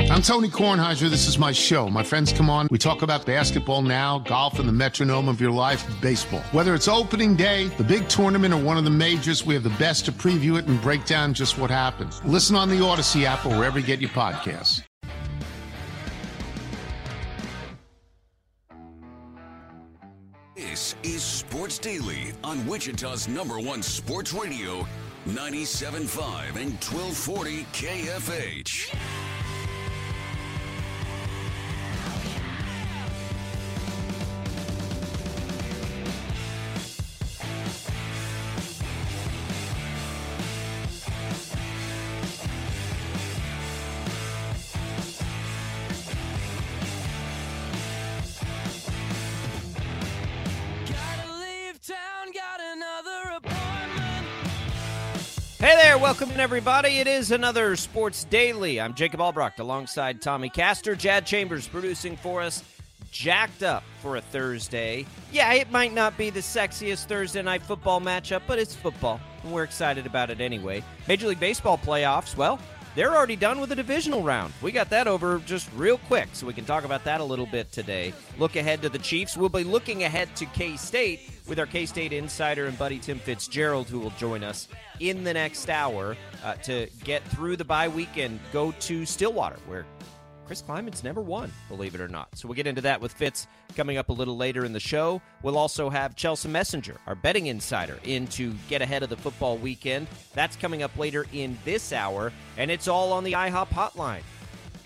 I'm 0.00 0.22
Tony 0.22 0.48
Kornheiser. 0.48 1.10
This 1.10 1.26
is 1.26 1.38
my 1.38 1.50
show. 1.50 1.88
My 1.88 2.04
friends 2.04 2.32
come 2.32 2.48
on. 2.48 2.68
We 2.70 2.78
talk 2.78 3.02
about 3.02 3.26
basketball 3.26 3.82
now, 3.82 4.20
golf, 4.20 4.60
and 4.60 4.68
the 4.68 4.72
metronome 4.72 5.28
of 5.28 5.40
your 5.40 5.50
life, 5.50 5.84
baseball. 6.00 6.40
Whether 6.52 6.74
it's 6.74 6.86
opening 6.86 7.34
day, 7.34 7.66
the 7.76 7.84
big 7.84 8.08
tournament, 8.08 8.54
or 8.54 8.62
one 8.62 8.78
of 8.78 8.84
the 8.84 8.90
majors, 8.90 9.44
we 9.44 9.54
have 9.54 9.64
the 9.64 9.70
best 9.70 10.04
to 10.04 10.12
preview 10.12 10.56
it 10.56 10.66
and 10.66 10.80
break 10.80 11.04
down 11.04 11.34
just 11.34 11.58
what 11.58 11.68
happens. 11.68 12.22
Listen 12.24 12.54
on 12.54 12.68
the 12.68 12.76
Audacy 12.76 13.24
app 13.24 13.44
or 13.44 13.50
wherever 13.50 13.78
you 13.78 13.84
get 13.84 14.00
your 14.00 14.10
podcasts. 14.10 14.82
This 20.54 20.94
is 21.02 21.22
Sports 21.22 21.78
Daily 21.78 22.32
on 22.44 22.64
Wichita's 22.66 23.26
number 23.26 23.58
one 23.58 23.82
sports 23.82 24.32
radio, 24.32 24.86
97.5 25.26 26.56
and 26.56 26.72
1240 26.80 27.64
KFH. 27.72 28.94
Hey 55.60 55.74
there, 55.74 55.98
welcome 55.98 56.30
in 56.30 56.38
everybody. 56.38 57.00
It 57.00 57.08
is 57.08 57.32
another 57.32 57.74
Sports 57.74 58.22
Daily. 58.22 58.80
I'm 58.80 58.94
Jacob 58.94 59.20
Albrecht 59.20 59.58
alongside 59.58 60.22
Tommy 60.22 60.48
Castor. 60.48 60.94
Jad 60.94 61.26
Chambers 61.26 61.66
producing 61.66 62.16
for 62.16 62.40
us. 62.40 62.62
Jacked 63.10 63.64
up 63.64 63.82
for 64.00 64.18
a 64.18 64.20
Thursday. 64.20 65.04
Yeah, 65.32 65.52
it 65.54 65.72
might 65.72 65.92
not 65.92 66.16
be 66.16 66.30
the 66.30 66.38
sexiest 66.38 67.06
Thursday 67.06 67.42
night 67.42 67.60
football 67.62 68.00
matchup, 68.00 68.42
but 68.46 68.60
it's 68.60 68.76
football. 68.76 69.18
And 69.42 69.52
we're 69.52 69.64
excited 69.64 70.06
about 70.06 70.30
it 70.30 70.40
anyway. 70.40 70.84
Major 71.08 71.26
League 71.26 71.40
Baseball 71.40 71.76
playoffs, 71.76 72.36
well, 72.36 72.60
they're 72.98 73.14
already 73.14 73.36
done 73.36 73.60
with 73.60 73.68
the 73.68 73.76
divisional 73.76 74.24
round. 74.24 74.52
We 74.60 74.72
got 74.72 74.90
that 74.90 75.06
over 75.06 75.38
just 75.46 75.70
real 75.76 75.98
quick, 75.98 76.30
so 76.32 76.48
we 76.48 76.52
can 76.52 76.64
talk 76.64 76.82
about 76.82 77.04
that 77.04 77.20
a 77.20 77.24
little 77.24 77.46
bit 77.46 77.70
today. 77.70 78.12
Look 78.38 78.56
ahead 78.56 78.82
to 78.82 78.88
the 78.88 78.98
Chiefs. 78.98 79.36
We'll 79.36 79.48
be 79.48 79.62
looking 79.62 80.02
ahead 80.02 80.34
to 80.34 80.46
K 80.46 80.76
State 80.76 81.30
with 81.46 81.60
our 81.60 81.66
K 81.66 81.86
State 81.86 82.12
insider 82.12 82.66
and 82.66 82.76
buddy 82.76 82.98
Tim 82.98 83.20
Fitzgerald, 83.20 83.86
who 83.86 84.00
will 84.00 84.10
join 84.18 84.42
us 84.42 84.66
in 84.98 85.22
the 85.22 85.32
next 85.32 85.70
hour 85.70 86.16
uh, 86.44 86.54
to 86.54 86.88
get 87.04 87.22
through 87.28 87.56
the 87.56 87.64
bye 87.64 87.86
week 87.86 88.16
and 88.16 88.40
go 88.52 88.72
to 88.80 89.06
Stillwater, 89.06 89.58
where 89.68 89.86
Chris 90.48 90.62
Klieman's 90.62 91.04
never 91.04 91.20
won, 91.20 91.52
believe 91.68 91.94
it 91.94 92.00
or 92.00 92.08
not. 92.08 92.26
So 92.34 92.48
we'll 92.48 92.54
get 92.54 92.66
into 92.66 92.80
that 92.80 93.02
with 93.02 93.12
Fitz 93.12 93.46
coming 93.76 93.98
up 93.98 94.08
a 94.08 94.14
little 94.14 94.34
later 94.34 94.64
in 94.64 94.72
the 94.72 94.80
show. 94.80 95.20
We'll 95.42 95.58
also 95.58 95.90
have 95.90 96.16
Chelsea 96.16 96.48
Messenger, 96.48 96.96
our 97.06 97.14
betting 97.14 97.48
insider, 97.48 97.98
in 98.02 98.26
to 98.28 98.54
get 98.66 98.80
ahead 98.80 99.02
of 99.02 99.10
the 99.10 99.16
football 99.18 99.58
weekend. 99.58 100.06
That's 100.32 100.56
coming 100.56 100.82
up 100.82 100.96
later 100.96 101.26
in 101.34 101.58
this 101.66 101.92
hour, 101.92 102.32
and 102.56 102.70
it's 102.70 102.88
all 102.88 103.12
on 103.12 103.24
the 103.24 103.32
IHOP 103.32 103.68
hotline, 103.68 104.22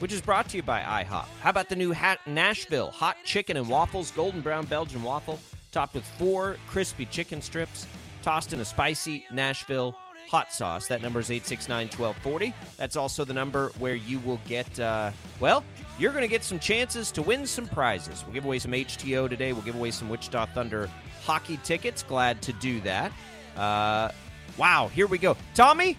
which 0.01 0.13
is 0.13 0.21
brought 0.21 0.49
to 0.49 0.57
you 0.57 0.65
by 0.65 0.81
IHOP. 0.81 1.27
How 1.41 1.51
about 1.51 1.69
the 1.69 1.77
new 1.77 1.93
hat 1.93 2.19
Nashville 2.27 2.91
hot 2.91 3.17
chicken 3.25 3.57
and 3.57 3.69
waffles, 3.69 4.11
golden 4.11 4.41
brown 4.41 4.67
Belgian 4.67 5.05
waffle, 5.05 5.39
topped 5.71 5.95
with 5.95 6.05
four 6.19 6.57
crispy 6.67 7.07
chicken 7.07 7.41
strips, 7.41 7.87
tossed 8.23 8.53
in 8.53 8.59
a 8.59 8.65
spicy 8.65 9.27
Nashville 9.33 9.97
hot 10.29 10.53
sauce. 10.53 10.87
That 10.89 11.03
number 11.03 11.21
is 11.21 11.31
869 11.31 11.87
1240. 11.89 12.55
That's 12.77 12.97
also 12.97 13.25
the 13.25 13.35
number 13.35 13.71
where 13.79 13.95
you 13.95 14.19
will 14.21 14.41
get, 14.47 14.79
uh, 14.81 15.11
well, 15.41 15.65
you're 15.99 16.13
going 16.13 16.23
to 16.23 16.29
get 16.29 16.43
some 16.45 16.59
chances 16.59 17.11
to 17.13 17.23
win 17.23 17.47
some 17.47 17.67
prizes. 17.67 18.25
We'll 18.25 18.35
give 18.35 18.45
away 18.45 18.59
some 18.59 18.73
HTO 18.73 19.29
today. 19.29 19.53
We'll 19.53 19.63
give 19.63 19.77
away 19.77 19.91
some 19.91 20.09
Wichita 20.09 20.47
Thunder 20.47 20.89
hockey 21.25 21.59
tickets. 21.65 22.03
Glad 22.03 22.41
to 22.43 22.53
do 22.55 22.81
that. 22.81 23.13
Uh, 23.57 24.11
wow, 24.57 24.89
here 24.89 25.07
we 25.07 25.19
go. 25.19 25.37
Tommy, 25.55 25.99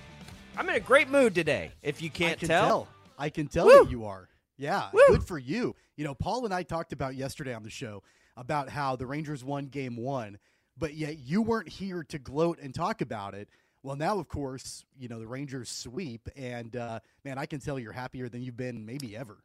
I'm 0.57 0.67
in 0.69 0.75
a 0.75 0.79
great 0.79 1.09
mood 1.09 1.35
today, 1.35 1.71
if 1.81 2.01
you 2.01 2.09
can't 2.09 2.33
I 2.33 2.35
can 2.35 2.47
tell. 2.47 2.67
tell. 2.67 2.87
I 3.17 3.29
can 3.29 3.47
tell 3.47 3.65
Woo! 3.65 3.83
that 3.83 3.91
you 3.91 4.05
are. 4.05 4.27
Yeah, 4.57 4.89
Woo! 4.91 5.01
good 5.09 5.23
for 5.23 5.37
you. 5.37 5.75
You 5.95 6.03
know, 6.03 6.15
Paul 6.15 6.45
and 6.45 6.53
I 6.53 6.63
talked 6.63 6.93
about 6.93 7.15
yesterday 7.15 7.53
on 7.53 7.63
the 7.63 7.69
show 7.69 8.03
about 8.35 8.69
how 8.69 8.95
the 8.95 9.05
Rangers 9.05 9.43
won 9.43 9.67
game 9.67 9.95
one, 9.95 10.39
but 10.77 10.95
yet 10.95 11.19
you 11.19 11.41
weren't 11.41 11.69
here 11.69 12.03
to 12.05 12.17
gloat 12.17 12.59
and 12.61 12.73
talk 12.73 13.01
about 13.01 13.35
it. 13.35 13.47
Well, 13.83 13.97
now, 13.97 14.17
of 14.17 14.29
course, 14.29 14.85
you 14.97 15.09
know, 15.09 15.19
the 15.19 15.27
Rangers 15.27 15.69
sweep, 15.69 16.29
and 16.37 16.73
uh, 16.75 17.01
man, 17.25 17.37
I 17.37 17.45
can 17.45 17.59
tell 17.59 17.77
you're 17.77 17.91
happier 17.91 18.29
than 18.29 18.41
you've 18.41 18.55
been 18.55 18.85
maybe 18.85 19.15
ever. 19.15 19.43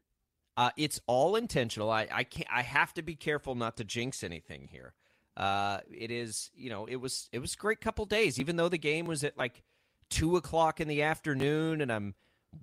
Uh, 0.57 0.71
it's 0.77 1.01
all 1.07 1.35
intentional. 1.35 1.91
I, 1.91 2.07
I 2.11 2.25
can't. 2.25 2.49
I 2.51 2.63
have 2.63 2.95
to 2.95 3.03
be 3.03 3.17
careful 3.17 3.57
not 3.57 3.77
to 3.79 3.85
jinx 3.85 4.23
anything 4.23 4.69
here. 4.71 4.95
Uh, 5.37 5.79
it 5.91 6.11
is, 6.11 6.51
you 6.55 6.71
know, 6.71 6.87
it 6.87 6.97
was 6.97 7.29
it 7.33 7.41
was 7.41 7.55
a 7.55 7.57
great 7.57 7.81
couple 7.81 8.05
days. 8.07 8.39
Even 8.39 8.57
though 8.57 8.69
the 8.69 8.79
game 8.79 9.07
was 9.07 9.25
at 9.25 9.37
like 9.37 9.63
two 10.09 10.37
o'clock 10.37 10.81
in 10.81 10.89
the 10.89 11.03
afternoon, 11.03 11.81
and 11.81 11.93
I'm 11.93 12.15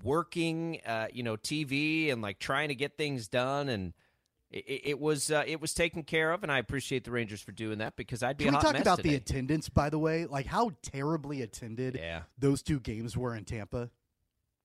working, 0.02 0.80
uh, 0.86 1.08
you 1.12 1.24
know, 1.24 1.36
TV 1.36 2.12
and 2.12 2.22
like 2.22 2.40
trying 2.40 2.70
to 2.70 2.76
get 2.76 2.98
things 2.98 3.28
done, 3.28 3.68
and 3.68 3.94
it, 4.56 4.82
it 4.86 5.00
was 5.00 5.32
uh, 5.32 5.44
it 5.46 5.60
was 5.62 5.74
taken 5.74 6.04
care 6.04 6.32
of, 6.32 6.44
and 6.44 6.52
I 6.52 6.58
appreciate 6.60 7.04
the 7.04 7.12
Rangers 7.12 7.42
for 7.42 7.52
doing 7.52 7.80
that 7.80 7.96
because 7.96 8.24
I'd 8.24 8.38
be 8.38 8.46
Can 8.46 8.54
we 8.56 8.60
talk 8.62 8.76
about 8.78 8.98
today. 8.98 9.10
the 9.10 9.16
attendance, 9.16 9.70
by 9.70 9.90
the 9.90 10.00
way? 10.00 10.26
Like 10.26 10.46
how 10.46 10.72
terribly 10.82 11.42
attended 11.42 11.96
Yeah. 12.00 12.24
those 12.38 12.62
two 12.64 12.80
games 12.80 13.16
were 13.18 13.36
in 13.36 13.44
Tampa. 13.46 13.90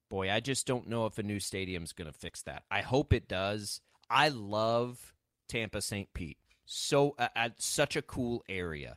Boy, 0.08 0.30
I 0.30 0.40
just 0.40 0.66
don't 0.66 0.88
know 0.88 1.06
if 1.06 1.18
a 1.18 1.22
new 1.22 1.38
stadium's 1.38 1.92
going 1.92 2.10
to 2.10 2.18
fix 2.18 2.42
that. 2.42 2.64
I 2.70 2.80
hope 2.80 3.12
it 3.12 3.28
does. 3.28 3.80
I 4.08 4.28
love 4.28 5.12
Tampa 5.48 5.80
St. 5.80 6.12
Pete. 6.14 6.38
So 6.64 7.14
uh, 7.18 7.28
uh, 7.36 7.48
such 7.58 7.94
a 7.96 8.02
cool 8.02 8.42
area. 8.48 8.96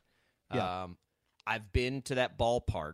Yeah. 0.53 0.83
Um, 0.83 0.97
I've 1.45 1.71
been 1.71 2.01
to 2.03 2.15
that 2.15 2.37
ballpark. 2.37 2.93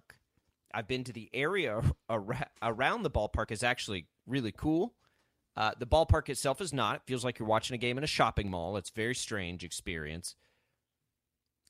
I've 0.73 0.87
been 0.87 1.03
to 1.05 1.13
the 1.13 1.29
area 1.33 1.81
ar- 2.09 2.47
around 2.61 3.03
the 3.03 3.09
ballpark 3.11 3.51
is 3.51 3.63
actually 3.63 4.07
really 4.27 4.51
cool. 4.55 4.93
Uh, 5.55 5.71
the 5.77 5.87
ballpark 5.87 6.29
itself 6.29 6.61
is 6.61 6.73
not. 6.73 6.97
It 6.97 7.01
feels 7.05 7.25
like 7.25 7.39
you're 7.39 7.47
watching 7.47 7.75
a 7.75 7.77
game 7.77 7.97
in 7.97 8.03
a 8.03 8.07
shopping 8.07 8.49
mall. 8.49 8.77
It's 8.77 8.89
very 8.89 9.15
strange 9.15 9.63
experience. 9.63 10.35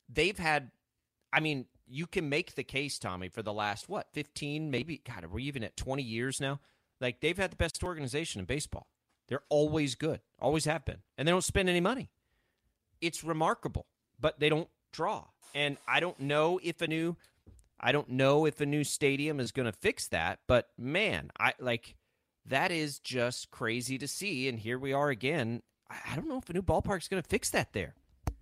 They've 0.08 0.38
had, 0.38 0.72
I 1.34 1.40
mean, 1.40 1.66
you 1.88 2.06
can 2.06 2.30
make 2.30 2.56
the 2.56 2.64
case, 2.64 3.00
Tommy, 3.00 3.30
for 3.30 3.42
the 3.42 3.54
last 3.54 3.90
what, 3.90 4.08
15, 4.14 4.70
maybe, 4.70 5.02
God, 5.08 5.24
are 5.24 5.30
we 5.30 5.44
even 5.44 5.64
at 5.64 5.76
20 5.76 6.04
years 6.04 6.40
now? 6.40 6.60
Like 7.02 7.22
they've 7.22 7.38
had 7.38 7.52
the 7.52 7.56
best 7.56 7.84
organization 7.84 8.40
in 8.40 8.46
baseball. 8.46 8.88
They're 9.28 9.44
always 9.50 9.96
good, 9.96 10.22
always 10.40 10.66
have 10.66 10.86
been, 10.86 10.98
and 11.18 11.28
they 11.28 11.32
don't 11.32 11.44
spend 11.44 11.70
any 11.70 11.80
money. 11.80 12.10
It's 13.00 13.24
remarkable, 13.24 13.86
but 14.20 14.40
they 14.40 14.50
don't 14.50 14.70
draw. 14.92 15.26
And 15.54 15.78
I 15.88 16.00
don't 16.00 16.20
know 16.20 16.60
if 16.64 16.82
a 16.82 16.88
new, 16.88 17.16
I 17.80 17.92
don't 17.92 18.10
know 18.10 18.46
if 18.46 18.60
a 18.60 18.66
new 18.66 18.84
stadium 18.84 19.40
is 19.40 19.52
going 19.52 19.68
to 19.68 19.72
fix 19.72 20.08
that. 20.08 20.40
But 20.48 20.70
man, 20.78 21.32
I 21.40 21.54
like 21.60 21.96
that 22.50 22.72
is 22.72 23.00
just 23.00 23.52
crazy 23.52 23.98
to 23.98 24.08
see. 24.08 24.50
And 24.50 24.60
here 24.60 24.78
we 24.78 24.94
are 24.94 25.10
again. 25.10 25.62
I 25.90 26.16
don't 26.16 26.28
know 26.28 26.38
if 26.38 26.50
a 26.50 26.54
new 26.54 26.62
ballpark 26.62 27.00
is 27.00 27.07
going 27.07 27.22
to 27.22 27.28
fix 27.28 27.50
that 27.51 27.74
there. 27.74 27.96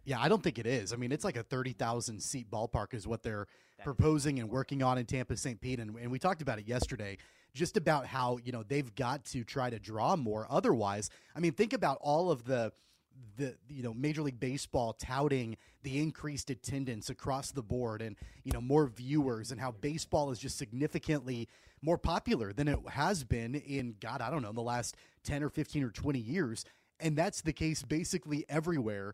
Yeah, 0.03 0.19
I 0.21 0.29
don't 0.29 0.41
think 0.41 0.57
it 0.57 0.65
is. 0.65 0.93
I 0.93 0.95
mean, 0.95 1.11
it's 1.11 1.25
like 1.25 1.37
a 1.37 1.43
30,000 1.43 2.21
seat 2.21 2.49
ballpark 2.49 2.93
is 2.93 3.05
what 3.07 3.23
they're 3.23 3.47
proposing 3.83 4.39
and 4.39 4.49
working 4.49 4.81
on 4.81 4.97
in 4.97 5.05
Tampa 5.05 5.35
St. 5.35 5.59
Pete. 5.59 5.79
And, 5.79 5.95
and 5.97 6.11
we 6.11 6.19
talked 6.19 6.41
about 6.41 6.59
it 6.59 6.67
yesterday, 6.67 7.17
just 7.53 7.75
about 7.77 8.05
how, 8.05 8.39
you 8.43 8.51
know, 8.51 8.63
they've 8.63 8.93
got 8.95 9.25
to 9.25 9.43
try 9.43 9.69
to 9.69 9.79
draw 9.79 10.15
more. 10.15 10.47
Otherwise, 10.49 11.09
I 11.35 11.39
mean, 11.39 11.51
think 11.51 11.73
about 11.73 11.97
all 12.01 12.31
of 12.31 12.45
the, 12.45 12.71
the 13.37 13.55
you 13.69 13.83
know 13.83 13.93
major 13.93 14.21
league 14.21 14.39
baseball 14.39 14.93
touting 14.93 15.57
the 15.83 15.99
increased 15.99 16.49
attendance 16.49 17.09
across 17.09 17.51
the 17.51 17.61
board 17.61 18.01
and 18.01 18.15
you 18.43 18.51
know 18.51 18.61
more 18.61 18.87
viewers 18.87 19.51
and 19.51 19.61
how 19.61 19.71
baseball 19.71 20.31
is 20.31 20.39
just 20.39 20.57
significantly 20.57 21.47
more 21.81 21.97
popular 21.97 22.51
than 22.51 22.67
it 22.67 22.79
has 22.89 23.23
been 23.23 23.55
in 23.55 23.95
god 23.99 24.21
i 24.21 24.29
don't 24.29 24.41
know 24.41 24.49
in 24.49 24.55
the 24.55 24.61
last 24.61 24.95
10 25.23 25.43
or 25.43 25.49
15 25.49 25.83
or 25.83 25.89
20 25.89 26.19
years 26.19 26.65
and 26.99 27.15
that's 27.15 27.41
the 27.41 27.53
case 27.53 27.83
basically 27.83 28.45
everywhere 28.49 29.13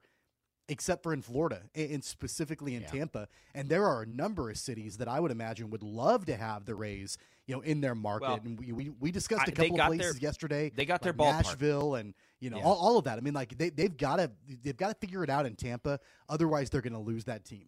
except 0.70 1.04
for 1.04 1.14
in 1.14 1.22
Florida 1.22 1.62
and 1.76 2.04
specifically 2.04 2.76
in 2.76 2.82
yeah. 2.84 2.88
Tampa. 2.88 3.28
And 3.54 3.70
there 3.70 3.86
are 3.86 4.04
a 4.04 4.06
number 4.06 4.50
of 4.50 4.58
cities 4.58 4.98
that 4.98 5.08
I 5.08 5.20
would 5.20 5.32
imagine 5.32 5.70
would 5.72 5.84
love 5.84 6.26
to 6.26 6.36
have 6.36 6.66
the 6.66 6.76
Rays, 6.76 7.18
you 7.48 7.56
know, 7.56 7.62
in 7.62 7.82
their 7.82 7.96
market. 7.96 8.28
Well, 8.28 8.40
and 8.44 8.60
we, 8.60 8.72
we, 8.72 8.90
we 8.90 9.12
discussed 9.12 9.48
a 9.48 9.52
couple 9.52 9.80
of 9.80 9.88
places 9.88 10.14
their, 10.14 10.22
yesterday. 10.22 10.72
They 10.74 10.86
got 10.86 10.96
like 10.96 11.02
their 11.02 11.14
ballpark. 11.14 11.44
Nashville 11.44 11.96
and 11.96 12.14
you 12.44 12.50
know 12.50 12.58
yeah. 12.58 12.64
all, 12.64 12.76
all 12.76 12.98
of 12.98 13.06
that. 13.06 13.18
I 13.18 13.22
mean, 13.22 13.34
like 13.34 13.58
they 13.58 13.70
they've 13.70 13.96
got 13.96 14.18
to 14.18 14.30
they've 14.64 14.76
got 14.76 14.90
to 14.90 14.96
figure 14.96 15.24
it 15.24 15.30
out 15.30 15.46
in 15.46 15.56
Tampa. 15.56 16.00
Otherwise, 16.28 16.70
they're 16.70 16.82
going 16.82 16.94
to 16.94 17.00
lose 17.00 17.24
that 17.24 17.46
team. 17.46 17.68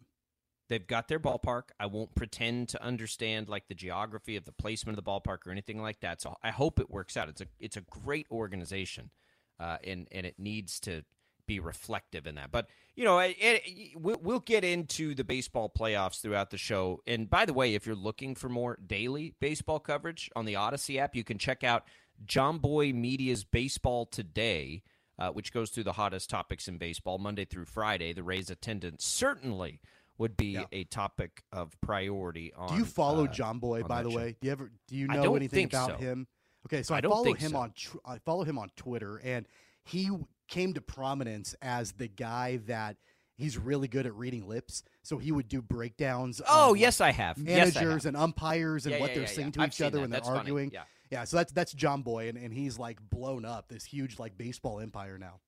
They've 0.68 0.86
got 0.86 1.08
their 1.08 1.20
ballpark. 1.20 1.70
I 1.80 1.86
won't 1.86 2.14
pretend 2.14 2.68
to 2.70 2.82
understand 2.82 3.48
like 3.48 3.68
the 3.68 3.74
geography 3.74 4.36
of 4.36 4.44
the 4.44 4.52
placement 4.52 4.98
of 4.98 5.04
the 5.04 5.10
ballpark 5.10 5.46
or 5.46 5.50
anything 5.50 5.80
like 5.80 6.00
that. 6.00 6.20
So 6.20 6.36
I 6.42 6.50
hope 6.50 6.78
it 6.78 6.90
works 6.90 7.16
out. 7.16 7.28
It's 7.30 7.40
a 7.40 7.46
it's 7.58 7.78
a 7.78 7.80
great 7.80 8.26
organization, 8.30 9.10
uh, 9.58 9.78
and 9.82 10.08
and 10.12 10.26
it 10.26 10.34
needs 10.38 10.78
to 10.80 11.04
be 11.46 11.58
reflective 11.58 12.26
in 12.26 12.34
that. 12.34 12.50
But 12.50 12.68
you 12.96 13.04
know, 13.04 13.18
it, 13.18 13.36
it, 13.38 13.92
we'll 13.96 14.40
get 14.40 14.64
into 14.64 15.14
the 15.14 15.24
baseball 15.24 15.72
playoffs 15.74 16.20
throughout 16.20 16.50
the 16.50 16.58
show. 16.58 17.00
And 17.06 17.30
by 17.30 17.46
the 17.46 17.52
way, 17.54 17.74
if 17.74 17.86
you're 17.86 17.94
looking 17.94 18.34
for 18.34 18.48
more 18.48 18.78
daily 18.84 19.34
baseball 19.40 19.78
coverage 19.78 20.30
on 20.36 20.44
the 20.44 20.54
Audacy 20.54 20.98
app, 20.98 21.14
you 21.14 21.24
can 21.24 21.38
check 21.38 21.62
out 21.64 21.84
Jomboy 22.24 22.94
Media's 22.94 23.44
Baseball 23.44 24.06
Today, 24.06 24.82
uh, 25.18 25.30
which 25.30 25.52
goes 25.52 25.70
through 25.70 25.84
the 25.84 25.92
hottest 25.92 26.30
topics 26.30 26.68
in 26.68 26.78
baseball 26.78 27.18
Monday 27.18 27.44
through 27.44 27.66
Friday. 27.66 28.12
The 28.12 28.22
Rays 28.22 28.50
attendance 28.50 29.04
certainly 29.04 29.80
would 30.18 30.36
be 30.36 30.52
yeah. 30.52 30.64
a 30.72 30.84
topic 30.84 31.42
of 31.52 31.78
priority 31.80 32.52
on. 32.54 32.68
Do 32.68 32.76
you 32.76 32.84
follow 32.84 33.26
uh, 33.26 33.52
Boy? 33.54 33.82
By 33.82 34.02
the 34.02 34.10
show. 34.10 34.16
way, 34.16 34.36
do 34.40 34.46
you 34.46 34.52
ever 34.52 34.70
do 34.88 34.96
you 34.96 35.06
know 35.08 35.36
anything 35.36 35.66
about 35.66 35.90
so. 35.90 35.96
him? 35.96 36.26
Okay, 36.66 36.82
so 36.82 36.94
I, 36.94 36.98
I 36.98 37.00
follow 37.02 37.34
him 37.34 37.50
so. 37.50 37.56
on 37.56 37.72
I 38.04 38.18
follow 38.18 38.44
him 38.44 38.58
on 38.58 38.70
Twitter, 38.76 39.18
and 39.22 39.46
he 39.84 40.10
came 40.48 40.74
to 40.74 40.80
prominence 40.80 41.54
as 41.62 41.92
the 41.92 42.08
guy 42.08 42.58
that 42.66 42.96
he's 43.36 43.58
really 43.58 43.88
good 43.88 44.06
at 44.06 44.14
reading 44.14 44.48
lips. 44.48 44.82
So 45.02 45.18
he 45.18 45.32
would 45.32 45.48
do 45.48 45.62
breakdowns. 45.62 46.40
Oh, 46.48 46.74
yes, 46.74 47.00
I 47.00 47.12
have. 47.12 47.38
Managers 47.38 47.74
yes, 47.74 47.76
I 47.76 47.88
have. 47.88 48.06
and 48.06 48.16
umpires 48.16 48.86
and 48.86 48.94
yeah, 48.94 49.00
what 49.00 49.10
yeah, 49.10 49.18
they're 49.18 49.26
saying 49.26 49.52
to 49.52 49.62
I've 49.62 49.68
each 49.68 49.80
other 49.80 49.98
that. 49.98 50.00
when 50.00 50.10
they're 50.10 50.20
that's 50.20 50.28
arguing. 50.28 50.72
Yeah, 51.10 51.24
so 51.24 51.36
that's 51.36 51.52
that's 51.52 51.74
Jomboy, 51.74 52.28
and, 52.28 52.38
and 52.38 52.52
he's 52.52 52.78
like 52.78 52.98
blown 53.10 53.44
up 53.44 53.68
this 53.68 53.84
huge 53.84 54.18
like 54.18 54.36
baseball 54.36 54.80
empire 54.80 55.18
now. 55.18 55.40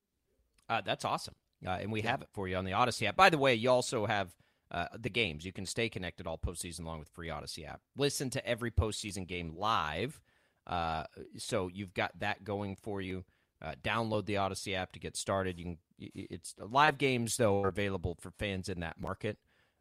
Uh, 0.69 0.81
that's 0.81 1.05
awesome, 1.05 1.35
uh, 1.67 1.71
and 1.71 1.91
we 1.91 2.03
yeah. 2.03 2.11
have 2.13 2.23
it 2.23 2.29
for 2.33 2.47
you 2.47 2.57
on 2.57 2.65
the 2.65 2.73
Audacy 2.73 3.07
app. 3.07 3.17
By 3.17 3.31
the 3.31 3.39
way, 3.39 3.55
you 3.55 3.71
also 3.71 4.07
have 4.07 4.35
uh, 4.71 4.87
the 4.99 5.11
games. 5.11 5.45
You 5.45 5.53
can 5.53 5.67
stay 5.67 5.89
connected 5.89 6.27
all 6.27 6.39
postseason 6.39 6.85
long 6.85 6.99
with 6.99 7.09
free 7.09 7.29
Audacy 7.29 7.67
app. 7.67 7.81
Listen 7.97 8.31
to 8.31 8.47
every 8.47 8.71
postseason 8.71 9.27
game 9.27 9.55
live. 9.57 10.21
Uh, 10.67 11.05
so 11.39 11.69
you've 11.73 11.95
got 11.95 12.13
that 12.21 12.45
going 12.45 12.77
for 12.77 13.01
you. 13.01 13.25
Uh, 13.61 13.73
download 13.83 14.27
the 14.27 14.35
Audacy 14.35 14.75
app 14.75 14.93
to 14.93 15.01
get 15.01 15.17
started. 15.17 15.59
You 15.59 15.65
can. 15.65 15.79
It's 15.99 16.55
live 16.61 16.97
games 16.97 17.37
though 17.37 17.63
are 17.63 17.69
available 17.69 18.17
for 18.21 18.31
fans 18.31 18.69
in 18.69 18.81
that 18.81 19.01
market. 19.01 19.39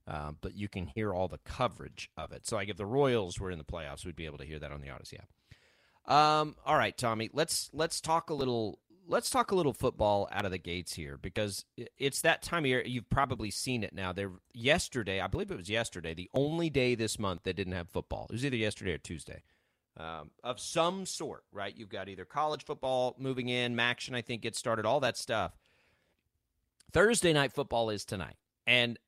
Uh, 0.07 0.31
but 0.39 0.55
you 0.55 0.69
can 0.69 0.87
hear 0.87 1.13
all 1.13 1.27
the 1.27 1.39
coverage 1.39 2.09
of 2.17 2.31
it. 2.31 2.47
So, 2.47 2.55
like 2.55 2.69
if 2.69 2.77
the 2.77 2.85
Royals 2.85 3.39
were 3.39 3.51
in 3.51 3.57
the 3.57 3.65
playoffs, 3.65 4.05
we'd 4.05 4.15
be 4.15 4.25
able 4.25 4.37
to 4.37 4.45
hear 4.45 4.57
that 4.57 4.71
on 4.71 4.79
the 4.79 4.87
Audacy 4.87 5.19
app. 5.19 5.27
Um, 6.07 6.55
all 6.65 6.77
right, 6.77 6.97
Tommy, 6.97 7.29
let's 7.33 7.69
let's 7.73 7.99
talk 7.99 8.29
a 8.29 8.33
little 8.33 8.79
let's 9.07 9.29
talk 9.29 9.51
a 9.51 9.55
little 9.55 9.73
football 9.73 10.27
out 10.31 10.45
of 10.45 10.51
the 10.51 10.57
gates 10.57 10.93
here 10.93 11.17
because 11.17 11.65
it's 11.97 12.21
that 12.21 12.41
time 12.41 12.63
of 12.63 12.67
year. 12.67 12.83
You've 12.85 13.09
probably 13.09 13.51
seen 13.51 13.83
it 13.83 13.93
now. 13.93 14.13
There 14.13 14.31
yesterday, 14.53 15.19
I 15.19 15.27
believe 15.27 15.51
it 15.51 15.57
was 15.57 15.69
yesterday, 15.69 16.13
the 16.13 16.29
only 16.33 16.69
day 16.69 16.95
this 16.95 17.19
month 17.19 17.43
that 17.43 17.55
didn't 17.55 17.73
have 17.73 17.89
football. 17.89 18.27
It 18.29 18.33
was 18.33 18.45
either 18.45 18.55
yesterday 18.55 18.93
or 18.93 18.97
Tuesday. 18.97 19.43
Um, 19.97 20.29
of 20.43 20.59
some 20.59 21.07
sort, 21.07 21.43
right? 21.51 21.75
You've 21.75 21.89
got 21.89 22.07
either 22.07 22.23
college 22.23 22.63
football 22.63 23.15
moving 23.17 23.49
in, 23.49 23.75
MACtion, 23.75 24.15
I 24.15 24.21
think, 24.21 24.43
gets 24.43 24.59
started, 24.59 24.85
all 24.85 24.99
that 24.99 25.17
stuff. 25.17 25.53
Thursday 26.91 27.33
night 27.33 27.51
football 27.51 27.89
is 27.89 28.05
tonight. 28.05 28.35
And 28.67 28.99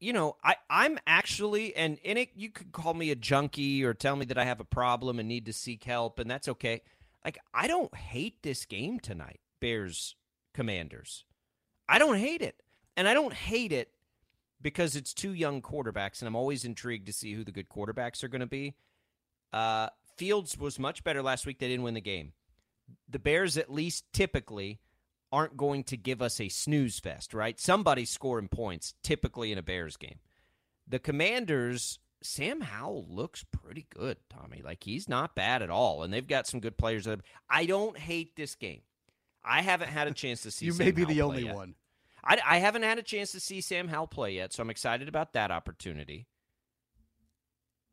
you 0.00 0.12
know, 0.12 0.36
I, 0.42 0.56
I'm 0.68 0.98
actually, 1.06 1.76
and, 1.76 1.98
in 2.02 2.16
it, 2.16 2.30
you 2.34 2.50
could 2.50 2.72
call 2.72 2.94
me 2.94 3.10
a 3.10 3.14
junkie 3.14 3.84
or 3.84 3.94
tell 3.94 4.16
me 4.16 4.24
that 4.26 4.38
I 4.38 4.44
have 4.44 4.60
a 4.60 4.64
problem 4.64 5.18
and 5.18 5.28
need 5.28 5.46
to 5.46 5.52
seek 5.52 5.84
help, 5.84 6.18
and 6.18 6.30
that's 6.30 6.48
okay. 6.48 6.82
Like, 7.24 7.38
I 7.52 7.66
don't 7.66 7.94
hate 7.94 8.42
this 8.42 8.64
game 8.64 8.98
tonight, 8.98 9.40
Bears 9.60 10.16
Commanders. 10.54 11.24
I 11.88 11.98
don't 11.98 12.18
hate 12.18 12.40
it. 12.40 12.56
And 12.96 13.06
I 13.06 13.14
don't 13.14 13.32
hate 13.32 13.72
it 13.72 13.92
because 14.60 14.96
it's 14.96 15.14
two 15.14 15.32
young 15.32 15.62
quarterbacks, 15.62 16.20
and 16.20 16.28
I'm 16.28 16.36
always 16.36 16.64
intrigued 16.64 17.06
to 17.06 17.12
see 17.12 17.34
who 17.34 17.44
the 17.44 17.52
good 17.52 17.68
quarterbacks 17.68 18.24
are 18.24 18.28
going 18.28 18.40
to 18.40 18.46
be. 18.46 18.74
Uh, 19.52 19.88
Fields 20.16 20.58
was 20.58 20.78
much 20.78 21.02
better 21.04 21.22
last 21.22 21.46
week. 21.46 21.58
They 21.58 21.68
didn't 21.68 21.84
win 21.84 21.94
the 21.94 22.00
game. 22.00 22.32
The 23.08 23.18
Bears, 23.18 23.56
at 23.56 23.72
least 23.72 24.04
typically, 24.12 24.80
aren't 25.32 25.56
going 25.56 25.84
to 25.84 25.96
give 25.96 26.20
us 26.20 26.40
a 26.40 26.48
snooze 26.48 26.98
fest, 26.98 27.32
right? 27.34 27.58
Somebody's 27.58 28.10
scoring 28.10 28.48
points, 28.48 28.94
typically 29.02 29.52
in 29.52 29.58
a 29.58 29.62
Bears 29.62 29.96
game. 29.96 30.18
The 30.88 30.98
Commanders, 30.98 31.98
Sam 32.22 32.60
Howell 32.60 33.06
looks 33.08 33.44
pretty 33.44 33.86
good, 33.90 34.16
Tommy. 34.28 34.60
Like 34.62 34.82
he's 34.84 35.08
not 35.08 35.34
bad 35.36 35.62
at 35.62 35.70
all, 35.70 36.02
and 36.02 36.12
they've 36.12 36.26
got 36.26 36.46
some 36.46 36.60
good 36.60 36.76
players. 36.76 37.06
I 37.48 37.66
don't 37.66 37.96
hate 37.96 38.34
this 38.36 38.54
game. 38.54 38.80
I 39.44 39.62
haven't 39.62 39.88
had 39.88 40.08
a 40.08 40.12
chance 40.12 40.42
to 40.42 40.50
see. 40.50 40.66
you 40.66 40.72
Sam 40.72 40.86
may 40.86 40.90
be 40.92 41.02
Howell 41.02 41.14
the 41.14 41.22
only 41.22 41.44
yet. 41.44 41.54
one. 41.54 41.74
I, 42.22 42.38
I 42.44 42.58
haven't 42.58 42.82
had 42.82 42.98
a 42.98 43.02
chance 43.02 43.32
to 43.32 43.40
see 43.40 43.60
Sam 43.60 43.88
Howell 43.88 44.08
play 44.08 44.32
yet, 44.34 44.52
so 44.52 44.62
I'm 44.62 44.70
excited 44.70 45.08
about 45.08 45.32
that 45.32 45.50
opportunity. 45.50 46.26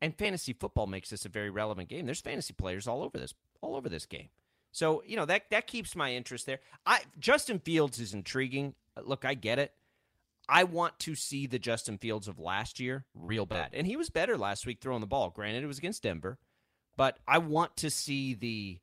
And 0.01 0.15
fantasy 0.15 0.53
football 0.53 0.85
makes 0.85 1.09
this 1.09 1.25
a 1.25 1.29
very 1.29 1.49
relevant 1.49 1.89
game. 1.89 2.05
There's 2.05 2.21
fantasy 2.21 2.53
players 2.53 2.87
all 2.87 3.03
over 3.03 3.17
this, 3.17 3.33
all 3.61 3.75
over 3.75 3.89
this 3.89 4.05
game. 4.05 4.29
So 4.77 5.01
you 5.07 5.15
know 5.15 5.25
that 5.25 5.49
that 5.49 5.65
keeps 5.65 5.95
my 5.95 6.13
interest 6.13 6.45
there. 6.45 6.59
I 6.85 6.99
Justin 7.17 7.57
Fields 7.57 7.99
is 7.99 8.13
intriguing. 8.13 8.75
Uh, 8.95 9.01
look, 9.03 9.25
I 9.25 9.33
get 9.33 9.57
it. 9.57 9.73
I 10.47 10.65
want 10.65 10.99
to 10.99 11.15
see 11.15 11.47
the 11.47 11.57
Justin 11.57 11.97
Fields 11.97 12.27
of 12.27 12.37
last 12.37 12.79
year 12.79 13.03
real 13.15 13.47
bad, 13.47 13.71
and 13.73 13.87
he 13.87 13.97
was 13.97 14.11
better 14.11 14.37
last 14.37 14.67
week 14.67 14.77
throwing 14.79 15.01
the 15.01 15.07
ball. 15.07 15.31
Granted, 15.31 15.63
it 15.63 15.67
was 15.67 15.79
against 15.79 16.03
Denver, 16.03 16.37
but 16.95 17.17
I 17.27 17.39
want 17.39 17.75
to 17.77 17.89
see 17.89 18.35
the 18.35 18.77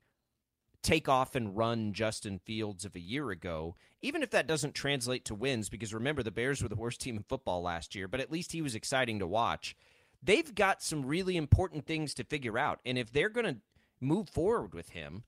take 0.83 1.07
off 1.07 1.33
and 1.33 1.55
run 1.55 1.93
Justin 1.93 2.41
Fields 2.43 2.83
of 2.83 2.93
a 2.97 2.99
year 2.99 3.31
ago, 3.31 3.77
even 4.01 4.21
if 4.21 4.31
that 4.31 4.47
doesn't 4.47 4.75
translate 4.75 5.23
to 5.23 5.33
wins, 5.33 5.69
because 5.69 5.93
remember, 5.93 6.23
the 6.23 6.29
Bears 6.29 6.61
were 6.61 6.67
the 6.67 6.75
worst 6.75 6.99
team 6.99 7.15
in 7.15 7.23
football 7.23 7.61
last 7.61 7.95
year, 7.95 8.09
but 8.09 8.19
at 8.19 8.33
least 8.33 8.51
he 8.51 8.61
was 8.61 8.75
exciting 8.75 9.19
to 9.19 9.27
watch. 9.27 9.77
They've 10.21 10.53
got 10.53 10.83
some 10.83 11.05
really 11.05 11.37
important 11.37 11.85
things 11.85 12.13
to 12.15 12.25
figure 12.25 12.57
out. 12.57 12.81
And 12.85 12.97
if 12.97 13.13
they're 13.13 13.29
going 13.29 13.45
to 13.45 13.61
move 14.01 14.27
forward 14.27 14.73
with 14.73 14.89
him, 14.89 15.23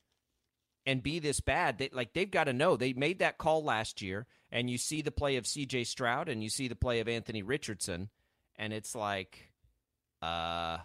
and 0.87 1.03
be 1.03 1.19
this 1.19 1.41
bad. 1.41 1.77
They, 1.77 1.89
like 1.91 2.13
they've 2.13 2.31
got 2.31 2.45
to 2.45 2.53
know 2.53 2.77
they 2.77 2.93
made 2.93 3.19
that 3.19 3.37
call 3.37 3.63
last 3.63 4.01
year, 4.01 4.25
and 4.51 4.69
you 4.69 4.77
see 4.77 5.01
the 5.01 5.11
play 5.11 5.35
of 5.35 5.45
C.J. 5.45 5.83
Stroud 5.83 6.29
and 6.29 6.41
you 6.41 6.49
see 6.49 6.69
the 6.69 6.75
play 6.75 7.01
of 7.01 7.09
Anthony 7.09 7.43
Richardson, 7.43 8.09
and 8.55 8.71
it's 8.71 8.95
like, 8.95 9.51
uh, 10.21 10.77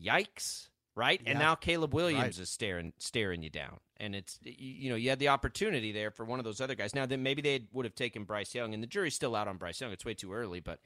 yikes, 0.00 0.68
right? 0.94 1.20
Yeah. 1.22 1.30
And 1.30 1.40
now 1.40 1.56
Caleb 1.56 1.92
Williams 1.92 2.22
right. 2.22 2.38
is 2.38 2.48
staring 2.48 2.92
staring 2.98 3.42
you 3.42 3.50
down, 3.50 3.80
and 3.96 4.14
it's 4.14 4.38
you 4.42 4.90
know 4.90 4.96
you 4.96 5.10
had 5.10 5.18
the 5.18 5.28
opportunity 5.28 5.90
there 5.90 6.12
for 6.12 6.24
one 6.24 6.38
of 6.38 6.44
those 6.44 6.60
other 6.60 6.76
guys. 6.76 6.94
Now 6.94 7.04
then 7.04 7.24
maybe 7.24 7.42
they 7.42 7.64
would 7.72 7.84
have 7.84 7.96
taken 7.96 8.24
Bryce 8.24 8.54
Young, 8.54 8.72
and 8.72 8.82
the 8.82 8.86
jury's 8.86 9.16
still 9.16 9.34
out 9.34 9.48
on 9.48 9.56
Bryce 9.56 9.80
Young. 9.80 9.90
It's 9.90 10.04
way 10.04 10.14
too 10.14 10.32
early, 10.32 10.60
but 10.60 10.78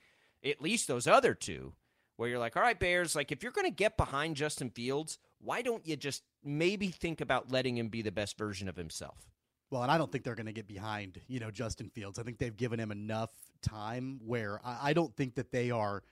at 0.42 0.62
least 0.62 0.88
those 0.88 1.06
other 1.06 1.34
two, 1.34 1.74
where 2.16 2.30
you're 2.30 2.38
like, 2.38 2.56
all 2.56 2.62
right, 2.62 2.80
Bears, 2.80 3.14
like 3.14 3.30
if 3.30 3.42
you're 3.42 3.52
going 3.52 3.66
to 3.66 3.70
get 3.70 3.98
behind 3.98 4.36
Justin 4.36 4.70
Fields 4.70 5.18
why 5.42 5.62
don't 5.62 5.86
you 5.86 5.96
just 5.96 6.22
maybe 6.44 6.88
think 6.88 7.20
about 7.20 7.50
letting 7.50 7.76
him 7.76 7.88
be 7.88 8.02
the 8.02 8.12
best 8.12 8.36
version 8.38 8.68
of 8.68 8.76
himself? 8.76 9.30
Well, 9.70 9.82
and 9.82 9.90
I 9.90 9.98
don't 9.98 10.10
think 10.10 10.24
they're 10.24 10.34
going 10.34 10.46
to 10.46 10.52
get 10.52 10.66
behind, 10.66 11.20
you 11.28 11.38
know, 11.38 11.50
Justin 11.50 11.88
Fields. 11.88 12.18
I 12.18 12.22
think 12.22 12.38
they've 12.38 12.56
given 12.56 12.80
him 12.80 12.90
enough 12.90 13.30
time 13.62 14.20
where 14.24 14.60
I, 14.64 14.90
I 14.90 14.92
don't 14.92 15.14
think 15.16 15.36
that 15.36 15.52
they 15.52 15.70
are 15.70 16.02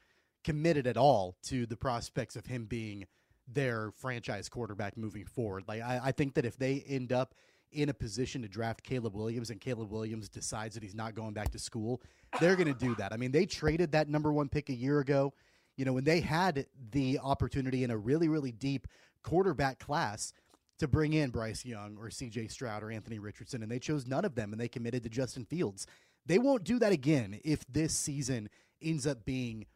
committed 0.44 0.86
at 0.86 0.96
all 0.96 1.36
to 1.42 1.66
the 1.66 1.76
prospects 1.76 2.36
of 2.36 2.46
him 2.46 2.66
being 2.66 3.06
their 3.52 3.90
franchise 3.90 4.48
quarterback 4.48 4.96
moving 4.96 5.24
forward. 5.24 5.64
Like 5.66 5.82
I, 5.82 6.00
I 6.04 6.12
think 6.12 6.34
that 6.34 6.44
if 6.44 6.56
they 6.56 6.84
end 6.86 7.12
up 7.12 7.34
in 7.72 7.88
a 7.88 7.94
position 7.94 8.42
to 8.42 8.48
draft 8.48 8.82
Caleb 8.82 9.14
Williams 9.14 9.50
and 9.50 9.60
Caleb 9.60 9.90
Williams 9.90 10.28
decides 10.28 10.74
that 10.74 10.82
he's 10.82 10.94
not 10.94 11.14
going 11.14 11.34
back 11.34 11.50
to 11.50 11.58
school, 11.58 12.00
they're 12.40 12.56
going 12.56 12.72
to 12.72 12.78
do 12.78 12.94
that. 12.94 13.12
I 13.12 13.16
mean, 13.16 13.32
they 13.32 13.44
traded 13.44 13.92
that 13.92 14.08
number 14.08 14.32
one 14.32 14.48
pick 14.48 14.68
a 14.68 14.74
year 14.74 15.00
ago. 15.00 15.34
You 15.76 15.84
know, 15.84 15.92
when 15.92 16.04
they 16.04 16.20
had 16.20 16.66
the 16.90 17.18
opportunity 17.22 17.84
in 17.84 17.90
a 17.90 17.96
really, 17.96 18.28
really 18.28 18.52
deep 18.52 18.88
quarterback 19.28 19.78
class 19.78 20.32
to 20.78 20.88
bring 20.88 21.12
in 21.12 21.30
Bryce 21.30 21.64
Young 21.64 21.96
or 21.98 22.08
CJ 22.08 22.50
Stroud 22.50 22.82
or 22.82 22.90
Anthony 22.90 23.18
Richardson, 23.18 23.62
and 23.62 23.70
they 23.70 23.78
chose 23.78 24.06
none 24.06 24.24
of 24.24 24.34
them 24.34 24.52
and 24.52 24.60
they 24.60 24.68
committed 24.68 25.02
to 25.02 25.08
Justin 25.08 25.44
Fields. 25.44 25.86
They 26.24 26.38
won't 26.38 26.64
do 26.64 26.78
that 26.78 26.92
again 26.92 27.40
if 27.44 27.64
this 27.70 27.92
season 27.94 28.48
ends 28.80 29.06
up 29.06 29.24
being 29.24 29.66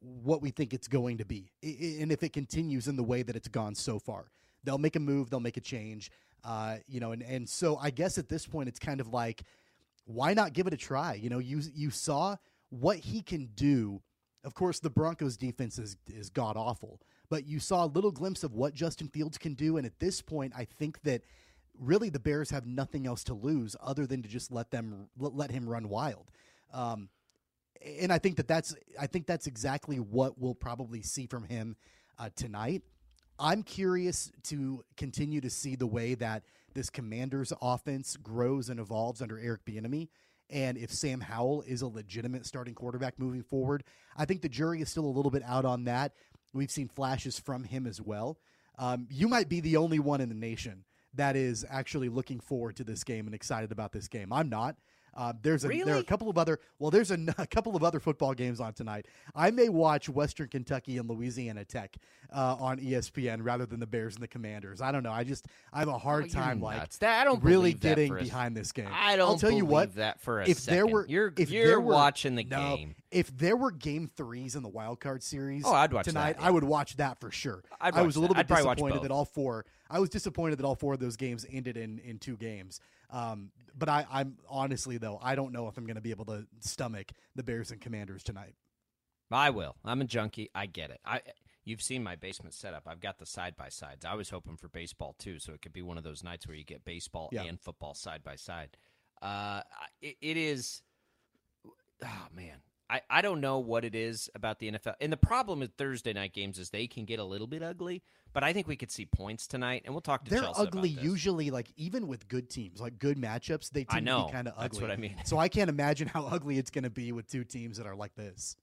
what 0.00 0.42
we 0.42 0.50
think 0.50 0.74
it's 0.74 0.88
going 0.88 1.18
to 1.18 1.24
be. 1.24 1.50
And 1.62 2.12
if 2.12 2.22
it 2.22 2.32
continues 2.32 2.88
in 2.88 2.96
the 2.96 3.02
way 3.02 3.22
that 3.22 3.36
it's 3.36 3.48
gone 3.48 3.74
so 3.74 3.98
far, 3.98 4.26
they'll 4.64 4.78
make 4.78 4.96
a 4.96 5.00
move, 5.00 5.30
they'll 5.30 5.40
make 5.40 5.56
a 5.56 5.60
change. 5.60 6.10
Uh, 6.44 6.76
you 6.86 7.00
know, 7.00 7.12
and, 7.12 7.22
and 7.22 7.48
so 7.48 7.76
I 7.76 7.90
guess 7.90 8.18
at 8.18 8.28
this 8.28 8.46
point, 8.46 8.68
it's 8.68 8.80
kind 8.80 9.00
of 9.00 9.08
like, 9.08 9.42
why 10.04 10.34
not 10.34 10.52
give 10.52 10.66
it 10.66 10.74
a 10.74 10.76
try? 10.76 11.14
You 11.14 11.30
know, 11.30 11.38
you, 11.38 11.60
you 11.74 11.90
saw 11.90 12.36
what 12.70 12.98
he 12.98 13.22
can 13.22 13.48
do. 13.54 14.02
Of 14.44 14.54
course, 14.54 14.80
the 14.80 14.90
Broncos 14.90 15.36
defense 15.36 15.78
is, 15.78 15.96
is 16.08 16.30
god 16.30 16.56
awful, 16.56 17.00
but 17.32 17.46
you 17.46 17.58
saw 17.58 17.86
a 17.86 17.86
little 17.86 18.10
glimpse 18.10 18.44
of 18.44 18.52
what 18.52 18.74
Justin 18.74 19.08
Fields 19.08 19.38
can 19.38 19.54
do. 19.54 19.78
And 19.78 19.86
at 19.86 19.98
this 19.98 20.20
point, 20.20 20.52
I 20.54 20.66
think 20.66 21.00
that 21.04 21.22
really 21.80 22.10
the 22.10 22.18
Bears 22.18 22.50
have 22.50 22.66
nothing 22.66 23.06
else 23.06 23.24
to 23.24 23.32
lose 23.32 23.74
other 23.80 24.06
than 24.06 24.20
to 24.20 24.28
just 24.28 24.52
let 24.52 24.70
them 24.70 25.08
let 25.18 25.50
him 25.50 25.66
run 25.66 25.88
wild. 25.88 26.30
Um, 26.74 27.08
and 27.82 28.12
I 28.12 28.18
think 28.18 28.36
that 28.36 28.48
that's 28.48 28.74
I 29.00 29.06
think 29.06 29.26
that's 29.26 29.46
exactly 29.46 29.96
what 29.96 30.38
we'll 30.38 30.54
probably 30.54 31.00
see 31.00 31.26
from 31.26 31.44
him 31.44 31.74
uh, 32.18 32.28
tonight. 32.36 32.82
I'm 33.38 33.62
curious 33.62 34.30
to 34.48 34.84
continue 34.98 35.40
to 35.40 35.48
see 35.48 35.74
the 35.74 35.86
way 35.86 36.14
that 36.16 36.42
this 36.74 36.90
Commanders 36.90 37.50
offense 37.62 38.18
grows 38.18 38.68
and 38.68 38.78
evolves 38.78 39.22
under 39.22 39.38
Eric 39.38 39.64
Bieniemy. 39.64 40.08
And 40.50 40.76
if 40.76 40.92
Sam 40.92 41.22
Howell 41.22 41.62
is 41.62 41.80
a 41.80 41.86
legitimate 41.86 42.44
starting 42.44 42.74
quarterback 42.74 43.18
moving 43.18 43.42
forward, 43.42 43.84
I 44.18 44.26
think 44.26 44.42
the 44.42 44.50
jury 44.50 44.82
is 44.82 44.90
still 44.90 45.06
a 45.06 45.16
little 45.16 45.30
bit 45.30 45.42
out 45.46 45.64
on 45.64 45.84
that. 45.84 46.12
We've 46.52 46.70
seen 46.70 46.88
flashes 46.88 47.38
from 47.38 47.64
him 47.64 47.86
as 47.86 48.00
well. 48.00 48.38
Um, 48.78 49.06
you 49.10 49.28
might 49.28 49.48
be 49.48 49.60
the 49.60 49.76
only 49.76 49.98
one 49.98 50.20
in 50.20 50.28
the 50.28 50.34
nation 50.34 50.84
that 51.14 51.36
is 51.36 51.64
actually 51.68 52.08
looking 52.08 52.40
forward 52.40 52.76
to 52.76 52.84
this 52.84 53.04
game 53.04 53.26
and 53.26 53.34
excited 53.34 53.70
about 53.70 53.92
this 53.92 54.08
game. 54.08 54.32
I'm 54.32 54.48
not. 54.48 54.76
Uh, 55.14 55.32
there's 55.42 55.64
a 55.64 55.68
really? 55.68 55.84
there 55.84 55.96
are 55.96 56.00
a 56.00 56.04
couple 56.04 56.30
of 56.30 56.38
other 56.38 56.58
well 56.78 56.90
there's 56.90 57.10
a, 57.10 57.18
a, 57.38 57.46
couple 57.46 57.76
of 57.76 57.84
other 57.84 58.00
football 58.00 58.32
games 58.32 58.60
on 58.60 58.72
tonight. 58.72 59.06
I 59.34 59.50
may 59.50 59.68
watch 59.68 60.08
Western 60.08 60.48
Kentucky 60.48 60.98
and 60.98 61.08
Louisiana 61.08 61.64
Tech 61.64 61.96
uh, 62.32 62.56
on 62.58 62.78
ESPN 62.78 63.40
rather 63.42 63.66
than 63.66 63.78
the 63.78 63.86
Bears 63.86 64.14
and 64.14 64.22
the 64.22 64.28
Commanders. 64.28 64.80
I 64.80 64.90
don't 64.90 65.02
know. 65.02 65.12
I 65.12 65.24
just 65.24 65.46
I 65.72 65.80
have 65.80 65.88
a 65.88 65.98
hard 65.98 66.24
oh, 66.24 66.28
time 66.28 66.60
like 66.60 66.90
that, 66.98 67.20
I 67.20 67.24
don't 67.24 67.42
really 67.44 67.74
getting 67.74 68.14
behind 68.14 68.56
this 68.56 68.72
game. 68.72 68.88
I 68.90 69.16
don't 69.16 69.28
I'll 69.28 69.38
tell 69.38 69.50
you 69.50 69.66
what 69.66 69.94
that 69.96 70.20
for 70.20 70.40
a 70.40 70.48
if 70.48 70.60
second. 70.60 70.76
there 70.76 70.86
were 70.86 71.06
you're 71.08 71.34
if 71.36 71.50
you're 71.50 71.66
there 71.66 71.80
were, 71.80 71.92
watching 71.92 72.34
the 72.34 72.44
no, 72.44 72.76
game. 72.76 72.94
If 73.10 73.36
there 73.36 73.56
were 73.56 73.70
game 73.70 74.06
threes 74.06 74.56
in 74.56 74.62
the 74.62 74.68
wild 74.70 75.00
card 75.00 75.22
series, 75.22 75.64
oh, 75.66 75.74
I'd 75.74 75.92
watch 75.92 76.06
tonight. 76.06 76.34
That, 76.34 76.42
yeah. 76.42 76.48
I 76.48 76.50
would 76.50 76.64
watch 76.64 76.96
that 76.96 77.20
for 77.20 77.30
sure. 77.30 77.62
I'd 77.80 77.94
I 77.94 78.02
was 78.02 78.16
a 78.16 78.20
little 78.20 78.34
that. 78.34 78.48
bit 78.48 78.56
disappointed 78.56 79.02
that 79.02 79.10
all 79.10 79.26
four. 79.26 79.66
I 79.90 79.98
was 79.98 80.08
disappointed 80.08 80.58
that 80.58 80.64
all 80.64 80.74
four 80.74 80.94
of 80.94 81.00
those 81.00 81.16
games 81.16 81.44
ended 81.50 81.76
in 81.76 81.98
in 81.98 82.18
two 82.18 82.38
games. 82.38 82.80
Um, 83.10 83.50
but 83.76 83.88
I, 83.88 84.06
I'm 84.10 84.36
honestly 84.48 84.98
though, 84.98 85.18
I 85.22 85.34
don't 85.34 85.52
know 85.52 85.68
if 85.68 85.76
I'm 85.76 85.84
going 85.84 85.96
to 85.96 86.02
be 86.02 86.10
able 86.10 86.26
to 86.26 86.46
stomach 86.60 87.12
the 87.34 87.42
Bears 87.42 87.70
and 87.70 87.80
Commanders 87.80 88.22
tonight. 88.22 88.54
I 89.30 89.50
will. 89.50 89.76
I'm 89.84 90.00
a 90.00 90.04
junkie. 90.04 90.50
I 90.54 90.66
get 90.66 90.90
it. 90.90 91.00
I 91.04 91.20
you've 91.64 91.82
seen 91.82 92.02
my 92.02 92.16
basement 92.16 92.54
setup. 92.54 92.82
I've 92.86 93.00
got 93.00 93.18
the 93.18 93.26
side 93.26 93.56
by 93.56 93.68
sides. 93.68 94.04
I 94.04 94.14
was 94.14 94.30
hoping 94.30 94.56
for 94.56 94.68
baseball 94.68 95.14
too, 95.18 95.38
so 95.38 95.52
it 95.52 95.62
could 95.62 95.72
be 95.72 95.82
one 95.82 95.98
of 95.98 96.04
those 96.04 96.22
nights 96.22 96.46
where 96.46 96.56
you 96.56 96.64
get 96.64 96.84
baseball 96.84 97.28
yeah. 97.32 97.44
and 97.44 97.60
football 97.60 97.94
side 97.94 98.22
by 98.22 98.36
side. 98.36 98.76
Uh, 99.20 99.62
it, 100.00 100.16
it 100.20 100.36
is. 100.36 100.82
Oh 102.04 102.26
man, 102.34 102.58
I, 102.92 103.00
I 103.08 103.22
don't 103.22 103.40
know 103.40 103.58
what 103.58 103.86
it 103.86 103.94
is 103.94 104.28
about 104.34 104.58
the 104.58 104.70
NFL. 104.70 104.96
And 105.00 105.10
the 105.10 105.16
problem 105.16 105.60
with 105.60 105.72
Thursday 105.78 106.12
night 106.12 106.34
games 106.34 106.58
is 106.58 106.68
they 106.68 106.86
can 106.86 107.06
get 107.06 107.18
a 107.18 107.24
little 107.24 107.46
bit 107.46 107.62
ugly, 107.62 108.02
but 108.34 108.44
I 108.44 108.52
think 108.52 108.68
we 108.68 108.76
could 108.76 108.90
see 108.90 109.06
points 109.06 109.46
tonight, 109.46 109.82
and 109.86 109.94
we'll 109.94 110.02
talk 110.02 110.26
to 110.26 110.30
They're 110.30 110.42
Chelsea 110.42 110.60
ugly 110.60 110.90
usually, 110.90 111.50
like 111.50 111.72
even 111.76 112.06
with 112.06 112.28
good 112.28 112.50
teams, 112.50 112.82
like 112.82 112.98
good 112.98 113.16
matchups, 113.16 113.70
they 113.70 113.84
tend 113.84 114.10
I 114.10 114.12
know. 114.12 114.20
to 114.22 114.26
be 114.26 114.32
kind 114.32 114.46
of 114.46 114.54
ugly. 114.58 114.68
That's 114.68 114.80
what 114.82 114.90
I 114.90 114.96
mean. 114.96 115.16
So 115.24 115.38
I 115.38 115.48
can't 115.48 115.70
imagine 115.70 116.06
how 116.06 116.26
ugly 116.26 116.58
it's 116.58 116.70
going 116.70 116.84
to 116.84 116.90
be 116.90 117.12
with 117.12 117.30
two 117.30 117.44
teams 117.44 117.78
that 117.78 117.86
are 117.86 117.96
like 117.96 118.14
this. 118.14 118.56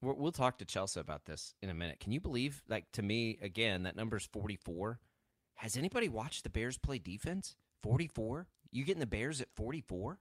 we 0.00 0.12
will 0.12 0.30
talk 0.30 0.58
to 0.58 0.64
Chelsea 0.64 1.00
about 1.00 1.24
this 1.24 1.54
in 1.60 1.68
a 1.68 1.74
minute. 1.74 1.98
Can 1.98 2.12
you 2.12 2.20
believe, 2.20 2.62
like, 2.68 2.84
to 2.92 3.02
me, 3.02 3.36
again, 3.42 3.82
that 3.82 3.96
number's 3.96 4.28
44? 4.32 5.00
Has 5.56 5.76
anybody 5.76 6.08
watched 6.08 6.44
the 6.44 6.50
Bears 6.50 6.78
play 6.78 7.00
defense? 7.00 7.56
44? 7.82 8.46
You 8.70 8.84
getting 8.84 9.00
the 9.00 9.06
Bears 9.06 9.40
at 9.40 9.48
44? 9.56 10.20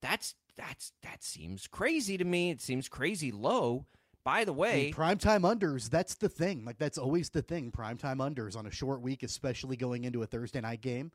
That's 0.00 0.34
that's 0.56 0.92
that 1.02 1.22
seems 1.22 1.66
crazy 1.66 2.16
to 2.16 2.24
me. 2.24 2.50
It 2.50 2.60
seems 2.60 2.88
crazy 2.88 3.32
low. 3.32 3.86
By 4.24 4.44
the 4.44 4.54
way, 4.54 4.72
I 4.72 4.84
mean, 4.84 4.94
primetime 4.94 5.42
unders, 5.42 5.90
that's 5.90 6.14
the 6.14 6.30
thing. 6.30 6.64
Like 6.64 6.78
that's 6.78 6.96
always 6.96 7.28
the 7.28 7.42
thing. 7.42 7.70
Primetime 7.70 8.16
unders 8.16 8.56
on 8.56 8.66
a 8.66 8.70
short 8.70 9.02
week, 9.02 9.22
especially 9.22 9.76
going 9.76 10.04
into 10.04 10.22
a 10.22 10.26
Thursday 10.26 10.60
night 10.60 10.80
game. 10.80 11.12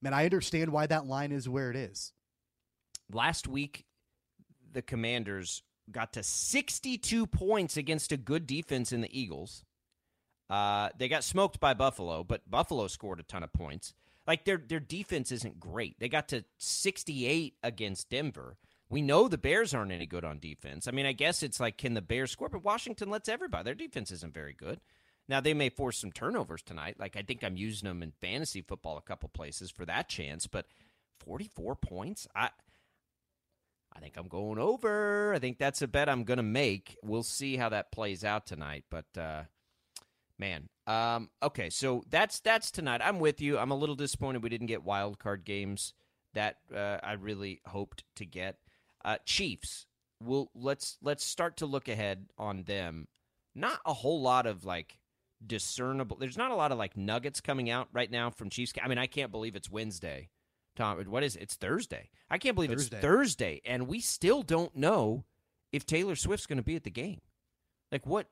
Man, 0.00 0.14
I 0.14 0.24
understand 0.24 0.70
why 0.70 0.86
that 0.86 1.06
line 1.06 1.32
is 1.32 1.48
where 1.48 1.70
it 1.70 1.76
is. 1.76 2.12
Last 3.12 3.48
week, 3.48 3.86
the 4.72 4.82
Commanders 4.82 5.62
got 5.90 6.12
to 6.14 6.22
62 6.22 7.26
points 7.26 7.76
against 7.76 8.12
a 8.12 8.16
good 8.16 8.46
defense 8.46 8.92
in 8.92 9.00
the 9.00 9.18
Eagles. 9.18 9.64
Uh, 10.48 10.90
they 10.98 11.08
got 11.08 11.24
smoked 11.24 11.58
by 11.58 11.74
Buffalo, 11.74 12.22
but 12.22 12.48
Buffalo 12.48 12.86
scored 12.86 13.18
a 13.18 13.24
ton 13.24 13.42
of 13.42 13.52
points. 13.52 13.94
Like 14.26 14.44
their 14.44 14.56
their 14.56 14.80
defense 14.80 15.32
isn't 15.32 15.60
great. 15.60 15.98
They 15.98 16.08
got 16.08 16.28
to 16.28 16.44
68 16.58 17.54
against 17.62 18.10
Denver. 18.10 18.56
We 18.94 19.02
know 19.02 19.26
the 19.26 19.36
Bears 19.36 19.74
aren't 19.74 19.90
any 19.90 20.06
good 20.06 20.24
on 20.24 20.38
defense. 20.38 20.86
I 20.86 20.92
mean, 20.92 21.04
I 21.04 21.10
guess 21.10 21.42
it's 21.42 21.58
like 21.58 21.76
can 21.76 21.94
the 21.94 22.00
Bears 22.00 22.30
score? 22.30 22.48
But 22.48 22.62
Washington 22.62 23.10
lets 23.10 23.28
everybody. 23.28 23.64
Their 23.64 23.74
defense 23.74 24.12
isn't 24.12 24.32
very 24.32 24.52
good. 24.52 24.78
Now 25.28 25.40
they 25.40 25.52
may 25.52 25.68
force 25.68 25.98
some 25.98 26.12
turnovers 26.12 26.62
tonight. 26.62 26.94
Like 27.00 27.16
I 27.16 27.22
think 27.22 27.42
I'm 27.42 27.56
using 27.56 27.88
them 27.88 28.04
in 28.04 28.12
fantasy 28.20 28.62
football 28.62 28.96
a 28.96 29.02
couple 29.02 29.28
places 29.30 29.72
for 29.72 29.84
that 29.86 30.08
chance. 30.08 30.46
But 30.46 30.66
44 31.18 31.74
points, 31.74 32.28
I 32.36 32.50
I 33.92 33.98
think 33.98 34.16
I'm 34.16 34.28
going 34.28 34.60
over. 34.60 35.34
I 35.34 35.40
think 35.40 35.58
that's 35.58 35.82
a 35.82 35.88
bet 35.88 36.08
I'm 36.08 36.22
going 36.22 36.36
to 36.36 36.44
make. 36.44 36.96
We'll 37.02 37.24
see 37.24 37.56
how 37.56 37.70
that 37.70 37.90
plays 37.90 38.22
out 38.22 38.46
tonight. 38.46 38.84
But 38.92 39.06
uh, 39.18 39.42
man, 40.38 40.68
um, 40.86 41.30
okay, 41.42 41.68
so 41.68 42.04
that's 42.10 42.38
that's 42.38 42.70
tonight. 42.70 43.00
I'm 43.02 43.18
with 43.18 43.40
you. 43.40 43.58
I'm 43.58 43.72
a 43.72 43.76
little 43.76 43.96
disappointed 43.96 44.44
we 44.44 44.50
didn't 44.50 44.68
get 44.68 44.84
wild 44.84 45.18
card 45.18 45.44
games 45.44 45.94
that 46.34 46.58
uh, 46.72 46.98
I 47.02 47.14
really 47.14 47.60
hoped 47.66 48.04
to 48.14 48.24
get. 48.24 48.58
Uh, 49.04 49.16
Chiefs. 49.24 49.86
We'll 50.20 50.50
let's 50.54 50.96
let's 51.02 51.24
start 51.24 51.58
to 51.58 51.66
look 51.66 51.88
ahead 51.88 52.26
on 52.38 52.62
them. 52.62 53.08
Not 53.54 53.80
a 53.84 53.92
whole 53.92 54.22
lot 54.22 54.46
of 54.46 54.64
like 54.64 54.98
discernible. 55.44 56.16
There's 56.18 56.38
not 56.38 56.50
a 56.50 56.54
lot 56.54 56.72
of 56.72 56.78
like 56.78 56.96
nuggets 56.96 57.40
coming 57.40 57.70
out 57.70 57.88
right 57.92 58.10
now 58.10 58.30
from 58.30 58.50
Chiefs. 58.50 58.72
I 58.82 58.88
mean, 58.88 58.98
I 58.98 59.06
can't 59.06 59.32
believe 59.32 59.56
it's 59.56 59.70
Wednesday. 59.70 60.30
Tom, 60.76 60.98
what 61.04 61.22
is 61.22 61.36
it? 61.36 61.42
It's 61.42 61.54
Thursday. 61.54 62.10
I 62.30 62.38
can't 62.38 62.54
believe 62.54 62.70
Thursday. 62.70 62.96
it's 62.96 63.04
Thursday, 63.04 63.60
and 63.64 63.86
we 63.86 64.00
still 64.00 64.42
don't 64.42 64.74
know 64.74 65.24
if 65.72 65.86
Taylor 65.86 66.16
Swift's 66.16 66.46
going 66.46 66.58
to 66.58 66.64
be 66.64 66.76
at 66.76 66.84
the 66.84 66.90
game. 66.90 67.20
Like 67.92 68.06
what? 68.06 68.28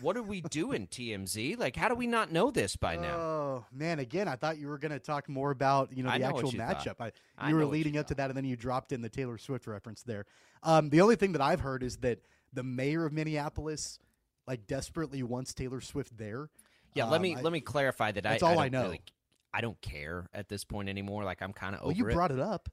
What 0.00 0.16
are 0.16 0.22
we 0.22 0.40
doing, 0.40 0.88
TMZ? 0.88 1.56
Like, 1.58 1.76
how 1.76 1.88
do 1.88 1.94
we 1.94 2.08
not 2.08 2.32
know 2.32 2.50
this 2.50 2.74
by 2.74 2.96
now? 2.96 3.16
Oh 3.16 3.64
man! 3.72 4.00
Again, 4.00 4.26
I 4.26 4.34
thought 4.34 4.58
you 4.58 4.66
were 4.66 4.78
going 4.78 4.90
to 4.92 4.98
talk 4.98 5.28
more 5.28 5.52
about 5.52 5.96
you 5.96 6.02
know 6.02 6.10
I 6.10 6.18
the 6.18 6.28
know 6.28 6.30
actual 6.36 6.52
matchup. 6.52 6.96
thought. 6.96 7.12
I, 7.38 7.46
I 7.46 7.48
you 7.50 7.54
were 7.56 7.64
leading 7.64 7.94
you 7.94 8.00
up 8.00 8.08
to 8.08 8.14
that, 8.16 8.30
and 8.30 8.36
then 8.36 8.44
you 8.44 8.56
dropped 8.56 8.90
in 8.90 9.00
the 9.00 9.08
Taylor 9.08 9.38
Swift 9.38 9.68
reference 9.68 10.02
there. 10.02 10.26
Um, 10.64 10.90
the 10.90 11.00
only 11.00 11.14
thing 11.14 11.32
that 11.32 11.40
I've 11.40 11.60
heard 11.60 11.84
is 11.84 11.98
that 11.98 12.18
the 12.52 12.64
mayor 12.64 13.06
of 13.06 13.12
Minneapolis 13.12 14.00
like 14.48 14.66
desperately 14.66 15.22
wants 15.22 15.54
Taylor 15.54 15.80
Swift 15.80 16.16
there. 16.18 16.50
Yeah, 16.94 17.04
let 17.04 17.16
Um, 17.16 17.22
me 17.22 17.36
I- 17.36 17.40
let 17.40 17.52
me 17.52 17.60
clarify 17.60 18.10
that. 18.10 18.24
That's 18.24 18.42
I, 18.42 18.50
all 18.52 18.58
I, 18.58 18.64
I 18.64 18.68
don't 18.70 18.72
know. 18.80 18.86
Really, 18.88 19.02
I 19.54 19.60
don't 19.60 19.80
care 19.80 20.26
at 20.34 20.48
this 20.48 20.64
point 20.64 20.88
anymore. 20.88 21.22
Like 21.22 21.42
I'm 21.42 21.52
kind 21.52 21.76
of 21.76 21.82
Well, 21.82 21.90
over 21.90 21.96
you 21.98 22.08
it. 22.08 22.14
brought 22.14 22.32
it 22.32 22.40
up. 22.40 22.68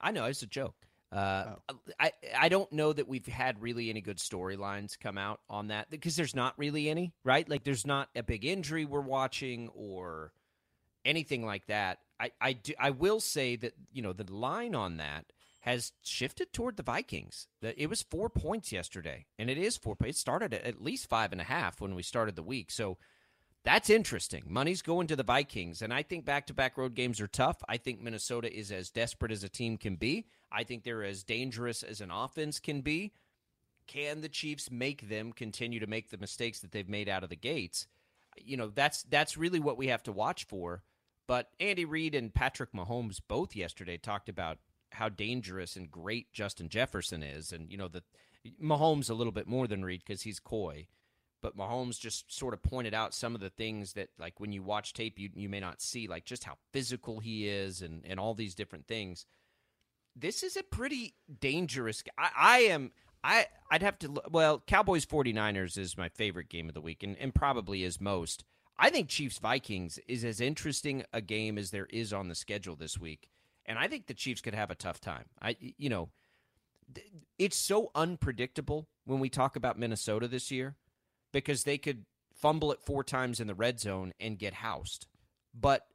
I 0.00 0.10
know 0.10 0.24
it's 0.24 0.42
a 0.42 0.46
joke. 0.48 0.74
Uh, 1.12 1.56
Oh. 1.68 1.78
I 2.00 2.12
I 2.36 2.48
don't 2.48 2.72
know 2.72 2.92
that 2.92 3.06
we've 3.08 3.26
had 3.26 3.60
really 3.62 3.90
any 3.90 4.00
good 4.00 4.18
storylines 4.18 4.98
come 4.98 5.18
out 5.18 5.40
on 5.48 5.68
that 5.68 5.90
because 5.90 6.16
there's 6.16 6.34
not 6.34 6.58
really 6.58 6.88
any, 6.88 7.12
right? 7.24 7.48
Like 7.48 7.64
there's 7.64 7.86
not 7.86 8.08
a 8.16 8.22
big 8.22 8.44
injury 8.44 8.84
we're 8.86 9.00
watching 9.02 9.68
or 9.74 10.32
anything 11.04 11.44
like 11.44 11.66
that. 11.66 11.98
I 12.18 12.32
I 12.40 12.52
do, 12.54 12.72
I 12.78 12.90
will 12.90 13.20
say 13.20 13.56
that 13.56 13.74
you 13.92 14.02
know 14.02 14.12
the 14.14 14.32
line 14.32 14.74
on 14.74 14.96
that 14.96 15.26
has 15.60 15.92
shifted 16.02 16.52
toward 16.52 16.76
the 16.76 16.82
Vikings. 16.82 17.46
That 17.60 17.74
it 17.76 17.88
was 17.88 18.02
four 18.02 18.30
points 18.30 18.72
yesterday, 18.72 19.26
and 19.38 19.50
it 19.50 19.58
is 19.58 19.76
four. 19.76 19.96
It 20.04 20.16
started 20.16 20.54
at 20.54 20.64
at 20.64 20.82
least 20.82 21.08
five 21.10 21.32
and 21.32 21.40
a 21.40 21.44
half 21.44 21.80
when 21.80 21.94
we 21.94 22.02
started 22.02 22.36
the 22.36 22.42
week, 22.42 22.70
so. 22.70 22.96
That's 23.64 23.90
interesting. 23.90 24.42
Money's 24.48 24.82
going 24.82 25.06
to 25.06 25.14
the 25.14 25.22
Vikings, 25.22 25.82
and 25.82 25.94
I 25.94 26.02
think 26.02 26.24
back-to-back 26.24 26.76
road 26.76 26.94
games 26.94 27.20
are 27.20 27.28
tough. 27.28 27.62
I 27.68 27.76
think 27.76 28.00
Minnesota 28.00 28.52
is 28.52 28.72
as 28.72 28.90
desperate 28.90 29.30
as 29.30 29.44
a 29.44 29.48
team 29.48 29.76
can 29.76 29.94
be. 29.94 30.26
I 30.50 30.64
think 30.64 30.82
they're 30.82 31.04
as 31.04 31.22
dangerous 31.22 31.84
as 31.84 32.00
an 32.00 32.10
offense 32.10 32.58
can 32.58 32.80
be. 32.80 33.12
Can 33.86 34.20
the 34.20 34.28
Chiefs 34.28 34.70
make 34.70 35.08
them 35.08 35.32
continue 35.32 35.78
to 35.78 35.86
make 35.86 36.10
the 36.10 36.18
mistakes 36.18 36.58
that 36.60 36.72
they've 36.72 36.88
made 36.88 37.08
out 37.08 37.22
of 37.22 37.30
the 37.30 37.36
gates? 37.36 37.86
You 38.36 38.56
know, 38.56 38.68
that's 38.68 39.04
that's 39.04 39.36
really 39.36 39.60
what 39.60 39.76
we 39.76 39.88
have 39.88 40.02
to 40.04 40.12
watch 40.12 40.44
for. 40.44 40.82
But 41.28 41.50
Andy 41.60 41.84
Reid 41.84 42.14
and 42.14 42.34
Patrick 42.34 42.72
Mahomes 42.72 43.20
both 43.26 43.54
yesterday 43.54 43.96
talked 43.96 44.28
about 44.28 44.58
how 44.90 45.08
dangerous 45.08 45.76
and 45.76 45.90
great 45.90 46.32
Justin 46.32 46.68
Jefferson 46.68 47.22
is, 47.22 47.52
and 47.52 47.70
you 47.70 47.76
know 47.76 47.88
the 47.88 48.02
Mahomes 48.60 49.08
a 49.08 49.14
little 49.14 49.32
bit 49.32 49.46
more 49.46 49.68
than 49.68 49.84
Reid 49.84 50.02
because 50.04 50.22
he's 50.22 50.40
coy 50.40 50.88
but 51.42 51.56
Mahomes 51.56 51.98
just 51.98 52.32
sort 52.32 52.54
of 52.54 52.62
pointed 52.62 52.94
out 52.94 53.12
some 53.12 53.34
of 53.34 53.40
the 53.40 53.50
things 53.50 53.92
that 53.94 54.08
like 54.18 54.40
when 54.40 54.52
you 54.52 54.62
watch 54.62 54.94
tape 54.94 55.18
you 55.18 55.28
you 55.34 55.48
may 55.48 55.60
not 55.60 55.82
see 55.82 56.06
like 56.06 56.24
just 56.24 56.44
how 56.44 56.56
physical 56.72 57.20
he 57.20 57.48
is 57.48 57.82
and 57.82 58.04
and 58.06 58.18
all 58.18 58.34
these 58.34 58.54
different 58.54 58.86
things. 58.86 59.26
This 60.14 60.42
is 60.42 60.56
a 60.56 60.62
pretty 60.62 61.14
dangerous 61.40 62.02
I, 62.16 62.30
I 62.36 62.58
am 62.60 62.92
I 63.24 63.46
I'd 63.70 63.82
have 63.82 63.98
to 64.00 64.22
well 64.30 64.62
Cowboys 64.66 65.04
49ers 65.04 65.76
is 65.76 65.98
my 65.98 66.08
favorite 66.08 66.48
game 66.48 66.68
of 66.68 66.74
the 66.74 66.80
week 66.80 67.02
and, 67.02 67.16
and 67.18 67.34
probably 67.34 67.82
is 67.82 68.00
most. 68.00 68.44
I 68.78 68.88
think 68.88 69.08
Chiefs 69.08 69.38
Vikings 69.38 69.98
is 70.08 70.24
as 70.24 70.40
interesting 70.40 71.04
a 71.12 71.20
game 71.20 71.58
as 71.58 71.70
there 71.70 71.86
is 71.90 72.12
on 72.12 72.28
the 72.28 72.34
schedule 72.34 72.74
this 72.74 72.98
week. 72.98 73.28
And 73.66 73.78
I 73.78 73.86
think 73.86 74.06
the 74.06 74.14
Chiefs 74.14 74.40
could 74.40 74.54
have 74.54 74.70
a 74.70 74.76
tough 74.76 75.00
time. 75.00 75.26
I 75.40 75.56
you 75.60 75.90
know 75.90 76.10
it's 77.38 77.56
so 77.56 77.90
unpredictable 77.94 78.88
when 79.04 79.20
we 79.20 79.28
talk 79.28 79.56
about 79.56 79.78
Minnesota 79.78 80.28
this 80.28 80.50
year 80.50 80.76
because 81.32 81.64
they 81.64 81.78
could 81.78 82.04
fumble 82.34 82.72
it 82.72 82.80
four 82.82 83.04
times 83.04 83.40
in 83.40 83.46
the 83.46 83.54
red 83.54 83.80
zone 83.80 84.12
and 84.20 84.38
get 84.38 84.54
housed. 84.54 85.06
But 85.54 85.86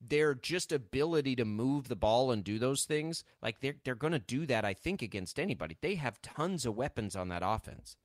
their 0.00 0.34
just 0.34 0.72
ability 0.72 1.36
to 1.36 1.44
move 1.44 1.88
the 1.88 1.96
ball 1.96 2.30
and 2.30 2.42
do 2.42 2.58
those 2.58 2.84
things, 2.84 3.22
like 3.42 3.60
they're 3.60 3.74
they're 3.84 3.94
going 3.94 4.12
to 4.12 4.18
do 4.18 4.46
that. 4.46 4.64
I 4.64 4.74
think 4.74 5.02
against 5.02 5.38
anybody. 5.38 5.76
They 5.80 5.96
have 5.96 6.22
tons 6.22 6.64
of 6.64 6.76
weapons 6.76 7.16
on 7.16 7.28
that 7.28 7.42
offense. 7.44 7.96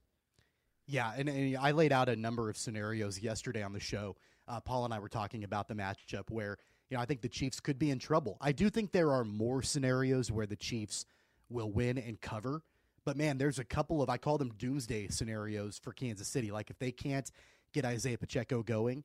Yeah, 0.88 1.12
and, 1.18 1.30
and 1.30 1.58
I 1.58 1.72
laid 1.72 1.92
out 1.92 2.10
a 2.10 2.16
number 2.16 2.50
of 2.50 2.58
scenarios 2.58 3.20
yesterday 3.20 3.64
on 3.64 3.74
the 3.74 3.80
show. 3.80 4.16
Uh, 4.48 4.60
Paul 4.60 4.86
and 4.86 4.94
I 4.94 5.00
were 5.00 5.10
talking 5.10 5.44
about 5.44 5.68
the 5.68 5.74
matchup 5.74 6.30
where 6.30 6.58
you 6.90 6.98
know 6.98 7.02
I 7.02 7.06
think 7.06 7.22
the 7.22 7.30
Chiefs 7.30 7.60
could 7.60 7.80
be 7.80 7.90
in 7.90 8.00
trouble. 8.00 8.38
I 8.42 8.52
do 8.52 8.70
think 8.70 8.92
there 8.92 9.12
are 9.12 9.24
more 9.24 9.62
scenarios 9.62 10.32
where 10.32 10.46
the 10.46 10.56
Chiefs 10.56 11.06
will 11.50 11.72
win 11.72 11.98
and 11.98 12.20
cover. 12.20 12.62
But 13.06 13.18
man, 13.18 13.38
there's 13.38 13.60
a 13.60 13.64
couple 13.64 14.02
of 14.02 14.10
I 14.10 14.18
call 14.18 14.38
them 14.38 14.52
doomsday 14.58 15.08
scenarios 15.10 15.80
for 15.82 15.94
Kansas 15.94 16.28
City. 16.28 16.52
Like 16.52 16.70
if 16.70 16.80
they 16.80 16.92
can't 16.92 17.30
get 17.74 17.86
Isaiah 17.86 18.18
Pacheco 18.18 18.64
going, 18.64 19.04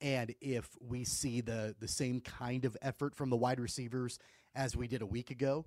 and 0.00 0.34
if 0.40 0.68
we 0.80 1.04
see 1.04 1.40
the 1.40 1.74
the 1.80 1.88
same 1.88 2.20
kind 2.20 2.64
of 2.64 2.76
effort 2.82 3.14
from 3.14 3.30
the 3.30 3.36
wide 3.36 3.58
receivers 3.58 4.18
as 4.54 4.76
we 4.76 4.86
did 4.86 5.02
a 5.02 5.06
week 5.06 5.30
ago, 5.30 5.64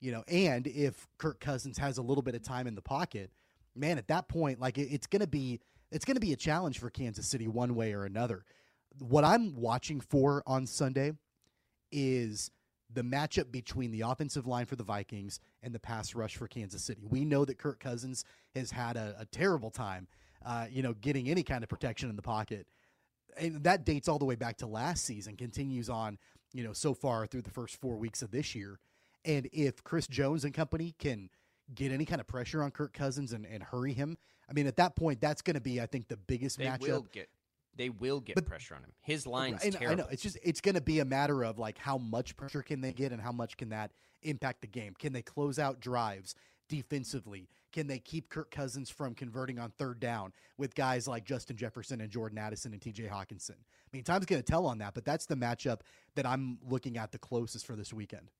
you 0.00 0.10
know, 0.12 0.24
and 0.28 0.66
if 0.66 1.06
Kirk 1.18 1.40
Cousins 1.40 1.78
has 1.78 1.98
a 1.98 2.02
little 2.02 2.22
bit 2.22 2.34
of 2.34 2.42
time 2.42 2.66
in 2.66 2.74
the 2.74 2.82
pocket, 2.82 3.30
man, 3.76 3.96
at 3.96 4.08
that 4.08 4.28
point, 4.28 4.60
like 4.60 4.76
it, 4.76 4.88
it's 4.92 5.06
gonna 5.06 5.26
be 5.26 5.60
it's 5.92 6.04
gonna 6.04 6.20
be 6.20 6.32
a 6.32 6.36
challenge 6.36 6.78
for 6.80 6.90
Kansas 6.90 7.26
City 7.26 7.46
one 7.46 7.76
way 7.76 7.92
or 7.92 8.04
another. 8.04 8.44
What 8.98 9.24
I'm 9.24 9.54
watching 9.54 10.00
for 10.00 10.42
on 10.46 10.66
Sunday 10.66 11.12
is 11.92 12.50
the 12.92 13.02
matchup 13.02 13.52
between 13.52 13.90
the 13.90 14.02
offensive 14.02 14.46
line 14.46 14.66
for 14.66 14.76
the 14.76 14.82
Vikings 14.84 15.40
and 15.62 15.74
the 15.74 15.78
pass 15.78 16.14
rush 16.14 16.36
for 16.36 16.48
Kansas 16.48 16.82
City. 16.82 17.02
We 17.08 17.24
know 17.24 17.44
that 17.44 17.58
Kirk 17.58 17.80
Cousins 17.80 18.24
has 18.54 18.70
had 18.70 18.96
a, 18.96 19.14
a 19.18 19.26
terrible 19.26 19.70
time, 19.70 20.08
uh, 20.44 20.66
you 20.70 20.82
know, 20.82 20.94
getting 20.94 21.28
any 21.28 21.42
kind 21.42 21.62
of 21.62 21.68
protection 21.68 22.10
in 22.10 22.16
the 22.16 22.22
pocket, 22.22 22.66
and 23.36 23.62
that 23.64 23.84
dates 23.84 24.08
all 24.08 24.18
the 24.18 24.24
way 24.24 24.34
back 24.34 24.56
to 24.58 24.66
last 24.66 25.04
season. 25.04 25.36
Continues 25.36 25.88
on, 25.88 26.18
you 26.52 26.64
know, 26.64 26.72
so 26.72 26.94
far 26.94 27.26
through 27.26 27.42
the 27.42 27.50
first 27.50 27.80
four 27.80 27.96
weeks 27.96 28.22
of 28.22 28.30
this 28.30 28.54
year. 28.54 28.78
And 29.24 29.48
if 29.52 29.84
Chris 29.84 30.06
Jones 30.06 30.44
and 30.44 30.54
company 30.54 30.94
can 30.98 31.30
get 31.74 31.92
any 31.92 32.04
kind 32.04 32.20
of 32.20 32.26
pressure 32.26 32.62
on 32.62 32.70
Kirk 32.70 32.92
Cousins 32.92 33.32
and, 33.32 33.46
and 33.46 33.62
hurry 33.62 33.92
him, 33.92 34.16
I 34.48 34.52
mean, 34.52 34.66
at 34.66 34.76
that 34.76 34.96
point, 34.96 35.20
that's 35.20 35.42
going 35.42 35.54
to 35.54 35.60
be, 35.60 35.80
I 35.80 35.86
think, 35.86 36.08
the 36.08 36.16
biggest 36.16 36.58
they 36.58 36.64
matchup. 36.64 36.78
They 37.80 37.88
will 37.88 38.20
get 38.20 38.34
But- 38.34 38.44
pressure 38.46 38.74
on 38.74 38.82
him. 38.84 38.92
His 39.00 39.26
line's 39.26 39.64
And 39.64 39.72
terrible. 39.72 39.92
I 39.92 40.04
know 40.04 40.10
it's 40.10 40.22
just 40.22 40.36
it's 40.42 40.60
going 40.60 40.74
to 40.74 40.82
be 40.82 40.98
a 40.98 41.04
matter 41.06 41.42
of 41.42 41.58
like 41.58 41.78
how 41.78 41.96
much 41.96 42.36
pressure 42.36 42.62
can 42.62 42.82
they 42.82 42.92
get 42.92 43.10
and 43.10 43.22
how 43.22 43.32
much 43.32 43.56
can 43.56 43.70
that 43.70 43.90
impact 44.22 44.60
the 44.60 44.66
game? 44.66 44.92
Can 44.98 45.14
they 45.14 45.22
close 45.22 45.58
out 45.58 45.80
drives 45.80 46.34
defensively? 46.68 47.48
Can 47.72 47.86
they 47.86 47.98
keep 47.98 48.28
Kirk 48.28 48.50
Cousins 48.50 48.90
from 48.90 49.14
converting 49.14 49.58
on 49.58 49.70
third 49.70 49.98
down 49.98 50.32
with 50.58 50.74
guys 50.74 51.08
like 51.08 51.24
Justin 51.24 51.56
Jefferson 51.56 52.00
and 52.02 52.10
Jordan 52.10 52.36
Addison 52.36 52.72
and 52.74 52.82
T.J. 52.82 53.04
Hockenson? 53.04 53.52
I 53.52 53.88
mean, 53.92 54.04
time's 54.04 54.26
going 54.26 54.42
to 54.42 54.46
tell 54.46 54.66
on 54.66 54.78
that, 54.78 54.92
but 54.92 55.04
that's 55.06 55.24
the 55.26 55.36
matchup 55.36 55.80
that 56.16 56.26
I'm 56.26 56.58
looking 56.68 56.98
at 56.98 57.12
the 57.12 57.18
closest 57.18 57.64
for 57.66 57.76
this 57.76 57.92
weekend. 57.94 58.30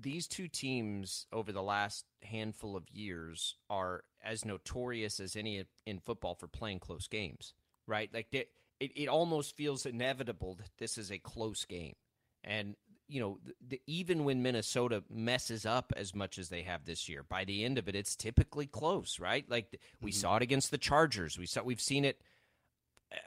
these 0.00 0.26
two 0.26 0.48
teams 0.48 1.26
over 1.32 1.52
the 1.52 1.62
last 1.62 2.06
handful 2.22 2.74
of 2.76 2.88
years 2.90 3.56
are 3.68 4.04
as 4.22 4.44
notorious 4.44 5.20
as 5.20 5.36
any 5.36 5.64
in 5.84 5.98
football 5.98 6.34
for 6.34 6.46
playing 6.46 6.78
close 6.78 7.06
games, 7.08 7.52
right? 7.86 8.08
Like 8.14 8.30
they, 8.30 8.46
it, 8.80 8.92
it 8.96 9.08
almost 9.08 9.56
feels 9.56 9.86
inevitable 9.86 10.54
that 10.54 10.70
this 10.78 10.98
is 10.98 11.12
a 11.12 11.18
close 11.18 11.64
game. 11.64 11.94
And, 12.42 12.74
you 13.06 13.20
know, 13.20 13.38
the, 13.44 13.54
the, 13.68 13.82
even 13.86 14.24
when 14.24 14.42
Minnesota 14.42 15.04
messes 15.10 15.66
up 15.66 15.92
as 15.96 16.14
much 16.14 16.38
as 16.38 16.48
they 16.48 16.62
have 16.62 16.84
this 16.84 17.08
year, 17.08 17.22
by 17.22 17.44
the 17.44 17.64
end 17.64 17.78
of 17.78 17.88
it, 17.88 17.94
it's 17.94 18.16
typically 18.16 18.66
close, 18.66 19.20
right? 19.20 19.44
Like 19.48 19.78
we 20.00 20.10
mm-hmm. 20.10 20.20
saw 20.20 20.36
it 20.36 20.42
against 20.42 20.70
the 20.70 20.78
Chargers. 20.78 21.38
We 21.38 21.46
saw, 21.46 21.62
we've 21.62 21.80
seen 21.80 22.04
it 22.04 22.20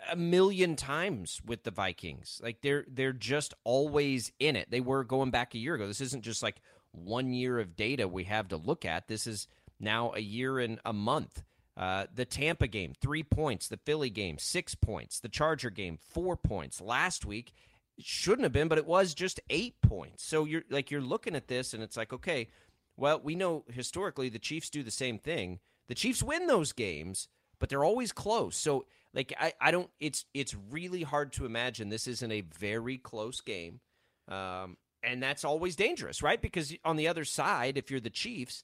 a 0.09 0.15
million 0.15 0.75
times 0.75 1.41
with 1.45 1.63
the 1.63 1.71
Vikings. 1.71 2.39
Like 2.43 2.61
they're 2.61 2.85
they're 2.87 3.13
just 3.13 3.53
always 3.63 4.31
in 4.39 4.55
it. 4.55 4.71
They 4.71 4.81
were 4.81 5.03
going 5.03 5.31
back 5.31 5.53
a 5.53 5.59
year 5.59 5.75
ago. 5.75 5.87
This 5.87 6.01
isn't 6.01 6.23
just 6.23 6.41
like 6.41 6.61
one 6.91 7.33
year 7.33 7.59
of 7.59 7.75
data 7.75 8.07
we 8.07 8.23
have 8.25 8.47
to 8.49 8.57
look 8.57 8.85
at. 8.85 9.07
This 9.07 9.27
is 9.27 9.47
now 9.79 10.13
a 10.15 10.21
year 10.21 10.59
and 10.59 10.79
a 10.85 10.93
month. 10.93 11.43
Uh, 11.75 12.05
the 12.13 12.25
Tampa 12.25 12.67
game, 12.67 12.93
three 13.01 13.23
points. 13.23 13.67
The 13.67 13.77
Philly 13.77 14.09
game, 14.09 14.37
six 14.37 14.75
points. 14.75 15.19
The 15.19 15.29
Charger 15.29 15.69
game, 15.69 15.97
four 15.97 16.37
points. 16.37 16.79
Last 16.79 17.25
week, 17.25 17.53
it 17.97 18.05
shouldn't 18.05 18.43
have 18.43 18.53
been, 18.53 18.67
but 18.67 18.77
it 18.77 18.85
was 18.85 19.13
just 19.13 19.39
eight 19.49 19.75
points. 19.81 20.23
So 20.23 20.45
you're 20.45 20.63
like 20.69 20.91
you're 20.91 21.01
looking 21.01 21.35
at 21.35 21.47
this, 21.47 21.73
and 21.73 21.81
it's 21.81 21.97
like, 21.97 22.13
okay, 22.13 22.47
well, 22.95 23.19
we 23.23 23.35
know 23.35 23.65
historically 23.71 24.29
the 24.29 24.39
Chiefs 24.39 24.69
do 24.69 24.83
the 24.83 24.91
same 24.91 25.17
thing. 25.17 25.59
The 25.87 25.95
Chiefs 25.95 26.23
win 26.23 26.47
those 26.47 26.73
games, 26.73 27.27
but 27.59 27.69
they're 27.69 27.83
always 27.83 28.11
close. 28.11 28.55
So 28.55 28.85
like 29.13 29.33
I, 29.39 29.53
I 29.59 29.71
don't 29.71 29.89
it's 29.99 30.25
it's 30.33 30.55
really 30.69 31.03
hard 31.03 31.33
to 31.33 31.45
imagine 31.45 31.89
this 31.89 32.07
isn't 32.07 32.31
a 32.31 32.41
very 32.41 32.97
close 32.97 33.41
game. 33.41 33.79
Um, 34.27 34.77
and 35.03 35.21
that's 35.21 35.43
always 35.43 35.75
dangerous, 35.75 36.23
right? 36.23 36.41
Because 36.41 36.73
on 36.85 36.95
the 36.95 37.07
other 37.07 37.25
side, 37.25 37.77
if 37.77 37.91
you're 37.91 37.99
the 37.99 38.09
Chiefs, 38.09 38.63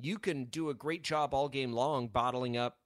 you 0.00 0.18
can 0.18 0.44
do 0.44 0.70
a 0.70 0.74
great 0.74 1.02
job 1.02 1.34
all 1.34 1.48
game 1.48 1.72
long 1.72 2.08
bottling 2.08 2.56
up 2.56 2.78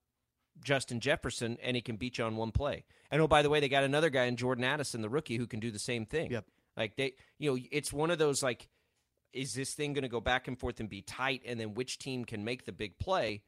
Justin 0.62 1.01
Jefferson 1.01 1.59
and 1.62 1.77
he 1.77 1.83
can 1.83 1.96
beat 1.96 2.18
you 2.18 2.25
on 2.25 2.37
one 2.37 2.53
play. 2.53 2.85
And 3.11 3.20
oh, 3.20 3.29
by 3.29 3.42
the 3.42 3.51
way, 3.51 3.61
they 3.61 3.68
got 3.68 3.85
another 3.85 4.11
guy 4.11 4.25
in 4.25 4.37
Jordan 4.37 4.64
Addison, 4.64 5.03
the 5.03 5.09
rookie, 5.09 5.37
who 5.37 5.46
can 5.46 5.61
do 5.61 5.70
the 5.70 5.79
same 5.79 6.07
thing. 6.07 6.31
Yep. 6.31 6.44
Like 6.77 6.96
they, 6.96 7.14
you 7.38 7.51
know, 7.51 7.62
it's 7.70 7.92
one 7.92 8.11
of 8.11 8.18
those 8.18 8.42
like, 8.42 8.68
is 9.33 9.55
this 9.55 9.75
thing 9.75 9.92
going 9.92 10.03
to 10.03 10.09
go 10.09 10.20
back 10.20 10.48
and 10.48 10.59
forth 10.59 10.81
and 10.81 10.88
be 10.88 11.03
tight, 11.03 11.42
and 11.46 11.59
then 11.59 11.75
which 11.75 11.98
team 11.98 12.25
can 12.25 12.44
make 12.44 12.64
the 12.64 12.72
big 12.72 12.98
play? 12.98 13.42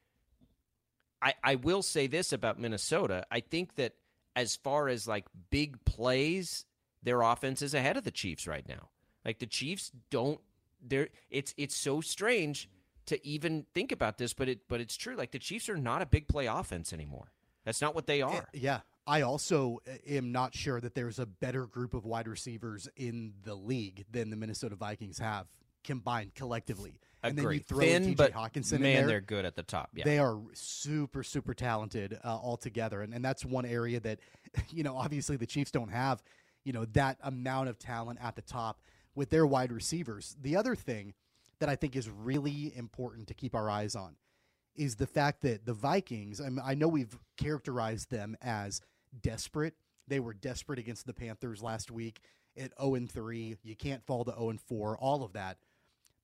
I 1.20 1.34
I 1.42 1.54
will 1.56 1.82
say 1.82 2.06
this 2.06 2.32
about 2.32 2.58
Minnesota. 2.58 3.24
I 3.30 3.40
think 3.40 3.76
that 3.76 3.92
as 4.34 4.56
far 4.56 4.88
as 4.88 5.06
like 5.06 5.26
big 5.50 5.82
plays, 5.84 6.64
their 7.02 7.20
offense 7.20 7.62
is 7.62 7.74
ahead 7.74 7.96
of 7.96 8.04
the 8.04 8.10
Chiefs 8.10 8.46
right 8.46 8.66
now. 8.66 8.88
Like 9.24 9.38
the 9.38 9.46
Chiefs 9.46 9.90
don't. 10.10 10.40
They're 10.86 11.08
it's 11.30 11.54
it's 11.56 11.76
so 11.76 12.00
strange 12.00 12.68
to 13.06 13.26
even 13.26 13.66
think 13.74 13.92
about 13.92 14.18
this, 14.18 14.32
but 14.32 14.48
it 14.48 14.60
but 14.68 14.80
it's 14.80 14.96
true. 14.96 15.16
Like 15.16 15.32
the 15.32 15.38
Chiefs 15.38 15.68
are 15.68 15.76
not 15.76 16.02
a 16.02 16.06
big 16.06 16.28
play 16.28 16.46
offense 16.46 16.92
anymore. 16.92 17.32
That's 17.64 17.80
not 17.80 17.94
what 17.94 18.06
they 18.06 18.22
are. 18.22 18.48
Yeah. 18.52 18.80
I 19.06 19.22
also 19.22 19.80
uh, 19.86 19.92
am 20.06 20.32
not 20.32 20.54
sure 20.54 20.80
that 20.80 20.94
there's 20.94 21.18
a 21.18 21.26
better 21.26 21.66
group 21.66 21.94
of 21.94 22.04
wide 22.04 22.28
receivers 22.28 22.88
in 22.96 23.34
the 23.42 23.54
league 23.54 24.04
than 24.10 24.30
the 24.30 24.36
Minnesota 24.36 24.76
Vikings 24.76 25.18
have 25.18 25.46
combined 25.82 26.34
collectively. 26.34 26.98
And 27.22 27.38
then 27.38 27.50
you 27.50 27.60
throw 27.60 27.80
Thin, 27.80 28.02
T.J. 28.02 28.14
but 28.14 28.32
Hockenson 28.32 28.80
man, 28.80 28.90
in 28.90 28.96
there. 28.96 29.06
they're 29.06 29.20
good 29.20 29.44
at 29.46 29.56
the 29.56 29.62
top. 29.62 29.90
Yeah, 29.94 30.04
They 30.04 30.18
are 30.18 30.38
super, 30.52 31.22
super 31.22 31.54
talented 31.54 32.18
uh, 32.22 32.28
altogether, 32.28 33.00
and 33.00 33.14
and 33.14 33.24
that's 33.24 33.46
one 33.46 33.64
area 33.64 33.98
that, 34.00 34.18
you 34.70 34.82
know, 34.82 34.96
obviously 34.96 35.36
the 35.36 35.46
Chiefs 35.46 35.70
don't 35.70 35.88
have, 35.88 36.22
you 36.64 36.72
know, 36.72 36.84
that 36.92 37.18
amount 37.22 37.70
of 37.70 37.78
talent 37.78 38.18
at 38.22 38.36
the 38.36 38.42
top 38.42 38.80
with 39.14 39.30
their 39.30 39.46
wide 39.46 39.72
receivers. 39.72 40.36
The 40.42 40.56
other 40.56 40.74
thing 40.74 41.14
that 41.60 41.68
I 41.68 41.76
think 41.76 41.96
is 41.96 42.08
really 42.08 42.72
important 42.76 43.28
to 43.28 43.34
keep 43.34 43.54
our 43.54 43.70
eyes 43.70 43.94
on 43.96 44.16
is 44.74 44.96
the 44.96 45.06
fact 45.06 45.42
that 45.42 45.66
the 45.66 45.72
Vikings. 45.72 46.40
I, 46.40 46.48
mean, 46.48 46.62
I 46.64 46.74
know 46.74 46.88
we've 46.88 47.16
characterized 47.36 48.10
them 48.10 48.36
as 48.42 48.80
desperate. 49.22 49.74
They 50.08 50.20
were 50.20 50.34
desperate 50.34 50.78
against 50.78 51.06
the 51.06 51.14
Panthers 51.14 51.62
last 51.62 51.90
week 51.90 52.20
at 52.56 52.72
zero 52.78 52.94
and 52.94 53.10
three. 53.10 53.56
You 53.62 53.76
can't 53.76 54.04
fall 54.04 54.24
to 54.24 54.32
zero 54.32 54.50
and 54.50 54.60
four. 54.60 54.98
All 54.98 55.22
of 55.22 55.32
that. 55.34 55.58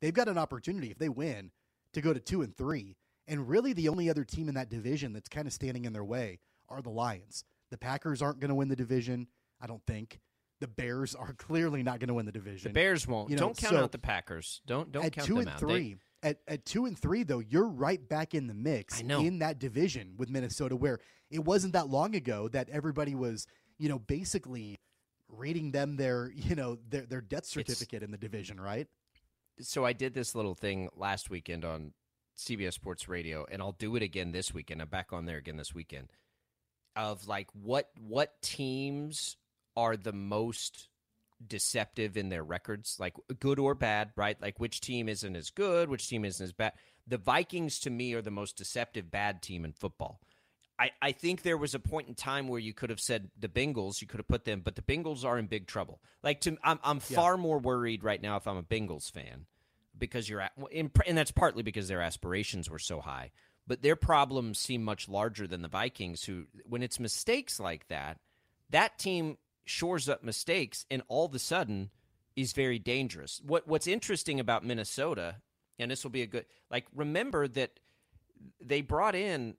They've 0.01 0.14
got 0.14 0.29
an 0.29 0.38
opportunity 0.38 0.90
if 0.90 0.99
they 0.99 1.09
win 1.09 1.51
to 1.93 2.01
go 2.01 2.12
to 2.12 2.21
two 2.21 2.43
and 2.43 2.57
three. 2.57 2.97
And 3.27 3.49
really, 3.49 3.73
the 3.73 3.88
only 3.88 4.11
other 4.11 4.25
team 4.25 4.49
in 4.49 4.55
that 4.57 4.71
division 4.71 5.12
that's 5.12 5.29
kind 5.29 5.47
of 5.47 5.53
standing 5.53 5.85
in 5.85 5.93
their 5.93 6.05
way 6.05 6.40
are 6.69 6.83
the 6.83 6.90
Lions. 6.90 7.45
The 7.71 7.79
Packers 7.79 8.23
aren't 8.23 8.40
going 8.40 8.49
to 8.49 8.55
win 8.55 8.69
the 8.69 8.77
division, 8.77 9.29
I 9.61 9.66
don't 9.66 9.85
think. 9.87 10.21
The 10.61 10.68
Bears 10.68 11.14
are 11.14 11.33
clearly 11.38 11.83
not 11.83 12.01
going 12.01 12.09
to 12.09 12.14
win 12.14 12.27
the 12.27 12.33
division. 12.33 12.70
the 12.70 12.75
Bears 12.75 13.07
won't. 13.07 13.31
You 13.31 13.37
know, 13.37 13.40
don't 13.40 13.57
count 13.57 13.75
so 13.75 13.83
out 13.83 13.92
the 13.92 13.99
Packers. 13.99 14.61
Don't 14.66 14.92
don't 14.92 15.05
at 15.05 15.12
count 15.12 15.27
two 15.27 15.35
them 15.35 15.42
and 15.42 15.51
out. 15.51 15.61
They- 15.61 15.66
three, 15.66 15.96
at, 16.23 16.38
at 16.46 16.66
two 16.66 16.85
and 16.85 16.99
three, 16.99 17.23
though, 17.23 17.38
you're 17.38 17.68
right 17.68 18.07
back 18.07 18.35
in 18.35 18.46
the 18.46 18.53
mix 18.55 19.01
in 19.01 19.38
that 19.38 19.59
division 19.59 20.14
with 20.18 20.29
Minnesota, 20.29 20.77
where 20.77 21.01
it 21.31 21.42
wasn't 21.42 21.73
that 21.73 21.88
long 21.88 22.14
ago 22.14 22.49
that 22.49 22.68
everybody 22.68 23.14
was, 23.14 23.46
you 23.79 23.88
know, 23.88 23.99
basically 23.99 24.79
rating 25.29 25.70
them 25.70 25.96
their, 25.96 26.31
you 26.35 26.55
know, 26.55 26.77
their 26.90 27.07
their 27.07 27.20
death 27.23 27.46
certificate 27.46 28.03
in 28.03 28.11
the 28.11 28.18
division, 28.18 28.61
right? 28.61 28.87
so 29.62 29.85
I 29.85 29.92
did 29.92 30.14
this 30.14 30.35
little 30.35 30.55
thing 30.55 30.88
last 30.96 31.31
weekend 31.31 31.64
on 31.64 31.92
CBS 32.37 32.73
Sports 32.75 33.09
Radio, 33.09 33.46
and 33.51 33.61
I'll 33.61 33.73
do 33.73 33.96
it 33.96 34.03
again 34.03 34.33
this 34.33 34.55
weekend. 34.55 34.81
I'm 34.81 34.88
back 34.88 35.12
on 35.12 35.27
there 35.27 35.37
again 35.37 35.57
this 35.57 35.75
weekend. 35.75 36.09
Of 36.96 37.27
like 37.29 37.49
what 37.53 37.90
what 37.99 38.40
teams 38.42 39.37
are 39.81 39.97
the 39.97 40.12
most 40.12 40.88
deceptive 41.47 42.16
in 42.16 42.29
their 42.29 42.45
records, 42.45 42.97
like 43.01 43.14
good 43.40 43.59
or 43.59 43.75
bad, 43.75 44.11
right? 44.14 44.40
Like 44.40 44.61
which 44.61 44.81
team 44.81 45.09
isn't 45.09 45.37
as 45.37 45.51
good, 45.51 45.88
which 45.88 46.09
team 46.09 46.25
isn't 46.25 46.45
as 46.45 46.53
bad. 46.53 46.75
The 47.07 47.16
Vikings 47.16 47.81
to 47.81 47.90
me 47.90 48.12
are 48.14 48.23
the 48.23 48.31
most 48.31 48.57
deceptive 48.57 49.11
bad 49.11 49.43
team 49.43 49.64
in 49.64 49.73
football. 49.73 50.21
I, 50.79 50.90
I 51.01 51.12
think 51.12 51.43
there 51.43 51.59
was 51.59 51.75
a 51.75 51.79
point 51.79 52.09
in 52.09 52.14
time 52.14 52.49
where 52.49 52.61
you 52.61 52.73
could 52.73 52.90
have 52.90 53.01
said 53.01 53.31
the 53.38 53.49
Bengals, 53.49 54.01
you 54.01 54.07
could 54.07 54.21
have 54.21 54.29
put 54.29 54.45
them, 54.45 54.61
but 54.64 54.77
the 54.77 54.83
Bengals 54.83 55.25
are 55.25 55.38
in 55.38 55.47
big 55.47 55.66
trouble. 55.66 56.01
Like 56.23 56.40
to, 56.43 56.57
I'm 56.62 56.79
I'm 56.83 57.01
far 57.01 57.37
more 57.37 57.59
worried 57.59 58.05
right 58.05 58.21
now 58.21 58.37
if 58.37 58.47
I'm 58.47 58.57
a 58.57 58.62
Bengals 58.62 59.11
fan 59.11 59.47
because 59.99 60.29
you're 60.29 60.40
at, 60.40 60.53
and 60.73 61.19
that's 61.19 61.33
partly 61.33 61.62
because 61.62 61.88
their 61.88 62.01
aspirations 62.01 62.71
were 62.71 62.79
so 62.79 63.01
high. 63.01 63.31
But 63.66 63.83
their 63.83 63.97
problems 63.97 64.59
seem 64.59 64.83
much 64.83 65.09
larger 65.09 65.47
than 65.47 65.62
the 65.62 65.69
Vikings. 65.69 66.25
Who, 66.25 66.47
when 66.64 66.83
it's 66.83 66.99
mistakes 66.99 67.61
like 67.61 67.87
that, 67.88 68.19
that 68.71 68.99
team 68.99 69.37
shores 69.71 70.09
up 70.09 70.23
mistakes, 70.23 70.85
and 70.91 71.03
all 71.09 71.27
of 71.27 71.35
a 71.35 71.39
sudden 71.39 71.91
is 72.37 72.53
very 72.53 72.79
dangerous. 72.79 73.41
What 73.45 73.67
what's 73.67 73.87
interesting 73.87 74.39
about 74.41 74.65
Minnesota, 74.65 75.37
and 75.79 75.91
this 75.91 76.05
will 76.05 76.11
be 76.11 76.23
a 76.23 76.27
good 76.27 76.47
like 76.71 76.87
remember 76.95 77.49
that 77.49 77.79
they 78.61 78.81
brought 78.81 79.15
in 79.15 79.55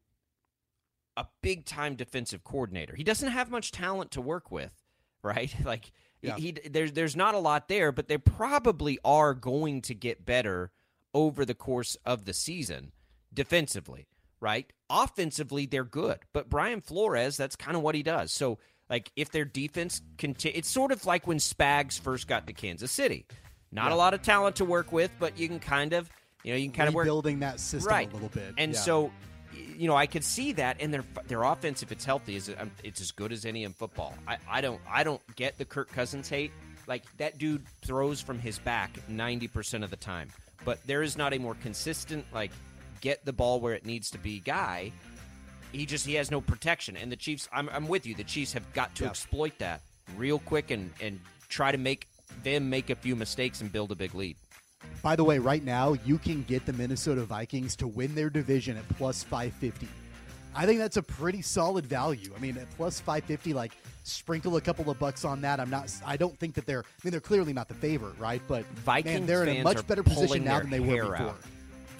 a 1.17 1.25
big 1.41 1.65
time 1.65 1.95
defensive 1.95 2.43
coordinator. 2.43 2.95
He 2.95 3.03
doesn't 3.03 3.29
have 3.31 3.49
much 3.51 3.71
talent 3.71 4.11
to 4.11 4.21
work 4.21 4.51
with, 4.51 4.71
right? 5.23 5.53
Like 5.65 5.91
Yeah. 6.21 6.35
he, 6.37 6.51
there's 6.51 6.91
there's 6.93 7.15
not 7.15 7.35
a 7.35 7.39
lot 7.39 7.67
there, 7.67 7.91
but 7.91 8.07
they 8.07 8.17
probably 8.17 8.99
are 9.03 9.33
going 9.33 9.81
to 9.83 9.93
get 9.95 10.25
better 10.25 10.71
over 11.13 11.45
the 11.45 11.55
course 11.55 11.97
of 12.05 12.25
the 12.25 12.33
season 12.33 12.91
defensively, 13.33 14.07
right? 14.39 14.71
Offensively, 14.89 15.65
they're 15.65 15.83
good, 15.83 16.19
but 16.33 16.49
Brian 16.49 16.79
Flores, 16.81 17.37
that's 17.37 17.55
kind 17.55 17.75
of 17.75 17.83
what 17.83 17.95
he 17.95 18.03
does. 18.03 18.31
So, 18.31 18.59
like, 18.91 19.11
if 19.15 19.31
their 19.31 19.45
defense 19.45 20.01
continue, 20.19 20.55
it's 20.57 20.69
sort 20.69 20.91
of 20.91 21.05
like 21.07 21.25
when 21.25 21.37
Spags 21.37 21.99
first 21.99 22.27
got 22.27 22.45
to 22.45 22.53
Kansas 22.53 22.91
City. 22.91 23.25
Not 23.71 23.93
a 23.93 23.95
lot 23.95 24.13
of 24.13 24.21
talent 24.21 24.57
to 24.57 24.65
work 24.65 24.91
with, 24.91 25.09
but 25.17 25.39
you 25.39 25.47
can 25.47 25.61
kind 25.61 25.93
of, 25.93 26.09
you 26.43 26.51
know, 26.51 26.57
you 26.57 26.65
can 26.67 26.75
kind 26.75 26.89
of 26.89 26.93
work 26.93 27.05
Rebuilding 27.05 27.39
that 27.39 27.59
system 27.61 27.89
right 27.89 28.09
a 28.09 28.13
little 28.13 28.27
bit. 28.27 28.53
And 28.57 28.73
Yeah. 28.73 28.79
so, 28.79 29.11
you 29.77 29.87
know, 29.87 29.95
I 29.95 30.07
could 30.07 30.25
see 30.25 30.51
that, 30.53 30.77
and 30.81 30.93
their 30.93 31.05
their 31.27 31.43
offense, 31.43 31.81
if 31.81 31.91
it's 31.91 32.03
healthy, 32.03 32.35
is 32.35 32.53
um, 32.59 32.69
it's 32.83 32.99
as 32.99 33.11
good 33.11 33.31
as 33.31 33.45
any 33.45 33.63
in 33.63 33.71
football. 33.71 34.13
I, 34.27 34.37
I 34.49 34.59
don't 34.59 34.81
I 34.89 35.03
don't 35.05 35.21
get 35.37 35.57
the 35.57 35.63
Kirk 35.65 35.89
Cousins 35.93 36.27
hate. 36.27 36.51
Like 36.85 37.03
that 37.17 37.37
dude 37.37 37.65
throws 37.81 38.19
from 38.19 38.39
his 38.39 38.59
back 38.59 38.91
ninety 39.07 39.47
percent 39.47 39.85
of 39.85 39.89
the 39.89 39.95
time, 39.95 40.27
but 40.65 40.85
there 40.85 41.01
is 41.01 41.17
not 41.17 41.33
a 41.33 41.37
more 41.37 41.55
consistent 41.55 42.25
like 42.33 42.51
get 42.99 43.23
the 43.23 43.33
ball 43.33 43.61
where 43.61 43.73
it 43.73 43.85
needs 43.85 44.11
to 44.11 44.17
be 44.17 44.39
guy. 44.41 44.91
He 45.71 45.85
just 45.85 46.05
he 46.05 46.15
has 46.15 46.29
no 46.31 46.41
protection, 46.41 46.97
and 46.97 47.11
the 47.11 47.15
Chiefs. 47.15 47.47
I'm 47.53 47.69
I'm 47.69 47.87
with 47.87 48.05
you. 48.05 48.15
The 48.15 48.23
Chiefs 48.23 48.53
have 48.53 48.71
got 48.73 48.93
to 48.95 49.03
Yeah. 49.05 49.09
exploit 49.09 49.57
that 49.59 49.81
real 50.17 50.39
quick 50.39 50.71
and 50.71 50.91
and 51.01 51.19
try 51.49 51.71
to 51.71 51.77
make 51.77 52.07
them 52.43 52.69
make 52.69 52.89
a 52.89 52.95
few 52.95 53.15
mistakes 53.15 53.61
and 53.61 53.71
build 53.71 53.91
a 53.91 53.95
big 53.95 54.13
lead. 54.15 54.35
By 55.03 55.15
the 55.15 55.23
way, 55.23 55.37
right 55.39 55.63
now 55.63 55.93
you 56.05 56.17
can 56.17 56.43
get 56.43 56.65
the 56.65 56.73
Minnesota 56.73 57.23
Vikings 57.23 57.75
to 57.77 57.87
win 57.87 58.15
their 58.15 58.29
division 58.29 58.77
at 58.77 58.87
plus 58.97 59.23
550. 59.23 59.87
I 60.53 60.65
think 60.65 60.79
that's 60.79 60.97
a 60.97 61.03
pretty 61.03 61.41
solid 61.41 61.85
value. 61.85 62.33
I 62.35 62.39
mean, 62.39 62.57
at 62.57 62.69
plus 62.71 62.99
550, 62.99 63.53
like 63.53 63.71
sprinkle 64.03 64.57
a 64.57 64.61
couple 64.61 64.89
of 64.89 64.99
bucks 64.99 65.23
on 65.23 65.39
that. 65.41 65.59
I'm 65.61 65.69
not. 65.69 65.89
I 66.05 66.17
don't 66.17 66.37
think 66.37 66.55
that 66.55 66.65
they're. 66.65 66.81
I 66.81 66.85
mean, 67.05 67.11
they're 67.11 67.21
clearly 67.21 67.53
not 67.53 67.67
the 67.69 67.73
favorite, 67.75 68.17
right? 68.19 68.41
But 68.47 68.65
Vikings 68.65 69.19
man, 69.21 69.27
they're 69.27 69.43
in 69.45 69.61
a 69.61 69.63
much 69.63 69.85
better 69.87 70.03
position 70.03 70.43
now 70.43 70.59
than 70.59 70.69
they 70.69 70.81
were 70.81 71.03
before. 71.11 71.15
out. 71.27 71.41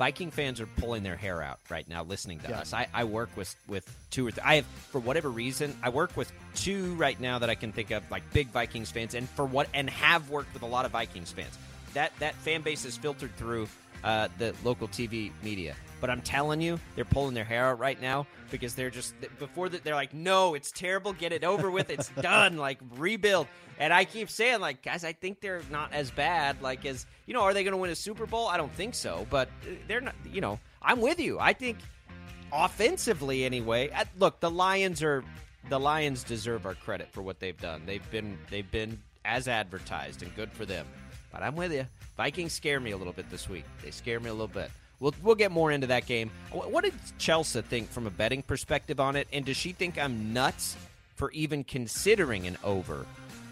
Viking 0.01 0.31
fans 0.31 0.59
are 0.59 0.65
pulling 0.65 1.03
their 1.03 1.15
hair 1.15 1.43
out 1.43 1.59
right 1.69 1.87
now 1.87 2.01
listening 2.03 2.39
to 2.39 2.49
Yeah. 2.49 2.61
us. 2.61 2.73
I, 2.73 2.87
I 2.91 3.03
work 3.03 3.29
with 3.37 3.55
with 3.67 3.85
two 4.09 4.25
or 4.25 4.31
three. 4.31 4.41
I 4.43 4.55
have 4.55 4.65
for 4.65 4.99
whatever 4.99 5.29
reason 5.29 5.77
I 5.83 5.89
work 5.89 6.17
with 6.17 6.31
two 6.55 6.95
right 6.95 7.19
now 7.19 7.37
that 7.37 7.51
I 7.51 7.53
can 7.53 7.71
think 7.71 7.91
of 7.91 8.09
like 8.09 8.23
big 8.33 8.47
Vikings 8.47 8.89
fans, 8.89 9.13
and 9.13 9.29
for 9.29 9.45
what 9.45 9.67
and 9.75 9.87
have 9.91 10.31
worked 10.31 10.55
with 10.55 10.63
a 10.63 10.65
lot 10.65 10.85
of 10.85 10.91
Vikings 10.91 11.31
fans. 11.31 11.55
That 11.93 12.13
that 12.17 12.33
fan 12.33 12.63
base 12.63 12.83
is 12.83 12.97
filtered 12.97 13.35
through 13.35 13.67
uh, 14.03 14.27
the 14.37 14.53
local 14.63 14.87
TV 14.87 15.31
media. 15.43 15.75
But 15.99 16.09
I'm 16.09 16.21
telling 16.21 16.61
you, 16.61 16.79
they're 16.95 17.05
pulling 17.05 17.35
their 17.35 17.43
hair 17.43 17.67
out 17.67 17.77
right 17.79 18.01
now 18.01 18.25
because 18.49 18.73
they're 18.73 18.89
just 18.89 19.13
before 19.37 19.69
that 19.69 19.83
they're 19.83 19.93
like, 19.95 20.13
no, 20.13 20.55
it's 20.55 20.71
terrible. 20.71 21.13
Get 21.13 21.31
it 21.31 21.43
over 21.43 21.69
with. 21.69 21.89
It's 21.91 22.09
done. 22.21 22.57
Like 22.57 22.79
rebuild. 22.97 23.47
And 23.77 23.93
I 23.93 24.05
keep 24.05 24.29
saying, 24.29 24.61
like, 24.61 24.81
guys, 24.83 25.03
I 25.03 25.13
think 25.13 25.41
they're 25.41 25.61
not 25.71 25.93
as 25.93 26.09
bad. 26.11 26.61
Like, 26.61 26.85
as 26.85 27.05
you 27.27 27.33
know, 27.33 27.41
are 27.41 27.53
they 27.53 27.63
going 27.63 27.73
to 27.73 27.77
win 27.77 27.91
a 27.91 27.95
Super 27.95 28.25
Bowl? 28.25 28.47
I 28.47 28.57
don't 28.57 28.73
think 28.73 28.95
so. 28.95 29.27
But 29.29 29.47
uh, 29.63 29.73
they're 29.87 30.01
not. 30.01 30.15
You 30.31 30.41
know, 30.41 30.59
I'm 30.81 31.01
with 31.01 31.19
you. 31.19 31.39
I 31.39 31.53
think 31.53 31.77
offensively, 32.51 33.45
anyway. 33.45 33.89
uh, 33.91 34.05
Look, 34.19 34.39
the 34.39 34.51
Lions 34.51 35.03
are 35.03 35.23
the 35.69 35.79
Lions 35.79 36.23
deserve 36.23 36.65
our 36.65 36.75
credit 36.75 37.09
for 37.11 37.21
what 37.21 37.39
they've 37.39 37.59
done. 37.59 37.83
They've 37.85 38.09
been 38.11 38.37
they've 38.49 38.69
been 38.69 38.99
as 39.23 39.47
advertised 39.47 40.23
and 40.23 40.35
good 40.35 40.51
for 40.51 40.65
them. 40.65 40.87
But 41.31 41.43
I'm 41.43 41.55
with 41.55 41.71
you. 41.73 41.85
Vikings 42.17 42.53
scare 42.53 42.79
me 42.79 42.91
a 42.91 42.97
little 42.97 43.13
bit 43.13 43.29
this 43.29 43.49
week. 43.49 43.65
They 43.83 43.91
scare 43.91 44.19
me 44.19 44.29
a 44.29 44.33
little 44.33 44.47
bit. 44.47 44.69
We'll, 44.99 45.15
we'll 45.23 45.35
get 45.35 45.51
more 45.51 45.71
into 45.71 45.87
that 45.87 46.05
game. 46.05 46.29
What 46.51 46.83
did 46.83 46.93
Chelsea 47.17 47.61
think 47.61 47.89
from 47.89 48.05
a 48.05 48.11
betting 48.11 48.43
perspective 48.43 48.99
on 48.99 49.15
it? 49.15 49.27
And 49.33 49.45
does 49.45 49.57
she 49.57 49.71
think 49.71 49.97
I'm 49.97 50.31
nuts 50.33 50.77
for 51.15 51.31
even 51.31 51.63
considering 51.63 52.45
an 52.45 52.57
over 52.63 53.05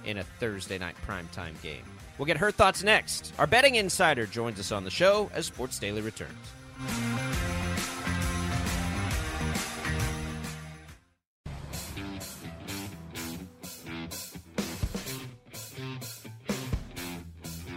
in 0.06 0.18
a 0.20 0.24
Thursday 0.24 0.78
night 0.78 0.96
primetime 1.08 1.60
game? 1.64 1.84
We'll 2.18 2.28
get 2.28 2.38
her 2.38 2.52
thoughts 2.52 2.84
next. 2.84 3.34
Our 3.40 3.48
betting 3.48 3.76
insider 3.76 4.26
joins 4.26 4.60
us 4.60 4.72
on 4.72 4.84
the 4.84 4.92
show 4.92 5.32
as 5.34 5.46
Sports 5.46 5.80
Daily 5.80 6.02
returns. 6.02 7.49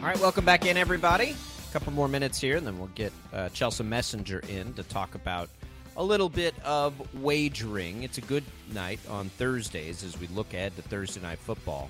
All 0.02 0.08
right, 0.08 0.18
welcome 0.18 0.44
back 0.44 0.66
in, 0.66 0.76
everybody. 0.76 1.36
A 1.70 1.72
couple 1.72 1.92
more 1.92 2.08
minutes 2.08 2.40
here, 2.40 2.56
and 2.56 2.66
then 2.66 2.76
we'll 2.76 2.88
get 2.88 3.12
uh, 3.32 3.50
Chelsea 3.50 3.84
Messenger 3.84 4.40
in 4.48 4.72
to 4.74 4.82
talk 4.82 5.14
about 5.14 5.48
a 5.96 6.02
little 6.02 6.28
bit 6.28 6.56
of 6.64 6.92
wagering. 7.22 8.02
It's 8.02 8.18
a 8.18 8.22
good 8.22 8.42
night 8.74 8.98
on 9.08 9.28
Thursdays 9.28 10.02
as 10.02 10.18
we 10.18 10.26
look 10.26 10.54
ahead 10.54 10.74
to 10.74 10.82
Thursday 10.82 11.20
night 11.20 11.38
football 11.38 11.88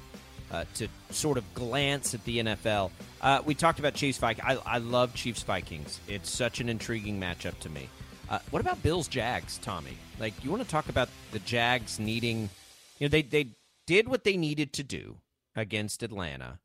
uh, 0.51 0.67
to 0.75 0.89
sort 1.09 1.39
of 1.39 1.55
glance 1.55 2.13
at 2.13 2.23
the 2.27 2.41
NFL. 2.41 2.91
Uh, 3.23 3.41
we 3.47 3.55
talked 3.55 3.79
about 3.79 3.95
Chiefs 3.95 4.19
Vikings. 4.19 4.47
I, 4.47 4.75
I 4.75 4.77
love 4.77 5.15
Chiefs 5.15 5.43
Vikings. 5.43 5.99
It's 6.07 6.29
such 6.29 6.61
an 6.61 6.69
intriguing 6.69 7.19
matchup 7.19 7.59
to 7.61 7.71
me. 7.71 7.89
Uh, 8.29 8.41
what 8.51 8.61
about 8.61 8.83
Bills 8.83 9.09
Jags, 9.09 9.57
Tommy? 9.57 9.97
Like, 10.21 10.35
you 10.45 10.51
want 10.51 10.63
to 10.63 10.69
talk 10.69 10.91
about 10.91 11.09
the 11.31 11.39
Jags 11.39 11.99
needing, 11.99 12.51
you 12.99 13.07
know, 13.07 13.09
they 13.09 13.23
they 13.23 13.47
did 13.87 14.07
what 14.07 14.25
they 14.25 14.37
needed 14.37 14.75
to 14.75 14.83
do 14.83 15.17
against 15.57 16.03
Atlanta. 16.03 16.59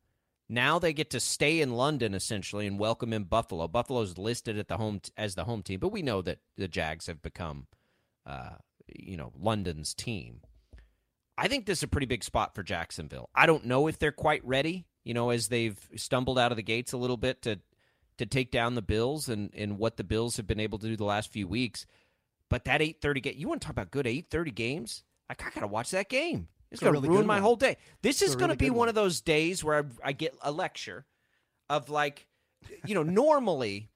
Now 0.49 0.79
they 0.79 0.93
get 0.93 1.09
to 1.09 1.19
stay 1.19 1.59
in 1.59 1.73
London 1.73 2.13
essentially 2.13 2.67
and 2.67 2.79
welcome 2.79 3.11
in 3.11 3.23
Buffalo. 3.23 3.67
Buffalo's 3.67 4.17
listed 4.17 4.57
at 4.57 4.69
the 4.69 4.77
home 4.77 5.01
as 5.17 5.35
the 5.35 5.43
home 5.43 5.61
team, 5.61 5.79
but 5.79 5.91
we 5.91 6.01
know 6.01 6.21
that 6.21 6.39
the 6.55 6.69
Jags 6.69 7.07
have 7.07 7.21
become, 7.21 7.67
uh, 8.25 8.55
you 8.87 9.17
know, 9.17 9.33
London's 9.37 9.93
team. 9.93 10.41
I 11.37 11.47
think 11.47 11.65
this 11.65 11.79
is 11.79 11.83
a 11.83 11.87
pretty 11.87 12.07
big 12.07 12.23
spot 12.23 12.55
for 12.55 12.63
Jacksonville. 12.63 13.29
I 13.35 13.45
don't 13.45 13.65
know 13.65 13.87
if 13.87 13.99
they're 13.99 14.11
quite 14.11 14.43
ready, 14.45 14.87
you 15.03 15.13
know, 15.13 15.29
as 15.29 15.49
they've 15.49 15.77
stumbled 15.95 16.39
out 16.39 16.51
of 16.51 16.55
the 16.55 16.63
gates 16.63 16.93
a 16.93 16.97
little 16.97 17.17
bit 17.17 17.41
to 17.43 17.59
to 18.17 18.25
take 18.25 18.49
down 18.49 18.73
the 18.75 18.81
Bills 18.81 19.29
and 19.29 19.51
and 19.53 19.77
what 19.77 19.97
the 19.97 20.03
Bills 20.03 20.37
have 20.37 20.47
been 20.47 20.59
able 20.59 20.79
to 20.79 20.87
do 20.87 20.95
the 20.95 21.03
last 21.03 21.31
few 21.31 21.47
weeks. 21.47 21.85
But 22.49 22.63
that 22.65 22.81
eight 22.81 23.01
thirty 23.01 23.19
game, 23.19 23.35
you 23.37 23.49
want 23.49 23.61
to 23.61 23.65
talk 23.65 23.73
about 23.73 23.91
good 23.91 24.07
eight 24.07 24.27
thirty 24.31 24.51
games? 24.51 25.03
Like 25.29 25.45
I 25.45 25.49
gotta 25.53 25.67
watch 25.67 25.91
that 25.91 26.09
game. 26.09 26.47
It's, 26.71 26.81
It's 26.81 26.81
gonna 26.81 26.93
really 26.93 27.09
ruin 27.09 27.25
my 27.25 27.35
one. 27.35 27.41
whole 27.43 27.55
day. 27.55 27.77
This 28.01 28.21
It's 28.21 28.31
is 28.31 28.35
gonna 28.35 28.53
really 28.53 28.57
be 28.57 28.69
one 28.71 28.77
one. 28.79 28.89
of 28.89 28.95
those 28.95 29.21
days 29.21 29.63
where 29.63 29.79
I, 30.03 30.09
I 30.09 30.11
get 30.11 30.35
a 30.41 30.51
lecture 30.51 31.05
of 31.69 31.89
like, 31.89 32.27
you 32.85 32.93
know, 32.95 33.03
normally 33.03 33.89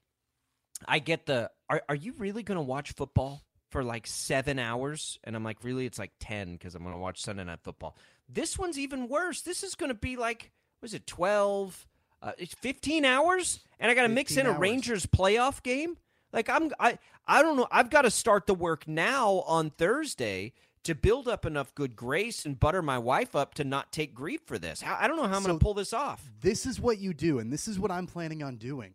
I 0.86 0.98
get 0.98 1.26
the 1.26 1.50
are 1.68 1.82
are 1.88 1.94
you 1.94 2.14
really 2.18 2.42
gonna 2.42 2.62
watch 2.62 2.92
football 2.92 3.42
for 3.70 3.82
like 3.84 4.06
seven 4.06 4.58
hours? 4.58 5.18
And 5.24 5.36
I'm 5.36 5.44
like, 5.44 5.62
really? 5.64 5.86
It's 5.86 5.98
like 5.98 6.12
ten 6.20 6.52
because 6.54 6.74
I'm 6.74 6.82
gonna 6.84 6.98
watch 6.98 7.20
Sunday 7.22 7.44
night 7.44 7.60
football. 7.62 7.96
This 8.28 8.58
one's 8.58 8.78
even 8.78 9.08
worse. 9.08 9.42
This 9.42 9.62
is 9.62 9.74
gonna 9.74 9.94
be 9.94 10.16
like, 10.16 10.50
was 10.80 10.94
it 10.94 11.06
twelve? 11.06 11.86
Uh, 12.22 12.32
it's 12.38 12.54
fifteen 12.54 13.04
hours, 13.04 13.60
and 13.80 13.90
I 13.90 13.94
got 13.94 14.02
to 14.02 14.08
mix 14.08 14.34
15 14.34 14.50
in 14.50 14.56
a. 14.56 14.58
Rangers 14.58 15.06
playoff 15.06 15.62
game. 15.62 15.96
Like 16.32 16.48
I'm, 16.48 16.70
I, 16.78 16.98
I 17.26 17.42
don't 17.42 17.56
know. 17.56 17.66
I've 17.70 17.90
got 17.90 18.02
to 18.02 18.10
start 18.10 18.46
the 18.46 18.54
work 18.54 18.86
now 18.86 19.42
on 19.46 19.70
Thursday 19.70 20.52
to 20.84 20.94
build 20.94 21.28
up 21.28 21.46
enough 21.46 21.74
good 21.74 21.94
grace 21.94 22.44
and 22.44 22.58
butter 22.58 22.82
my 22.82 22.98
wife 22.98 23.36
up 23.36 23.54
to 23.54 23.64
not 23.64 23.92
take 23.92 24.14
grief 24.14 24.40
for 24.46 24.58
this. 24.58 24.82
I 24.84 25.06
don't 25.06 25.16
know 25.16 25.28
how 25.28 25.36
I'm 25.36 25.42
going 25.44 25.58
to 25.58 25.62
pull 25.62 25.74
this 25.74 25.92
off. 25.92 26.28
This 26.40 26.66
is 26.66 26.80
what 26.80 26.98
you 26.98 27.14
do, 27.14 27.38
and 27.38 27.52
this 27.52 27.68
is 27.68 27.78
what 27.78 27.90
I'm 27.90 28.06
planning 28.06 28.42
on 28.42 28.56
doing. 28.56 28.94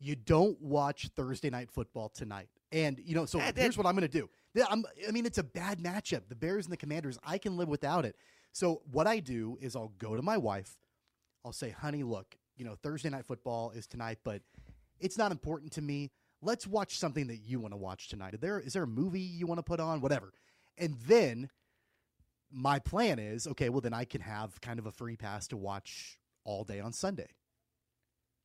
You 0.00 0.16
don't 0.16 0.60
watch 0.60 1.08
Thursday 1.16 1.48
night 1.48 1.70
football 1.70 2.10
tonight. 2.10 2.48
And, 2.72 3.00
you 3.04 3.14
know, 3.14 3.24
so 3.24 3.38
that- 3.38 3.56
here's 3.56 3.78
what 3.78 3.86
I'm 3.86 3.94
going 3.96 4.08
to 4.08 4.18
do. 4.20 4.28
I'm, 4.68 4.84
I 5.08 5.10
mean, 5.10 5.26
it's 5.26 5.38
a 5.38 5.42
bad 5.44 5.80
matchup. 5.80 6.28
The 6.28 6.36
Bears 6.36 6.66
and 6.66 6.72
the 6.72 6.76
Commanders, 6.76 7.18
I 7.24 7.38
can 7.38 7.56
live 7.56 7.68
without 7.68 8.04
it. 8.04 8.16
So 8.52 8.82
what 8.92 9.06
I 9.06 9.18
do 9.18 9.58
is 9.60 9.74
I'll 9.74 9.92
go 9.98 10.14
to 10.14 10.22
my 10.22 10.36
wife. 10.36 10.76
I'll 11.44 11.52
say, 11.52 11.70
honey, 11.70 12.02
look, 12.02 12.36
you 12.56 12.64
know, 12.64 12.76
Thursday 12.82 13.08
night 13.08 13.24
football 13.26 13.70
is 13.70 13.86
tonight, 13.86 14.18
but 14.24 14.42
it's 15.00 15.18
not 15.18 15.32
important 15.32 15.72
to 15.72 15.82
me. 15.82 16.10
Let's 16.40 16.66
watch 16.66 16.98
something 16.98 17.26
that 17.28 17.38
you 17.38 17.58
want 17.58 17.72
to 17.72 17.76
watch 17.76 18.08
tonight. 18.08 18.34
Is 18.34 18.40
there, 18.40 18.60
is 18.60 18.74
there 18.74 18.82
a 18.84 18.86
movie 18.86 19.20
you 19.20 19.46
want 19.46 19.58
to 19.58 19.62
put 19.62 19.80
on? 19.80 20.00
Whatever. 20.00 20.32
And 20.78 20.96
then 21.06 21.50
my 22.50 22.78
plan 22.78 23.18
is 23.18 23.46
okay, 23.46 23.68
well, 23.68 23.80
then 23.80 23.94
I 23.94 24.04
can 24.04 24.20
have 24.20 24.60
kind 24.60 24.78
of 24.78 24.86
a 24.86 24.92
free 24.92 25.16
pass 25.16 25.48
to 25.48 25.56
watch 25.56 26.18
all 26.44 26.64
day 26.64 26.80
on 26.80 26.92
Sunday. 26.92 27.28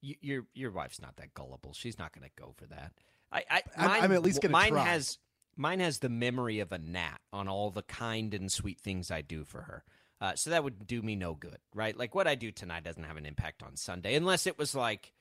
You, 0.02 0.16
your 0.22 0.44
your 0.54 0.72
wife's 0.72 1.02
not 1.02 1.18
that 1.18 1.34
gullible. 1.34 1.74
She's 1.74 2.00
not 2.00 2.14
going 2.14 2.28
to 2.28 2.42
go 2.42 2.54
for 2.56 2.66
that. 2.68 2.94
I, 3.32 3.44
I 3.50 3.62
I'm- 3.78 3.90
mine, 3.90 4.04
I'm 4.04 4.12
at 4.14 4.24
least 4.24 4.42
gonna 4.42 4.52
mine 4.54 4.72
try. 4.72 4.86
has 4.86 5.18
mine 5.58 5.80
has 5.82 6.00
the 6.00 6.10
memory 6.10 6.60
of 6.62 6.72
a 6.72 6.78
gnat 6.78 7.20
on 7.34 7.48
all 7.48 7.70
the 7.70 7.82
kind 7.84 8.34
and 8.34 8.52
sweet 8.52 8.80
things 8.80 9.12
I 9.12 9.22
do 9.22 9.44
for 9.44 9.62
her. 9.62 9.84
Uh, 10.22 10.36
so 10.36 10.50
that 10.50 10.64
would 10.64 10.86
do 10.88 11.02
me 11.02 11.16
no 11.16 11.34
good, 11.34 11.58
right? 11.74 11.98
Like 11.98 12.14
what 12.16 12.28
I 12.28 12.36
do 12.36 12.52
tonight 12.52 12.84
doesn't 12.84 13.04
have 13.04 13.18
an 13.18 13.26
impact 13.26 13.64
on 13.64 13.76
Sunday, 13.78 14.16
unless 14.16 14.48
it 14.48 14.58
was 14.58 14.76
like, 14.76 15.14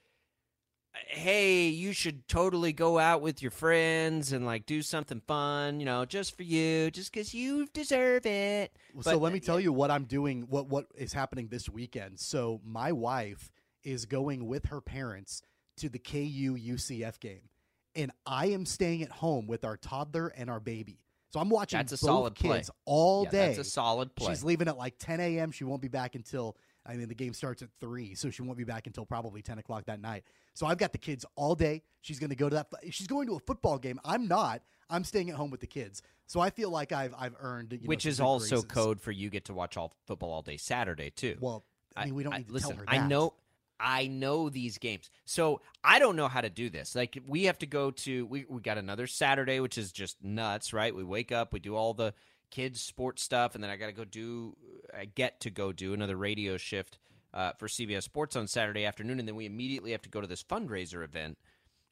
hey, 1.06 1.68
you 1.68 1.92
should 1.92 2.26
totally 2.28 2.72
go 2.72 2.98
out 2.98 3.22
with 3.22 3.40
your 3.42 3.50
friends 3.50 4.32
and 4.32 4.44
like 4.44 4.66
do 4.66 4.82
something 4.82 5.20
fun, 5.26 5.80
you 5.80 5.87
know, 5.87 6.04
just 6.04 6.37
for 6.37 6.42
you, 6.42 6.90
just 6.90 7.12
because 7.12 7.32
you 7.34 7.66
deserve 7.72 8.26
it. 8.26 8.72
so 9.00 9.12
But, 9.12 9.20
let 9.20 9.32
me 9.32 9.40
tell 9.40 9.61
you 9.61 9.72
what 9.72 9.90
I'm 9.90 10.04
doing, 10.04 10.42
what 10.42 10.66
what 10.68 10.87
is 10.96 11.12
happening 11.12 11.48
this 11.48 11.68
weekend. 11.68 12.18
So 12.20 12.61
my 12.64 12.92
wife 12.92 13.50
is 13.84 14.04
going 14.06 14.46
with 14.46 14.66
her 14.66 14.80
parents 14.80 15.42
to 15.76 15.88
the 15.88 15.98
KU 15.98 16.56
UCF 16.58 17.20
game, 17.20 17.48
and 17.94 18.11
I 18.26 18.46
am 18.46 18.66
staying 18.66 19.02
at 19.02 19.11
home 19.11 19.46
with 19.46 19.64
our 19.64 19.76
toddler 19.76 20.28
and 20.28 20.50
our 20.50 20.61
baby. 20.61 21.00
So 21.30 21.40
I'm 21.40 21.50
watching 21.50 21.78
That's 21.78 21.92
a 21.92 21.96
both 21.96 22.00
solid 22.00 22.34
play. 22.34 22.56
kids 22.58 22.70
all 22.87 23.24
Yeah, 23.24 23.30
day. 23.30 23.46
That's 23.48 23.58
a 23.58 23.70
solid 23.70 24.14
play. 24.14 24.28
She's 24.32 24.42
leaving 24.42 24.66
at 24.66 24.78
like 24.78 24.94
10 24.98 25.20
a.m. 25.20 25.50
She 25.52 25.64
won't 25.64 25.82
be 25.82 25.88
back 25.88 26.14
until 26.14 26.56
I 26.88 26.96
mean 26.96 27.09
the 27.09 27.14
game 27.14 27.35
starts 27.35 27.61
at 27.62 27.68
three, 27.81 28.14
so 28.14 28.31
she 28.31 28.42
won't 28.42 28.57
be 28.57 28.64
back 28.64 28.87
until 28.87 29.05
probably 29.05 29.42
10 29.42 29.59
o'clock 29.59 29.85
that 29.87 30.01
night. 30.01 30.24
So 30.55 30.66
I've 30.66 30.79
got 30.79 30.92
the 30.92 30.98
kids 30.98 31.24
all 31.37 31.55
day. 31.55 31.83
She's 32.01 32.18
going 32.18 32.31
to 32.31 32.37
go 32.37 32.48
to 32.48 32.57
that. 32.57 32.68
She's 32.90 33.07
going 33.07 33.27
to 33.29 33.35
a 33.35 33.40
football 33.40 33.79
game. 33.79 34.01
I'm 34.05 34.27
not. 34.27 34.62
I'm 34.88 35.05
staying 35.05 35.29
at 35.29 35.37
home 35.37 35.51
with 35.51 35.61
the 35.61 35.66
kids. 35.66 36.03
So 36.27 36.40
I 36.40 36.51
feel 36.51 36.70
like 36.70 36.92
I've 36.92 37.14
I've 37.18 37.35
earned 37.40 37.72
you 37.72 37.79
know, 37.81 37.87
Which 37.87 38.07
is 38.07 38.20
also 38.20 38.62
graces. 38.62 38.64
code 38.64 39.01
for 39.01 39.12
you 39.12 39.29
get 39.29 39.44
to 39.46 39.55
watch 39.55 39.77
all 39.77 39.94
football 40.07 40.33
all 40.33 40.42
day 40.42 40.57
Saturday 40.57 41.11
too. 41.11 41.37
Well, 41.40 41.64
I 41.94 42.07
mean 42.07 42.14
we 42.14 42.22
don't 42.22 42.37
need 42.37 42.48
to 42.48 42.53
listen, 42.53 42.70
tell 42.70 42.79
her 42.79 42.85
that. 42.87 42.94
I 42.94 43.07
know 43.07 43.35
I 43.81 44.09
know 44.09 44.48
these 44.48 44.79
games. 44.79 45.11
So 45.24 45.61
I 45.85 45.98
don't 45.98 46.16
know 46.16 46.29
how 46.29 46.40
to 46.40 46.51
do 46.51 46.68
this. 46.68 46.94
Like 46.94 47.18
we 47.27 47.44
have 47.44 47.59
to 47.59 47.66
go 47.66 47.90
to 47.90 48.27
we, 48.27 48.44
we 48.48 48.61
got 48.61 48.79
another 48.79 49.07
Saturday, 49.07 49.61
which 49.61 49.79
is 49.79 49.92
just 49.92 50.22
nuts, 50.22 50.72
right? 50.72 50.94
We 50.94 51.05
wake 51.05 51.33
up, 51.33 51.53
we 51.53 51.61
do 51.61 51.77
all 51.77 51.94
the 51.94 52.14
kids 52.50 52.80
sports 52.80 53.22
stuff, 53.22 53.54
and 53.54 53.62
then 53.62 53.70
I 53.70 53.76
gotta 53.76 53.92
go 53.92 54.04
do 54.04 54.56
I 54.96 55.04
get 55.04 55.40
to 55.40 55.50
go 55.50 55.72
do 55.72 55.94
another 55.94 56.16
radio 56.16 56.56
shift 56.56 56.98
uh, 57.34 57.52
for 57.58 57.68
CBS 57.68 58.04
Sports 58.04 58.37
on 58.37 58.46
Saturday 58.46 58.84
afternoon, 58.84 59.18
and 59.18 59.28
then 59.28 59.37
we 59.37 59.46
immediately 59.46 59.92
have 59.92 60.02
to 60.02 60.08
go 60.08 60.20
to 60.20 60.26
this 60.26 60.42
fundraiser 60.42 61.04
event. 61.04 61.38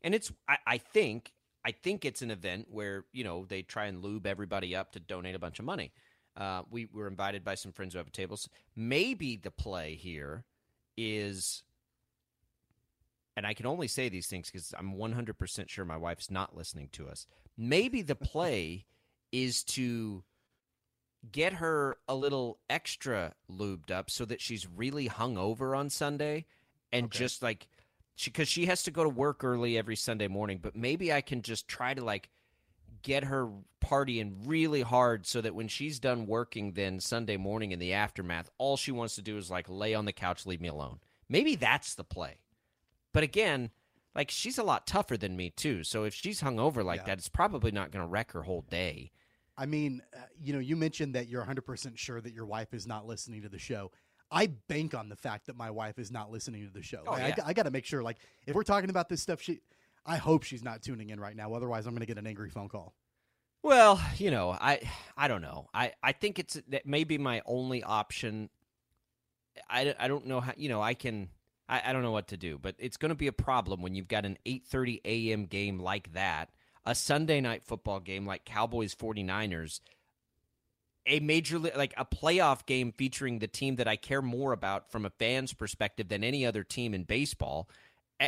And 0.03 0.15
it's 0.15 0.33
I, 0.49 0.59
I 0.67 0.79
think 0.79 1.33
I 1.67 1.73
think 1.73 2.05
it's 2.05 2.23
an 2.23 2.31
event 2.31 2.69
where, 2.71 3.07
you 3.13 3.25
know, 3.25 3.45
they 3.45 3.63
try 3.63 3.87
and 3.87 4.01
lube 4.01 4.25
everybody 4.25 4.77
up 4.77 4.93
to 4.93 5.01
donate 5.01 5.35
a 5.35 5.41
bunch 5.41 5.59
of 5.59 5.65
money. 5.65 5.91
Uh, 6.37 6.63
we 6.71 6.87
were 6.93 7.09
invited 7.09 7.43
by 7.43 7.57
some 7.57 7.73
friends 7.73 7.93
who 7.93 7.99
have 7.99 8.13
tables. 8.13 8.49
Maybe 8.77 9.35
the 9.35 9.51
play 9.51 9.97
here 9.97 10.45
is, 10.97 11.65
and 13.37 13.45
I 13.45 13.53
can 13.53 13.67
only 13.67 13.89
say 13.89 14.09
these 14.09 14.29
things 14.29 14.49
because 14.49 14.73
I'm 14.79 14.95
100% 14.95 15.69
sure 15.69 15.85
my 15.85 15.97
wife's 15.97 16.31
not 16.31 16.57
listening 16.57 16.89
to 16.93 17.09
us. 17.09 17.27
Maybe 17.59 18.01
the 18.01 18.15
play 18.15 18.85
is 19.33 19.65
to 19.65 20.23
get 21.33 21.55
her 21.55 21.99
a 22.09 22.15
little 22.15 22.59
extra 22.69 23.35
lubed 23.51 23.91
up 23.91 24.11
so 24.11 24.25
that 24.25 24.41
she's 24.41 24.67
really 24.69 25.09
hungover 25.09 25.77
on 25.77 25.91
Sunday 25.91 26.47
and 26.93 27.07
Okay. 27.07 27.19
just 27.19 27.43
like 27.43 27.67
she 28.15 28.31
because 28.31 28.49
she 28.49 28.67
has 28.67 28.83
to 28.85 28.91
go 28.91 29.03
to 29.03 29.09
work 29.09 29.45
early 29.45 29.77
every 29.77 29.97
Sunday 29.97 30.29
morning. 30.29 30.59
But 30.63 30.77
maybe 30.77 31.13
I 31.13 31.21
can 31.21 31.43
just 31.43 31.69
try 31.69 31.95
to 31.95 32.05
like 32.05 32.31
get 33.03 33.25
her 33.25 33.49
partying 33.85 34.35
really 34.47 34.83
hard 34.83 35.27
so 35.27 35.41
that 35.41 35.55
when 35.55 35.69
she's 35.69 36.01
done 36.01 36.27
working 36.27 36.73
then 36.73 36.99
Sunday 36.99 37.37
morning 37.37 37.73
in 37.73 37.79
the 37.79 37.93
aftermath, 37.93 38.51
all 38.59 38.77
she 38.77 38.91
wants 38.91 39.15
to 39.17 39.23
do 39.23 39.37
is 39.37 39.51
like 39.51 39.69
lay 39.69 39.95
on 39.95 40.07
the 40.07 40.13
couch, 40.13 40.47
leave 40.47 40.61
me 40.61 40.69
alone. 40.69 40.99
Maybe 41.29 41.55
that's 41.57 41.95
the 41.95 42.05
play. 42.05 42.39
But 43.13 43.23
again, 43.23 43.71
like 44.15 44.31
she's 44.31 44.59
a 44.59 44.63
lot 44.65 44.87
tougher 44.87 45.17
than 45.17 45.37
me 45.37 45.51
too. 45.51 45.85
So 45.85 46.05
if 46.05 46.15
she's 46.15 46.41
hungover 46.41 46.85
like 46.85 47.01
Yeah. 47.01 47.07
that, 47.07 47.19
it's 47.19 47.29
probably 47.29 47.71
not 47.71 47.91
going 47.91 48.05
to 48.05 48.09
wreck 48.09 48.33
her 48.33 48.43
whole 48.43 48.63
day. 48.63 49.11
I 49.59 49.67
mean, 49.67 50.03
uh, 50.15 50.21
you 50.43 50.53
know, 50.53 50.59
you 50.59 50.77
mentioned 50.77 51.15
that 51.15 51.29
you're 51.29 51.45
100% 51.45 51.97
sure 51.97 52.21
that 52.21 52.33
your 52.33 52.47
wife 52.47 52.75
is 52.75 52.87
not 52.87 53.07
listening 53.07 53.43
to 53.43 53.49
the 53.49 53.59
show. 53.59 53.91
I 54.31 54.49
bank 54.69 54.95
on 54.95 55.09
the 55.09 55.17
fact 55.17 55.47
that 55.47 55.57
my 55.57 55.71
wife 55.71 55.99
is 55.99 56.11
not 56.11 56.31
listening 56.31 56.67
to 56.67 56.73
the 56.73 56.83
show. 56.83 57.03
Oh, 57.07 57.17
yeah. 57.17 57.27
I, 57.27 57.29
yeah. 57.47 57.53
got 57.53 57.63
to 57.63 57.71
make 57.71 57.85
sure, 57.85 58.03
like, 58.03 58.19
if 58.47 58.55
we're 58.55 58.65
talking 58.65 58.91
about 58.91 59.09
this 59.09 59.23
stuff, 59.23 59.41
she, 59.41 59.61
I 60.05 60.17
hope 60.17 60.43
she's 60.43 60.65
not 60.65 60.83
tuning 60.83 61.11
in 61.11 61.21
right 61.21 61.37
now. 61.37 61.55
Otherwise, 61.55 61.87
I'm 61.87 61.93
going 61.93 62.01
to 62.01 62.07
get 62.07 62.19
an 62.19 62.27
angry 62.27 62.51
phone 62.51 62.69
call. 62.69 62.95
Well, 63.63 64.01
you 64.17 64.31
know, 64.31 64.51
I 64.51 64.81
I 65.17 65.27
don't 65.27 65.43
know. 65.43 65.69
I 65.75 65.93
I 66.01 66.13
think 66.13 66.39
it's 66.39 66.61
that 66.69 66.87
may 66.87 67.03
be 67.03 67.19
my 67.19 67.43
only 67.47 67.83
option. 67.83 68.49
I, 69.69 69.93
I 69.99 70.07
don't 70.07 70.27
know 70.27 70.41
how 70.41 70.53
you 70.57 70.69
know 70.69 70.81
I 70.81 70.95
can 70.95 71.31
I, 71.69 71.83
I 71.87 71.93
don't 71.93 72.03
know 72.03 72.13
what 72.13 72.29
to 72.29 72.37
do, 72.37 72.59
but 72.59 72.77
it's 72.79 72.97
going 72.97 73.09
to 73.09 73.17
be 73.17 73.27
a 73.27 73.33
problem 73.33 73.83
when 73.83 73.97
you've 73.97 74.07
got 74.07 74.25
an 74.25 74.39
8:30 74.47 75.01
a.m. 75.05 75.47
game 75.47 75.81
like 75.81 76.13
that, 76.13 76.51
a 76.87 76.95
Sunday 76.95 77.41
night 77.41 77.63
football 77.65 78.01
game 78.01 78.25
like 78.25 78.45
Cowboys 78.45 78.95
49ers, 78.95 79.81
a 81.07 81.21
major 81.21 81.59
li- 81.59 81.71
like 81.77 81.95
a 81.97 82.05
playoff 82.05 82.67
game 82.67 82.93
featuring 82.97 83.39
the 83.39 83.47
team 83.47 83.77
that 83.77 83.87
I 83.89 83.97
care 83.97 84.23
more 84.23 84.53
about 84.53 84.91
from 84.91 85.05
a 85.05 85.11
fan's 85.11 85.53
perspective 85.53 86.09
than 86.09 86.25
any 86.25 86.45
other 86.47 86.65
team 86.65 86.95
in 86.95 87.05
baseball. 87.05 87.69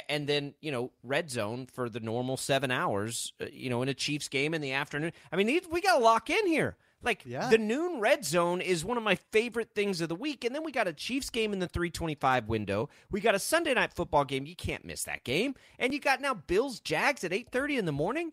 And 0.08 0.28
then 0.28 0.54
you 0.60 0.70
know, 0.70 0.92
red 1.02 1.30
zone 1.30 1.66
for 1.72 1.88
the 1.88 2.00
normal 2.00 2.36
seven 2.36 2.70
hours. 2.70 3.32
uh, 3.40 3.46
You 3.50 3.70
know, 3.70 3.80
in 3.82 3.88
a 3.88 3.94
Chiefs 3.94 4.28
game 4.28 4.52
in 4.52 4.60
the 4.60 4.72
afternoon. 4.72 5.12
I 5.32 5.36
mean, 5.36 5.46
we 5.70 5.80
got 5.80 5.96
to 5.98 6.04
lock 6.04 6.28
in 6.28 6.46
here. 6.46 6.76
Like 7.00 7.22
Yeah. 7.24 7.48
the 7.48 7.58
noon 7.58 8.00
red 8.00 8.24
zone 8.24 8.60
is 8.60 8.84
one 8.84 8.96
of 8.96 9.02
my 9.04 9.14
favorite 9.14 9.70
things 9.74 10.00
of 10.00 10.08
the 10.08 10.16
week, 10.16 10.44
and 10.44 10.52
then 10.54 10.64
we 10.64 10.72
got 10.72 10.88
a 10.88 10.92
Chiefs 10.92 11.30
game 11.30 11.52
in 11.52 11.60
the 11.60 11.68
three 11.68 11.90
twenty-five 11.90 12.48
window. 12.48 12.88
We 13.10 13.20
got 13.20 13.36
a 13.36 13.38
Sunday 13.38 13.72
night 13.72 13.92
football 13.94 14.24
game. 14.24 14.46
You 14.46 14.56
can't 14.56 14.84
miss 14.84 15.04
that 15.04 15.22
game, 15.24 15.54
and 15.78 15.92
you 15.94 16.00
got 16.00 16.20
now 16.20 16.34
Bills 16.34 16.80
Jags 16.80 17.22
at 17.24 17.32
eight 17.32 17.50
thirty 17.52 17.76
in 17.76 17.84
the 17.86 17.92
morning. 17.92 18.32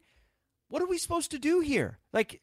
What 0.69 0.81
are 0.81 0.87
we 0.87 0.97
supposed 0.97 1.31
to 1.31 1.39
do 1.39 1.59
here? 1.59 1.99
Like, 2.13 2.41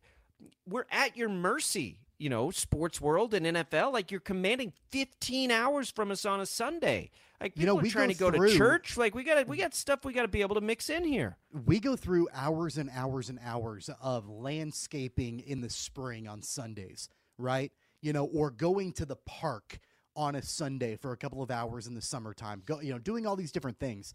we're 0.67 0.87
at 0.91 1.17
your 1.17 1.29
mercy, 1.29 1.99
you 2.19 2.29
know, 2.29 2.51
sports 2.51 3.01
world 3.01 3.35
and 3.35 3.45
NFL. 3.47 3.93
Like, 3.93 4.11
you're 4.11 4.21
commanding 4.21 4.73
15 4.91 5.51
hours 5.51 5.91
from 5.91 6.11
us 6.11 6.25
on 6.25 6.41
a 6.41 6.47
Sunday. 6.47 7.11
Like, 7.41 7.55
You 7.57 7.67
know, 7.67 7.79
are 7.79 7.83
trying 7.87 8.09
go 8.13 8.31
to 8.31 8.37
go 8.37 8.37
through- 8.39 8.51
to 8.51 8.57
church. 8.57 8.97
Like, 8.97 9.15
we 9.15 9.25
got 9.25 9.49
we 9.49 9.57
got 9.57 9.75
stuff 9.75 10.05
we 10.05 10.13
got 10.13 10.23
to 10.23 10.29
be 10.29 10.43
able 10.43 10.55
to 10.55 10.61
mix 10.61 10.89
in 10.89 11.05
here. 11.05 11.37
We 11.53 11.81
go 11.81 11.97
through 11.97 12.29
hours 12.33 12.79
and 12.79 12.89
hours 12.91 13.29
and 13.29 13.41
hours 13.43 13.91
of 14.01 14.29
landscaping 14.29 15.41
in 15.41 15.61
the 15.61 15.71
spring 15.71 16.29
on 16.29 16.43
Sundays, 16.43 17.09
right? 17.39 17.73
You 18.01 18.13
know, 18.13 18.25
or 18.27 18.51
going 18.53 18.93
to 18.95 19.05
the 19.05 19.17
park 19.17 19.81
on 20.15 20.37
a 20.37 20.43
Sunday 20.43 20.95
for 20.97 21.11
a 21.13 21.17
couple 21.17 21.43
of 21.43 21.51
hours 21.51 21.87
in 21.89 21.95
the 21.95 22.03
summertime. 22.03 22.63
Go, 22.65 22.81
you 22.81 22.93
know, 22.93 22.99
doing 22.99 23.27
all 23.27 23.35
these 23.35 23.51
different 23.51 23.81
things. 23.81 24.15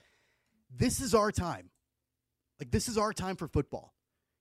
This 0.69 1.01
is 1.01 1.13
our 1.13 1.31
time. 1.31 1.71
Like 2.59 2.71
this 2.71 2.87
is 2.87 2.97
our 2.97 3.11
time 3.13 3.35
for 3.35 3.47
football. 3.47 3.93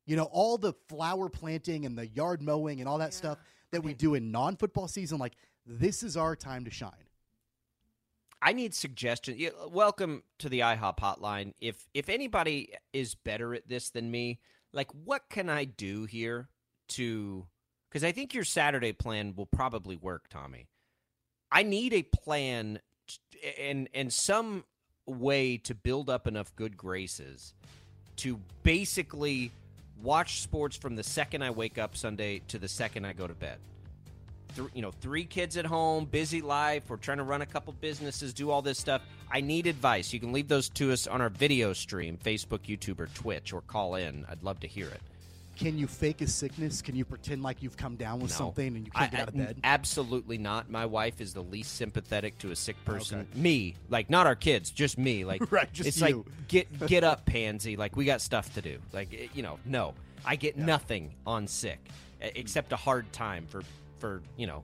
You 0.07 0.17
know, 0.17 0.25
all 0.25 0.57
the 0.57 0.73
flower 0.89 1.29
planting 1.29 1.85
and 1.85 1.99
the 1.99 2.07
yard 2.07 2.41
mowing 2.41 2.81
and 2.81 2.89
all 2.89 2.99
that 2.99 3.13
stuff 3.13 3.39
that 3.73 3.83
we 3.83 3.93
do 3.93 4.15
in 4.15 4.31
non-football 4.31 4.87
season 4.87 5.19
like 5.19 5.35
this 5.67 6.05
is 6.05 6.17
our 6.17 6.37
time 6.37 6.65
to 6.65 6.71
shine. 6.71 6.93
I 8.41 8.53
need 8.53 8.75
suggestions. 8.75 9.43
Welcome 9.69 10.23
to 10.39 10.49
the 10.49 10.61
IHOP 10.61 10.99
hotline. 10.99 11.55
If 11.61 11.89
if 11.93 12.09
anybody 12.09 12.73
is 12.93 13.17
better 13.17 13.55
at 13.55 13.67
this 13.67 13.91
than 13.91 14.11
me, 14.11 14.39
like 14.73 14.91
what 14.93 15.29
can 15.29 15.49
I 15.49 15.65
do 15.65 16.05
here 16.05 16.49
to 16.91 17.47
cuz 17.91 18.05
I 18.05 18.13
think 18.13 18.33
your 18.35 18.45
Saturday 18.45 18.93
plan 18.93 19.35
will 19.35 19.47
probably 19.47 19.97
work, 19.97 20.29
Tommy. 20.29 20.69
I 21.51 21.65
need 21.65 21.93
a 21.93 22.03
plan 22.03 22.81
t- 23.09 23.55
and 23.59 23.89
and 23.93 24.13
some 24.13 24.65
way 25.07 25.57
to 25.59 25.75
build 25.75 26.09
up 26.09 26.29
enough 26.29 26.55
good 26.55 26.77
graces 26.77 27.55
to 28.17 28.41
basically 28.63 29.51
watch 30.03 30.41
sports 30.43 30.77
from 30.77 30.97
the 30.97 31.03
second 31.03 31.43
I 31.43 31.51
wake 31.51 31.79
up 31.79 31.97
Sunday 31.97 32.41
to 32.49 32.59
the 32.59 32.69
second 32.69 33.05
I 33.05 33.13
go 33.13 33.27
to 33.27 33.35
bed 33.35 33.59
you 34.75 34.83
know, 34.83 34.91
three 34.91 35.25
kids 35.25 35.57
at 35.57 35.67
home, 35.67 36.05
busy 36.05 36.41
life. 36.41 36.85
We're 36.89 36.97
trying 36.97 37.19
to 37.19 37.25
run 37.25 37.43
a 37.43 37.47
couple 37.47 37.73
businesses, 37.75 38.33
do 38.33 38.51
all 38.51 38.63
this 38.63 38.79
stuff. 38.79 39.03
I 39.31 39.41
need 39.41 39.67
advice. 39.67 40.13
You 40.13 40.21
can 40.21 40.33
leave 40.33 40.49
those 40.49 40.69
to 40.71 40.93
us 40.93 41.07
on 41.07 41.21
our 41.21 41.29
video 41.29 41.73
stream, 41.73 42.19
Facebook, 42.23 42.61
YouTube, 42.61 43.01
or 43.01 43.07
Twitch, 43.09 43.53
or 43.53 43.61
call 43.63 43.97
in. 43.97 44.25
I'd 44.29 44.43
love 44.43 44.61
to 44.61 44.67
hear 44.67 44.89
it. 44.89 45.01
Can 45.57 45.79
you 45.79 45.87
fake 45.87 46.21
a 46.21 46.27
sickness? 46.27 46.83
Can 46.83 46.95
you 46.97 47.05
pretend 47.05 47.43
like 47.43 47.63
you've 47.63 47.77
come 47.77 47.97
down 47.97 48.21
with 48.21 48.31
No. 48.33 48.37
something 48.37 48.77
and 48.77 48.85
you 48.87 48.93
can't 48.93 49.11
get 49.11 49.21
out 49.21 49.29
of 49.29 49.37
bed? 49.37 49.57
Absolutely 49.65 50.39
not. 50.39 50.71
My 50.71 50.87
wife 50.87 51.21
is 51.21 51.33
the 51.35 51.43
least 51.43 51.77
sympathetic 51.77 52.39
to 52.39 52.51
a 52.51 52.57
sick 52.57 52.77
person. 52.85 53.21
Okay. 53.33 53.41
Me, 53.41 53.75
like 53.89 54.11
not 54.11 54.27
our 54.27 54.37
kids, 54.37 54.71
just 54.71 54.99
me. 54.99 55.25
Like 55.25 55.43
Right, 55.51 55.73
just 55.73 55.89
it's 55.89 56.01
you. 56.01 56.19
like 56.19 56.49
get 56.49 56.87
get 56.87 57.05
up, 57.05 57.25
pansy. 57.27 57.77
Like 57.77 57.97
we 57.97 58.05
got 58.05 58.21
stuff 58.21 58.53
to 58.55 58.63
do. 58.63 58.79
Like 58.93 59.31
you 59.35 59.43
know, 59.43 59.59
no, 59.65 59.95
I 60.25 60.37
get 60.37 60.57
nothing 60.57 61.15
on 61.27 61.47
sick 61.47 61.79
except 62.21 62.73
a 62.73 62.77
hard 62.77 63.11
time 63.13 63.47
for 63.49 63.63
for 63.99 64.21
you 64.37 64.47
know 64.47 64.63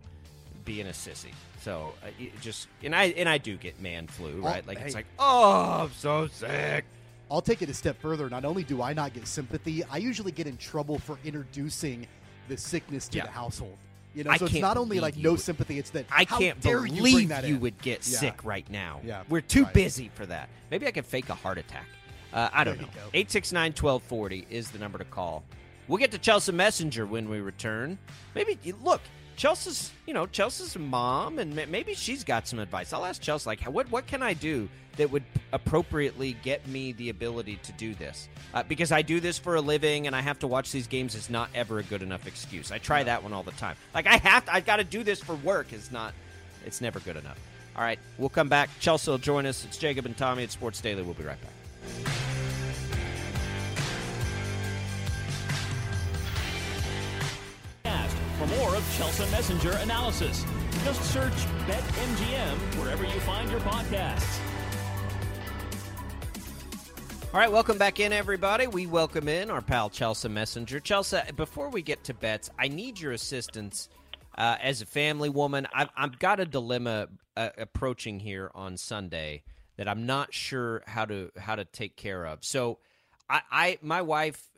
being 0.65 0.87
a 0.87 0.91
sissy. 0.91 1.33
So 1.63 1.95
uh, 2.05 2.09
just 2.41 2.69
and 2.83 2.95
I 2.95 3.05
and 3.07 3.29
I 3.29 3.39
do 3.39 3.57
get 3.57 3.81
man 3.81 4.07
flu, 4.09 4.41
right? 4.41 4.67
Like 4.67 4.81
it's 4.81 4.95
like 4.95 5.07
oh, 5.19 5.83
I'm 5.85 5.93
so 5.93 6.27
sick. 6.29 6.85
I'll 7.33 7.41
take 7.41 7.63
it 7.63 7.71
a 7.71 7.75
step 7.75 7.99
further. 8.01 8.29
Not 8.29 8.45
only 8.45 8.63
do 8.63 8.83
I 8.83 8.93
not 8.93 9.15
get 9.15 9.27
sympathy, 9.27 9.83
I 9.91 9.97
usually 9.97 10.33
get 10.33 10.47
in 10.47 10.59
trouble 10.59 10.99
for 10.99 11.19
introducing 11.25 12.07
the 12.49 12.59
sickness 12.59 13.09
to 13.09 13.19
Yeah. 13.19 13.25
the 13.25 13.31
household. 13.31 13.79
You 14.15 14.25
know, 14.25 14.31
I 14.31 14.37
so 14.37 14.45
it's 14.45 14.53
can't 14.55 14.77
only 14.77 15.01
like 15.01 15.17
no 15.17 15.37
sympathy; 15.37 15.79
it's 15.79 15.89
that 15.91 16.05
I 16.13 16.27
can't 16.27 16.63
you, 16.63 16.71
believe 16.91 17.31
you 17.45 17.55
in? 17.55 17.61
would 17.61 17.81
get 17.81 18.07
Yeah. 18.07 18.19
sick 18.19 18.45
right 18.45 18.69
now. 18.69 19.01
Yeah, 19.03 19.23
We're 19.31 19.41
too 19.41 19.65
right. 19.65 19.73
busy 19.73 20.11
for 20.13 20.27
that. 20.27 20.51
Maybe 20.71 20.87
I 20.87 20.91
could 20.91 21.07
fake 21.07 21.31
a 21.31 21.35
heart 21.35 21.57
attack. 21.57 21.87
Uh, 22.35 22.51
I 22.53 22.65
don't 22.65 22.77
There 22.77 22.87
know. 22.87 22.93
you 23.07 23.11
869 23.15 23.73
1240 23.73 24.47
is 24.51 24.71
the 24.71 24.79
number 24.79 24.99
to 24.99 25.05
call. 25.05 25.43
We'll 25.89 25.99
get 25.99 26.11
to 26.11 26.19
Chelsea 26.19 26.53
Messenger 26.53 27.07
when 27.07 27.31
we 27.31 27.41
return. 27.41 27.99
Maybe, 28.35 28.59
look, 28.83 29.01
Chelsea's, 29.37 29.91
you 30.07 30.13
know, 30.13 30.27
Chelsea's 30.27 30.77
mom, 30.79 31.39
and 31.39 31.55
maybe 31.71 31.95
she's 31.95 32.23
got 32.25 32.47
some 32.47 32.59
advice. 32.59 32.93
I'll 32.93 33.05
ask 33.07 33.21
Chelsea, 33.21 33.49
like, 33.49 33.63
what, 33.65 33.91
what 33.91 34.07
can 34.07 34.23
I 34.23 34.35
do 34.35 34.69
that 34.97 35.11
would 35.11 35.25
appropriately 35.53 36.37
get 36.43 36.67
me 36.67 36.93
the 36.93 37.09
ability 37.09 37.59
to 37.63 37.73
do 37.73 37.95
this? 37.95 38.29
Uh, 38.55 38.63
because 38.63 38.93
I 38.93 39.03
do 39.03 39.21
this 39.21 39.39
for 39.39 39.57
a 39.57 39.61
living 39.61 40.07
and 40.07 40.15
I 40.15 40.21
have 40.21 40.39
to 40.41 40.47
watch 40.47 40.73
these 40.73 40.87
games 40.87 41.15
is 41.15 41.31
not 41.31 41.49
ever 41.55 41.79
a 41.79 41.83
good 41.83 42.03
enough 42.03 42.27
excuse. 42.27 42.71
I 42.73 42.79
try 42.79 43.03
that 43.05 43.23
one 43.23 43.33
all 43.33 43.43
the 43.43 43.53
time. 43.53 43.77
Like, 43.95 44.07
I 44.07 44.17
have 44.17 44.45
to, 44.47 44.55
I've 44.55 44.67
got 44.67 44.77
to 44.77 44.85
do 44.85 45.03
this 45.03 45.21
for 45.21 45.35
work 45.37 45.73
is 45.73 45.91
not, 45.91 46.15
it's 46.65 46.81
never 46.81 47.01
good 47.01 47.17
enough. 47.17 47.39
All 47.75 47.83
right, 47.83 47.99
we'll 48.19 48.29
come 48.29 48.49
back. 48.49 48.69
Chelsea 48.81 49.11
will 49.11 49.19
join 49.19 49.47
us. 49.47 49.65
It's 49.65 49.79
Jacob 49.79 50.05
and 50.07 50.17
Tommy 50.17 50.43
at 50.43 50.51
Sports 50.51 50.81
Daily. 50.81 51.03
We'll 51.03 51.15
be 51.15 51.25
right 51.25 51.39
back. 51.41 51.53
For 58.43 58.57
more 58.57 58.75
of 58.75 58.97
Chelsea 58.99 59.31
Messenger 59.31 59.71
analysis, 59.83 60.45
just 60.85 61.01
search 61.13 61.33
BetMGM 61.69 62.81
wherever 62.81 63.05
you 63.05 63.21
find 63.21 63.49
your 63.49 63.61
podcasts. 63.61 64.41
All 67.33 67.39
right, 67.39 67.51
welcome 67.51 67.79
back 67.79 67.99
in, 67.99 68.13
everybody. 68.13 68.67
We 68.67 68.87
welcome 68.87 69.27
in 69.27 69.51
our 69.51 69.63
pal 69.63 69.89
Chelsea 69.89 70.29
Messenger. 70.29 70.81
Chelsea, 70.81 71.17
before 71.35 71.71
we 71.71 71.81
get 71.81 72.05
to 72.05 72.13
bets, 72.13 72.51
I 72.59 72.69
need 72.69 73.01
your 73.01 73.13
assistance 73.13 73.89
uh, 74.37 74.57
as 74.61 74.83
a 74.83 74.87
family 74.87 75.31
woman. 75.31 75.67
I've, 75.75 75.89
I've 75.97 76.19
got 76.19 76.41
a 76.41 76.45
dilemma 76.45 77.09
uh, 77.35 77.49
approaching 77.57 78.21
here 78.21 78.51
on 78.55 78.77
Sunday 78.77 79.45
that 79.79 79.89
I'm 79.89 80.05
not 80.05 80.35
sure 80.35 80.83
how 80.87 81.07
to 81.07 81.31
how 81.39 81.55
to 81.55 81.65
take 81.65 81.97
care 81.97 82.27
of. 82.27 82.45
So, 82.45 82.81
I, 83.31 83.41
I 83.51 83.79
my 83.81 84.03
wife 84.03 84.51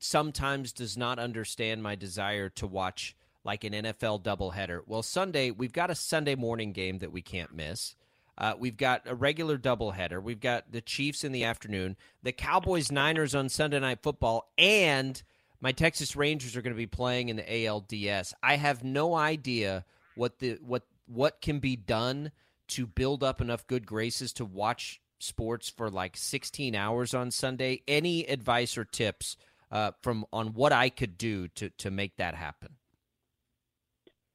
sometimes 0.00 0.72
does 0.72 0.96
not 0.96 1.18
understand 1.18 1.82
my 1.82 1.94
desire 1.94 2.48
to 2.48 2.66
watch 2.66 3.14
like 3.44 3.64
an 3.64 3.74
NFL 3.74 4.22
doubleheader. 4.22 4.80
Well, 4.86 5.02
Sunday 5.02 5.50
we've 5.50 5.74
got 5.74 5.90
a 5.90 5.94
Sunday 5.94 6.36
morning 6.36 6.72
game 6.72 7.00
that 7.00 7.12
we 7.12 7.20
can't 7.20 7.54
miss. 7.54 7.94
Uh, 8.36 8.54
we've 8.58 8.76
got 8.76 9.02
a 9.06 9.14
regular 9.14 9.56
doubleheader. 9.56 10.22
We've 10.22 10.40
got 10.40 10.72
the 10.72 10.80
Chiefs 10.80 11.24
in 11.24 11.32
the 11.32 11.44
afternoon, 11.44 11.96
the 12.22 12.32
Cowboys 12.32 12.90
Niners 12.90 13.34
on 13.34 13.48
Sunday 13.48 13.78
Night 13.78 14.00
Football, 14.02 14.50
and 14.58 15.22
my 15.60 15.72
Texas 15.72 16.16
Rangers 16.16 16.56
are 16.56 16.62
going 16.62 16.74
to 16.74 16.76
be 16.76 16.86
playing 16.86 17.28
in 17.28 17.36
the 17.36 17.42
ALDS. 17.42 18.34
I 18.42 18.56
have 18.56 18.82
no 18.82 19.14
idea 19.14 19.84
what 20.14 20.38
the 20.38 20.58
what 20.60 20.82
what 21.06 21.40
can 21.40 21.58
be 21.60 21.76
done 21.76 22.32
to 22.68 22.86
build 22.86 23.22
up 23.22 23.40
enough 23.40 23.66
good 23.66 23.86
graces 23.86 24.32
to 24.34 24.44
watch 24.44 25.00
sports 25.18 25.68
for 25.68 25.90
like 25.90 26.16
16 26.16 26.74
hours 26.74 27.14
on 27.14 27.30
Sunday. 27.30 27.82
Any 27.86 28.24
advice 28.24 28.76
or 28.76 28.84
tips 28.84 29.36
uh, 29.70 29.92
from 30.02 30.24
on 30.32 30.54
what 30.54 30.72
I 30.72 30.88
could 30.88 31.16
do 31.16 31.48
to 31.48 31.70
to 31.70 31.90
make 31.90 32.16
that 32.16 32.34
happen? 32.34 32.76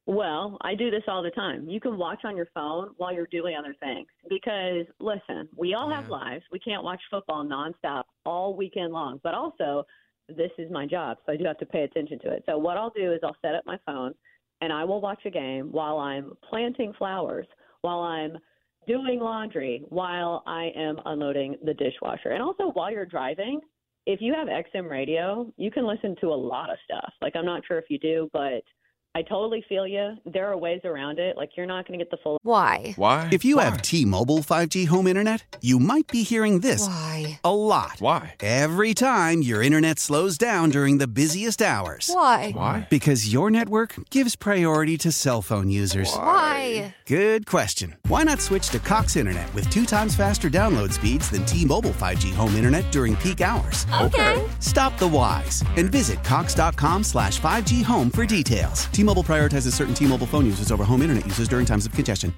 Well, 0.06 0.56
I 0.62 0.74
do 0.74 0.90
this 0.90 1.02
all 1.06 1.22
the 1.22 1.30
time. 1.30 1.68
You 1.68 1.80
can 1.80 1.96
watch 1.96 2.20
on 2.24 2.36
your 2.36 2.48
phone 2.54 2.90
while 2.96 3.12
you're 3.12 3.28
doing 3.30 3.54
other 3.56 3.74
things. 3.80 4.08
Because, 4.28 4.86
listen, 4.98 5.48
we 5.56 5.74
all 5.74 5.90
have 5.90 6.08
lives. 6.08 6.42
We 6.50 6.58
can't 6.58 6.82
watch 6.82 7.00
football 7.10 7.44
nonstop 7.44 8.04
all 8.24 8.56
weekend 8.56 8.92
long. 8.92 9.20
But 9.22 9.34
also, 9.34 9.84
this 10.28 10.50
is 10.58 10.70
my 10.70 10.86
job, 10.86 11.18
so 11.24 11.32
I 11.32 11.36
do 11.36 11.44
have 11.44 11.58
to 11.58 11.66
pay 11.66 11.82
attention 11.82 12.18
to 12.20 12.32
it. 12.32 12.42
So, 12.46 12.56
what 12.58 12.76
I'll 12.76 12.90
do 12.90 13.12
is 13.12 13.20
I'll 13.22 13.36
set 13.42 13.54
up 13.54 13.64
my 13.66 13.78
phone 13.86 14.14
and 14.60 14.72
I 14.72 14.84
will 14.84 15.00
watch 15.00 15.20
a 15.26 15.30
game 15.30 15.72
while 15.72 15.98
I'm 15.98 16.32
planting 16.48 16.92
flowers, 16.98 17.46
while 17.82 18.00
I'm 18.00 18.36
doing 18.86 19.20
laundry, 19.20 19.82
while 19.88 20.42
I 20.46 20.70
am 20.76 21.00
unloading 21.04 21.56
the 21.64 21.74
dishwasher. 21.74 22.30
And 22.30 22.42
also, 22.42 22.70
while 22.72 22.90
you're 22.90 23.06
driving, 23.06 23.60
if 24.06 24.20
you 24.20 24.34
have 24.34 24.48
XM 24.48 24.88
radio, 24.90 25.52
you 25.56 25.70
can 25.70 25.86
listen 25.86 26.16
to 26.20 26.28
a 26.28 26.34
lot 26.34 26.70
of 26.70 26.78
stuff. 26.84 27.12
Like, 27.20 27.36
I'm 27.36 27.44
not 27.44 27.62
sure 27.66 27.78
if 27.78 27.84
you 27.88 27.98
do, 27.98 28.28
but 28.32 28.62
I 29.12 29.22
totally 29.22 29.64
feel 29.68 29.88
you. 29.88 30.18
There 30.24 30.46
are 30.46 30.56
ways 30.56 30.82
around 30.84 31.18
it. 31.18 31.36
Like 31.36 31.56
you're 31.56 31.66
not 31.66 31.84
going 31.86 31.98
to 31.98 32.04
get 32.04 32.12
the 32.12 32.16
full. 32.22 32.38
Why? 32.42 32.92
Why? 32.94 33.28
If 33.32 33.44
you 33.44 33.56
Why? 33.56 33.64
have 33.64 33.82
T-Mobile 33.82 34.38
5G 34.38 34.86
home 34.86 35.08
internet, 35.08 35.56
you 35.60 35.80
might 35.80 36.06
be 36.06 36.22
hearing 36.22 36.60
this 36.60 36.86
Why? 36.86 37.40
a 37.42 37.52
lot. 37.52 37.96
Why? 37.98 38.34
Every 38.40 38.94
time 38.94 39.42
your 39.42 39.64
internet 39.64 39.98
slows 39.98 40.38
down 40.38 40.70
during 40.70 40.98
the 40.98 41.08
busiest 41.08 41.60
hours. 41.60 42.08
Why? 42.14 42.52
Why? 42.52 42.86
Because 42.88 43.32
your 43.32 43.50
network 43.50 43.96
gives 44.10 44.36
priority 44.36 44.96
to 44.98 45.10
cell 45.10 45.42
phone 45.42 45.70
users. 45.70 46.14
Why? 46.14 46.94
Good 47.06 47.46
question. 47.46 47.96
Why 48.06 48.22
not 48.22 48.40
switch 48.40 48.68
to 48.68 48.78
Cox 48.78 49.16
Internet 49.16 49.52
with 49.54 49.68
two 49.70 49.86
times 49.86 50.14
faster 50.14 50.48
download 50.48 50.92
speeds 50.92 51.28
than 51.30 51.44
T-Mobile 51.46 51.90
5G 51.92 52.32
home 52.32 52.54
internet 52.54 52.92
during 52.92 53.16
peak 53.16 53.40
hours? 53.40 53.86
Okay. 54.00 54.48
Stop 54.60 54.96
the 55.00 55.08
whys 55.08 55.64
and 55.76 55.90
visit 55.90 56.22
cox.com 56.22 57.02
slash 57.02 57.40
5G 57.40 57.82
home 57.82 58.08
for 58.12 58.24
details. 58.24 58.86
T-Mobile 59.00 59.24
prioritizes 59.24 59.72
certain 59.72 59.94
T-Mobile 59.94 60.26
phone 60.26 60.44
users 60.44 60.70
over 60.70 60.84
home 60.84 61.00
internet 61.00 61.24
users 61.24 61.48
during 61.48 61.64
times 61.64 61.86
of 61.86 61.92
congestion. 61.92 62.34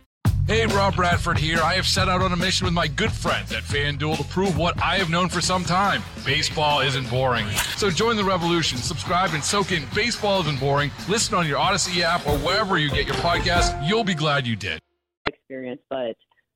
Hey, 0.46 0.64
Rob 0.66 0.94
Bradford 0.94 1.37
here. 1.37 1.59
I 1.59 1.75
have 1.75 1.88
set 1.88 2.09
out 2.09 2.22
on 2.22 2.31
a 2.31 2.37
mission 2.37 2.66
with 2.66 2.72
my 2.72 2.87
good 2.87 3.11
friends 3.11 3.53
at 3.53 3.64
FanDuel 3.64 4.18
to 4.18 4.25
prove 4.25 4.57
what 4.57 4.81
I 4.81 4.96
have 4.98 5.11
known 5.11 5.29
for 5.29 5.40
some 5.40 5.64
time. 5.64 6.05
Baseball 6.25 6.79
isn't 6.79 7.11
boring. 7.11 7.48
So 7.77 7.90
join 7.90 8.14
the 8.14 8.22
revolution. 8.22 8.79
Subscribe 8.79 9.31
and 9.35 9.42
soak 9.42 9.72
in 9.72 9.83
Baseball 9.92 10.42
Isn't 10.42 10.61
Boring. 10.61 10.92
Listen 11.09 11.35
on 11.35 11.48
your 11.48 11.59
Audacy 11.59 12.01
app 12.03 12.25
or 12.29 12.38
wherever 12.38 12.79
you 12.79 12.90
get 12.90 13.07
your 13.07 13.16
podcast. 13.16 13.88
You'll 13.88 14.05
be 14.05 14.14
glad 14.14 14.46
you 14.46 14.55
did. 14.55 14.81
experience, 15.27 15.81
but 15.90 16.14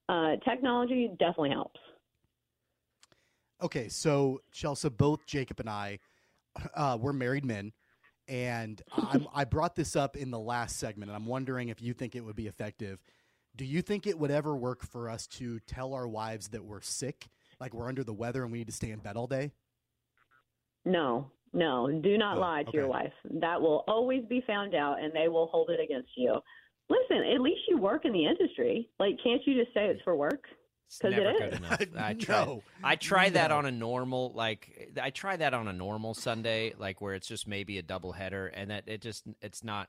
uh, 0.08 0.36
technology 0.48 1.08
definitely 1.18 1.50
helps. 1.50 1.80
Okay, 3.60 3.88
so 3.88 4.40
Chelsea, 4.52 4.88
both 4.88 5.26
Jacob 5.26 5.58
and 5.58 5.68
I, 5.68 5.98
uh, 6.76 6.96
we're 7.00 7.12
married 7.12 7.44
men, 7.44 7.72
and 8.28 8.80
I'm, 8.92 9.26
I 9.34 9.44
brought 9.44 9.74
this 9.74 9.96
up 9.96 10.16
in 10.16 10.30
the 10.30 10.38
last 10.38 10.78
segment, 10.78 11.10
and 11.10 11.16
I'm 11.16 11.26
wondering 11.26 11.68
if 11.68 11.80
you 11.82 11.92
think 11.92 12.14
it 12.14 12.24
would 12.24 12.36
be 12.36 12.46
effective. 12.46 13.00
Do 13.56 13.64
you 13.64 13.80
think 13.82 14.06
it 14.06 14.18
would 14.18 14.30
ever 14.30 14.54
work 14.54 14.84
for 14.84 15.08
us 15.08 15.26
to 15.28 15.60
tell 15.60 15.94
our 15.94 16.06
wives 16.06 16.48
that 16.48 16.64
we're 16.64 16.82
sick, 16.82 17.28
like 17.58 17.72
we're 17.72 17.88
under 17.88 18.04
the 18.04 18.12
weather 18.12 18.42
and 18.42 18.52
we 18.52 18.58
need 18.58 18.66
to 18.66 18.72
stay 18.72 18.90
in 18.90 18.98
bed 18.98 19.16
all 19.16 19.26
day? 19.26 19.52
No, 20.84 21.30
no, 21.52 21.90
do 22.02 22.18
not 22.18 22.36
Oh, 22.36 22.40
lie 22.40 22.62
to 22.64 22.72
your 22.72 22.86
wife. 22.86 23.12
That 23.40 23.60
will 23.60 23.82
always 23.88 24.24
be 24.28 24.42
found 24.46 24.74
out, 24.74 25.00
and 25.02 25.12
they 25.12 25.28
will 25.28 25.46
hold 25.46 25.70
it 25.70 25.80
against 25.80 26.10
you. 26.16 26.38
Listen, 26.88 27.24
at 27.34 27.40
least 27.40 27.60
you 27.68 27.78
work 27.78 28.04
in 28.04 28.12
the 28.12 28.26
industry. 28.26 28.88
Like, 29.00 29.16
can't 29.24 29.40
you 29.46 29.60
just 29.60 29.74
say 29.74 29.86
it's 29.86 30.02
for 30.02 30.14
work? 30.14 30.44
It's 30.86 30.98
'Cause 30.98 31.12
it 31.12 31.16
never 31.16 31.30
is. 31.30 31.38
good 31.38 31.54
enough. 31.54 31.80
I 31.98 32.14
try. 32.14 32.44
No. 32.44 32.62
I 32.84 32.96
try 32.96 33.28
that 33.30 33.50
on 33.50 33.66
a 33.66 33.70
normal, 33.72 34.32
like 34.34 34.92
I 35.00 35.10
try 35.10 35.36
that 35.36 35.52
on 35.54 35.66
a 35.68 35.72
normal 35.72 36.14
Sunday, 36.14 36.74
like 36.78 37.00
where 37.00 37.14
it's 37.14 37.26
just 37.26 37.46
maybe 37.48 37.78
a 37.78 37.82
double 37.82 38.12
header, 38.12 38.46
and 38.46 38.70
that 38.70 38.84
it 38.86 39.00
just 39.02 39.24
it's 39.42 39.64
not. 39.64 39.88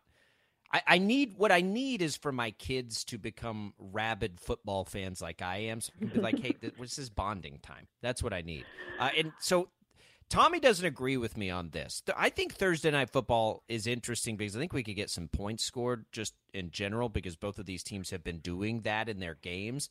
I, 0.74 0.82
I 0.86 0.98
need 0.98 1.36
what 1.38 1.52
I 1.52 1.62
need 1.62 2.02
is 2.02 2.18
for 2.18 2.32
my 2.34 2.52
kids 2.52 3.06
to 3.06 3.18
become 3.18 3.74
rabid 3.78 4.40
football 4.42 4.84
fans 4.84 5.22
like 5.22 5.42
I 5.42 5.58
am. 5.60 5.80
So 5.80 5.94
be 6.02 6.20
like, 6.20 6.40
hey, 6.40 6.56
this 6.60 6.98
is 6.98 7.10
bonding 7.10 7.60
time. 7.62 7.88
That's 8.02 8.22
what 8.22 8.34
I 8.34 8.42
need. 8.42 8.66
Uh, 9.00 9.10
and 9.18 9.32
so 9.40 9.70
Tommy 10.30 10.60
doesn't 10.60 10.86
agree 10.86 11.16
with 11.16 11.38
me 11.38 11.50
on 11.50 11.70
this. 11.70 12.04
I 12.18 12.30
think 12.30 12.54
Thursday 12.54 12.92
night 12.92 13.12
football 13.12 13.64
is 13.70 13.88
interesting 13.88 14.36
because 14.36 14.58
I 14.58 14.60
think 14.60 14.74
we 14.74 14.84
could 14.84 14.98
get 14.98 15.10
some 15.10 15.30
points 15.30 15.64
scored 15.64 16.06
just 16.12 16.34
in 16.54 16.70
general 16.72 17.08
because 17.08 17.38
both 17.38 17.60
of 17.60 17.66
these 17.66 17.82
teams 17.82 18.10
have 18.10 18.26
been 18.26 18.40
doing 18.40 18.82
that 18.82 19.08
in 19.08 19.20
their 19.20 19.36
games. 19.36 19.90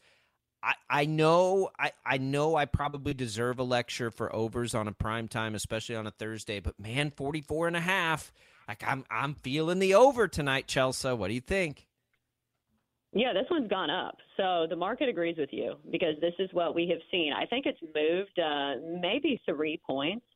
I, 0.63 0.75
I 0.89 1.05
know 1.05 1.71
I, 1.79 1.93
I 2.05 2.19
know 2.19 2.57
I 2.57 2.65
probably 2.65 3.15
deserve 3.15 3.59
a 3.59 3.63
lecture 3.63 4.11
for 4.11 4.35
overs 4.35 4.75
on 4.75 4.89
a 4.89 4.93
prime 4.93 5.29
time, 5.29 5.55
especially 5.55 5.97
on 5.97 6.07
a 6.07 6.11
Thursday, 6.11 6.61
but 6.61 6.79
man, 6.79 7.11
44 7.11 7.69
and 7.69 7.77
a 7.77 7.81
half. 7.81 8.33
Like 8.69 8.83
I'm 8.87 9.05
I'm 9.11 9.35
feeling 9.35 9.79
the 9.79 9.95
over 9.95 10.27
tonight, 10.29 10.67
Chelsea. 10.67 11.13
What 11.13 11.29
do 11.29 11.35
you 11.35 11.41
think? 11.41 11.87
Yeah, 13.13 13.33
this 13.33 13.47
one's 13.51 13.69
gone 13.69 13.91
up. 13.91 14.17
So 14.37 14.67
the 14.69 14.77
market 14.77 15.09
agrees 15.09 15.37
with 15.39 15.49
you 15.53 15.77
because 15.91 16.17
this 16.21 16.35
is 16.39 16.51
what 16.53 16.75
we 16.75 16.89
have 16.89 16.99
seen. 17.11 17.33
I 17.33 17.47
think 17.47 17.65
it's 17.65 17.81
moved 17.95 18.39
uh, 18.39 18.75
maybe 19.01 19.41
three 19.47 19.81
points. 19.87 20.27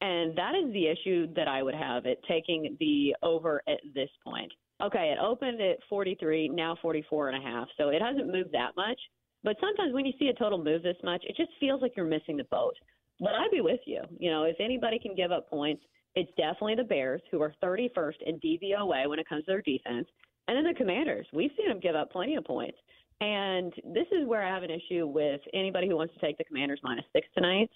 And 0.00 0.36
that 0.36 0.52
is 0.54 0.72
the 0.72 0.88
issue 0.88 1.32
that 1.34 1.48
I 1.48 1.62
would 1.62 1.74
have 1.74 2.06
at 2.06 2.22
taking 2.28 2.76
the 2.80 3.14
over 3.22 3.62
at 3.68 3.78
this 3.94 4.10
point. 4.26 4.52
Okay, 4.82 5.14
it 5.16 5.18
opened 5.22 5.60
at 5.60 5.78
43, 5.88 6.48
now 6.48 6.76
44 6.82 7.28
and 7.30 7.42
a 7.42 7.48
half. 7.48 7.68
So 7.78 7.88
it 7.88 8.02
hasn't 8.02 8.32
moved 8.32 8.52
that 8.52 8.72
much. 8.76 8.98
But 9.44 9.56
sometimes 9.60 9.92
when 9.92 10.06
you 10.06 10.12
see 10.18 10.28
a 10.28 10.34
total 10.34 10.62
move 10.62 10.82
this 10.82 10.96
much, 11.04 11.22
it 11.28 11.36
just 11.36 11.50
feels 11.60 11.82
like 11.82 11.92
you're 11.96 12.06
missing 12.06 12.36
the 12.36 12.44
boat. 12.44 12.74
But 13.20 13.34
I'd 13.34 13.50
be 13.52 13.60
with 13.60 13.80
you. 13.86 14.02
You 14.18 14.30
know, 14.30 14.44
if 14.44 14.56
anybody 14.58 14.98
can 14.98 15.14
give 15.14 15.30
up 15.30 15.48
points, 15.48 15.82
it's 16.16 16.30
definitely 16.36 16.76
the 16.76 16.84
Bears, 16.84 17.22
who 17.30 17.42
are 17.42 17.54
31st 17.62 18.22
in 18.26 18.40
DVOA 18.40 19.08
when 19.08 19.18
it 19.18 19.28
comes 19.28 19.44
to 19.44 19.52
their 19.52 19.62
defense. 19.62 20.08
And 20.48 20.56
then 20.56 20.64
the 20.64 20.76
Commanders. 20.76 21.26
We've 21.32 21.50
seen 21.56 21.68
them 21.68 21.80
give 21.80 21.94
up 21.94 22.10
plenty 22.10 22.36
of 22.36 22.44
points. 22.44 22.78
And 23.20 23.72
this 23.92 24.06
is 24.12 24.26
where 24.26 24.42
I 24.42 24.52
have 24.52 24.62
an 24.62 24.70
issue 24.70 25.06
with 25.06 25.40
anybody 25.52 25.88
who 25.88 25.96
wants 25.96 26.14
to 26.14 26.20
take 26.20 26.38
the 26.38 26.44
Commanders 26.44 26.80
minus 26.82 27.04
six 27.12 27.28
tonight. 27.34 27.70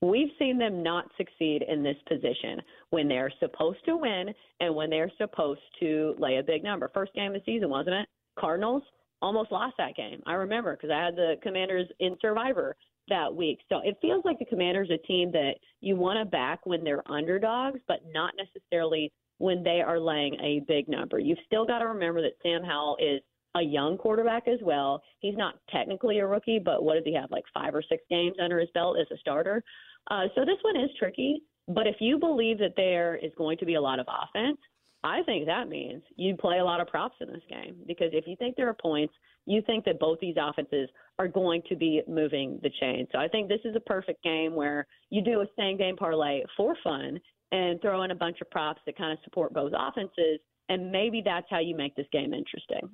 We've 0.00 0.30
seen 0.38 0.58
them 0.58 0.82
not 0.82 1.10
succeed 1.16 1.64
in 1.68 1.82
this 1.82 1.96
position 2.08 2.62
when 2.90 3.08
they're 3.08 3.32
supposed 3.40 3.84
to 3.86 3.96
win 3.96 4.32
and 4.60 4.74
when 4.74 4.90
they're 4.90 5.10
supposed 5.18 5.60
to 5.80 6.14
lay 6.18 6.36
a 6.36 6.42
big 6.42 6.62
number. 6.62 6.88
First 6.94 7.14
game 7.14 7.34
of 7.34 7.42
the 7.44 7.52
season, 7.52 7.68
wasn't 7.68 7.96
it? 7.96 8.08
Cardinals 8.38 8.84
almost 9.22 9.52
lost 9.52 9.76
that 9.78 9.96
game. 9.96 10.22
I 10.26 10.34
remember 10.34 10.76
because 10.76 10.90
I 10.90 11.04
had 11.04 11.16
the 11.16 11.34
Commanders 11.42 11.86
in 12.00 12.16
Survivor 12.20 12.76
that 13.08 13.34
week. 13.34 13.58
So 13.68 13.80
it 13.84 13.96
feels 14.00 14.24
like 14.24 14.38
the 14.38 14.44
Commanders 14.44 14.90
a 14.90 14.98
team 15.06 15.32
that 15.32 15.54
you 15.80 15.96
want 15.96 16.18
to 16.18 16.24
back 16.24 16.60
when 16.64 16.84
they're 16.84 17.08
underdogs, 17.10 17.80
but 17.88 18.00
not 18.12 18.34
necessarily 18.36 19.12
when 19.38 19.62
they 19.62 19.80
are 19.80 20.00
laying 20.00 20.34
a 20.40 20.62
big 20.66 20.88
number. 20.88 21.18
You've 21.18 21.38
still 21.46 21.64
got 21.64 21.78
to 21.78 21.86
remember 21.86 22.20
that 22.22 22.32
Sam 22.42 22.62
Howell 22.62 22.96
is 23.00 23.20
a 23.54 23.62
young 23.62 23.96
quarterback 23.96 24.46
as 24.46 24.58
well. 24.62 25.02
He's 25.20 25.36
not 25.36 25.54
technically 25.70 26.18
a 26.18 26.26
rookie, 26.26 26.60
but 26.62 26.84
what 26.84 26.94
does 26.94 27.04
he 27.04 27.14
have, 27.14 27.30
like 27.30 27.44
five 27.54 27.74
or 27.74 27.82
six 27.82 28.02
games 28.10 28.36
under 28.42 28.58
his 28.58 28.68
belt 28.74 28.98
as 29.00 29.06
a 29.10 29.18
starter? 29.18 29.62
Uh, 30.10 30.24
so 30.34 30.44
this 30.44 30.58
one 30.62 30.76
is 30.76 30.90
tricky. 30.98 31.42
But 31.66 31.86
if 31.86 31.96
you 32.00 32.18
believe 32.18 32.58
that 32.58 32.74
there 32.76 33.16
is 33.16 33.32
going 33.36 33.58
to 33.58 33.66
be 33.66 33.74
a 33.74 33.80
lot 33.80 34.00
of 34.00 34.06
offense, 34.08 34.58
I 35.04 35.22
think 35.22 35.46
that 35.46 35.68
means 35.68 36.02
you 36.16 36.36
play 36.36 36.58
a 36.58 36.64
lot 36.64 36.80
of 36.80 36.88
props 36.88 37.16
in 37.20 37.28
this 37.28 37.42
game 37.48 37.76
because 37.86 38.08
if 38.12 38.26
you 38.26 38.34
think 38.36 38.56
there 38.56 38.68
are 38.68 38.74
points, 38.74 39.14
you 39.46 39.62
think 39.62 39.84
that 39.84 40.00
both 40.00 40.18
these 40.20 40.34
offenses 40.38 40.88
are 41.18 41.28
going 41.28 41.62
to 41.68 41.76
be 41.76 42.02
moving 42.08 42.58
the 42.62 42.70
chain. 42.80 43.06
So 43.12 43.18
I 43.18 43.28
think 43.28 43.48
this 43.48 43.60
is 43.64 43.76
a 43.76 43.80
perfect 43.80 44.22
game 44.22 44.54
where 44.54 44.86
you 45.10 45.22
do 45.22 45.40
a 45.40 45.46
same 45.56 45.78
game 45.78 45.96
parlay 45.96 46.42
for 46.56 46.76
fun 46.82 47.20
and 47.52 47.80
throw 47.80 48.02
in 48.02 48.10
a 48.10 48.14
bunch 48.14 48.38
of 48.40 48.50
props 48.50 48.80
that 48.86 48.98
kind 48.98 49.12
of 49.12 49.18
support 49.24 49.54
both 49.54 49.72
offenses. 49.76 50.40
And 50.68 50.90
maybe 50.90 51.22
that's 51.24 51.46
how 51.48 51.60
you 51.60 51.76
make 51.76 51.94
this 51.94 52.06
game 52.12 52.34
interesting. 52.34 52.90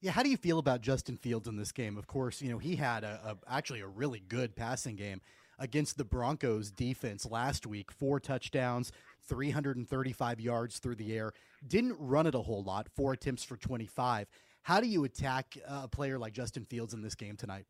Yeah, 0.00 0.10
how 0.10 0.22
do 0.22 0.30
you 0.30 0.36
feel 0.36 0.58
about 0.58 0.80
Justin 0.80 1.16
Fields 1.16 1.46
in 1.46 1.56
this 1.56 1.70
game? 1.70 1.96
Of 1.96 2.06
course, 2.08 2.42
you 2.42 2.50
know 2.50 2.58
he 2.58 2.74
had 2.74 3.04
a, 3.04 3.20
a 3.24 3.54
actually 3.54 3.80
a 3.80 3.86
really 3.86 4.20
good 4.20 4.56
passing 4.56 4.96
game 4.96 5.20
against 5.60 5.96
the 5.96 6.04
Broncos 6.04 6.72
defense 6.72 7.24
last 7.24 7.68
week. 7.68 7.92
Four 7.92 8.18
touchdowns, 8.18 8.90
335 9.32 10.40
yards 10.40 10.78
through 10.78 10.96
the 10.96 11.16
air. 11.16 11.32
Didn't 11.66 11.96
run 11.98 12.26
it 12.26 12.34
a 12.34 12.40
whole 12.40 12.62
lot. 12.62 12.88
Four 12.94 13.14
attempts 13.14 13.42
for 13.42 13.56
25. 13.56 14.28
How 14.62 14.78
do 14.78 14.86
you 14.86 15.04
attack 15.04 15.56
a 15.66 15.88
player 15.88 16.18
like 16.18 16.34
Justin 16.34 16.64
Fields 16.64 16.92
in 16.92 17.00
this 17.00 17.14
game 17.14 17.36
tonight? 17.36 17.64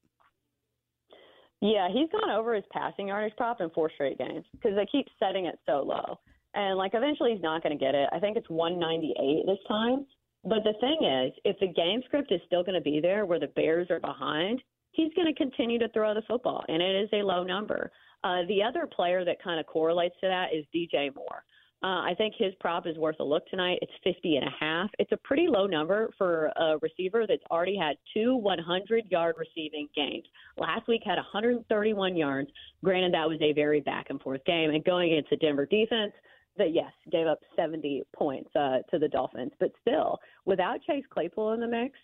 Yeah, 1.60 1.88
he's 1.92 2.08
gone 2.10 2.30
over 2.30 2.54
his 2.54 2.64
passing 2.72 3.08
yardage 3.08 3.36
prop 3.36 3.60
in 3.60 3.70
four 3.70 3.90
straight 3.94 4.18
games 4.18 4.44
because 4.50 4.72
they 4.74 4.86
keep 4.90 5.06
setting 5.20 5.46
it 5.46 5.58
so 5.64 5.84
low. 5.86 6.18
And 6.54 6.76
like 6.76 6.90
eventually 6.94 7.32
he's 7.32 7.42
not 7.42 7.62
going 7.62 7.78
to 7.78 7.82
get 7.82 7.94
it. 7.94 8.08
I 8.12 8.18
think 8.18 8.36
it's 8.36 8.50
198 8.50 9.46
this 9.46 9.58
time. 9.68 10.04
But 10.42 10.64
the 10.64 10.74
thing 10.80 10.98
is, 11.08 11.32
if 11.44 11.56
the 11.60 11.68
game 11.68 12.02
script 12.06 12.32
is 12.32 12.40
still 12.46 12.64
going 12.64 12.74
to 12.74 12.80
be 12.80 12.98
there 13.00 13.24
where 13.24 13.38
the 13.38 13.46
Bears 13.46 13.88
are 13.90 14.00
behind, 14.00 14.60
he's 14.90 15.14
going 15.14 15.32
to 15.32 15.34
continue 15.34 15.78
to 15.78 15.88
throw 15.90 16.14
the 16.14 16.22
football, 16.26 16.64
and 16.66 16.82
it 16.82 17.04
is 17.04 17.08
a 17.12 17.24
low 17.24 17.44
number. 17.44 17.92
Uh, 18.24 18.42
the 18.48 18.62
other 18.62 18.86
player 18.86 19.24
that 19.24 19.42
kind 19.42 19.58
of 19.58 19.66
correlates 19.66 20.14
to 20.20 20.26
that 20.26 20.48
is 20.52 20.64
DJ 20.74 21.14
Moore. 21.14 21.44
Uh, 21.84 22.02
I 22.06 22.14
think 22.16 22.34
his 22.38 22.54
prop 22.60 22.86
is 22.86 22.96
worth 22.96 23.16
a 23.18 23.24
look 23.24 23.44
tonight. 23.48 23.80
It's 23.82 23.92
50 24.04 24.36
and 24.36 24.46
a 24.46 24.50
half. 24.60 24.88
It's 25.00 25.10
a 25.10 25.16
pretty 25.16 25.48
low 25.48 25.66
number 25.66 26.10
for 26.16 26.46
a 26.56 26.78
receiver 26.80 27.24
that's 27.26 27.42
already 27.50 27.76
had 27.76 27.96
two 28.14 28.36
100 28.36 29.10
yard 29.10 29.34
receiving 29.36 29.88
games. 29.96 30.24
Last 30.56 30.86
week 30.86 31.02
had 31.04 31.16
131 31.16 32.16
yards. 32.16 32.50
Granted, 32.84 33.14
that 33.14 33.28
was 33.28 33.38
a 33.40 33.52
very 33.52 33.80
back 33.80 34.06
and 34.10 34.20
forth 34.20 34.44
game, 34.44 34.70
and 34.70 34.84
going 34.84 35.12
against 35.12 35.30
the 35.30 35.36
Denver 35.36 35.66
defense 35.66 36.12
that 36.56 36.72
yes 36.72 36.92
gave 37.10 37.26
up 37.26 37.40
70 37.56 38.02
points 38.14 38.50
uh, 38.54 38.78
to 38.90 38.98
the 38.98 39.08
Dolphins, 39.08 39.52
but 39.58 39.72
still 39.80 40.18
without 40.44 40.82
Chase 40.82 41.04
Claypool 41.10 41.54
in 41.54 41.60
the 41.60 41.66
mix. 41.66 41.98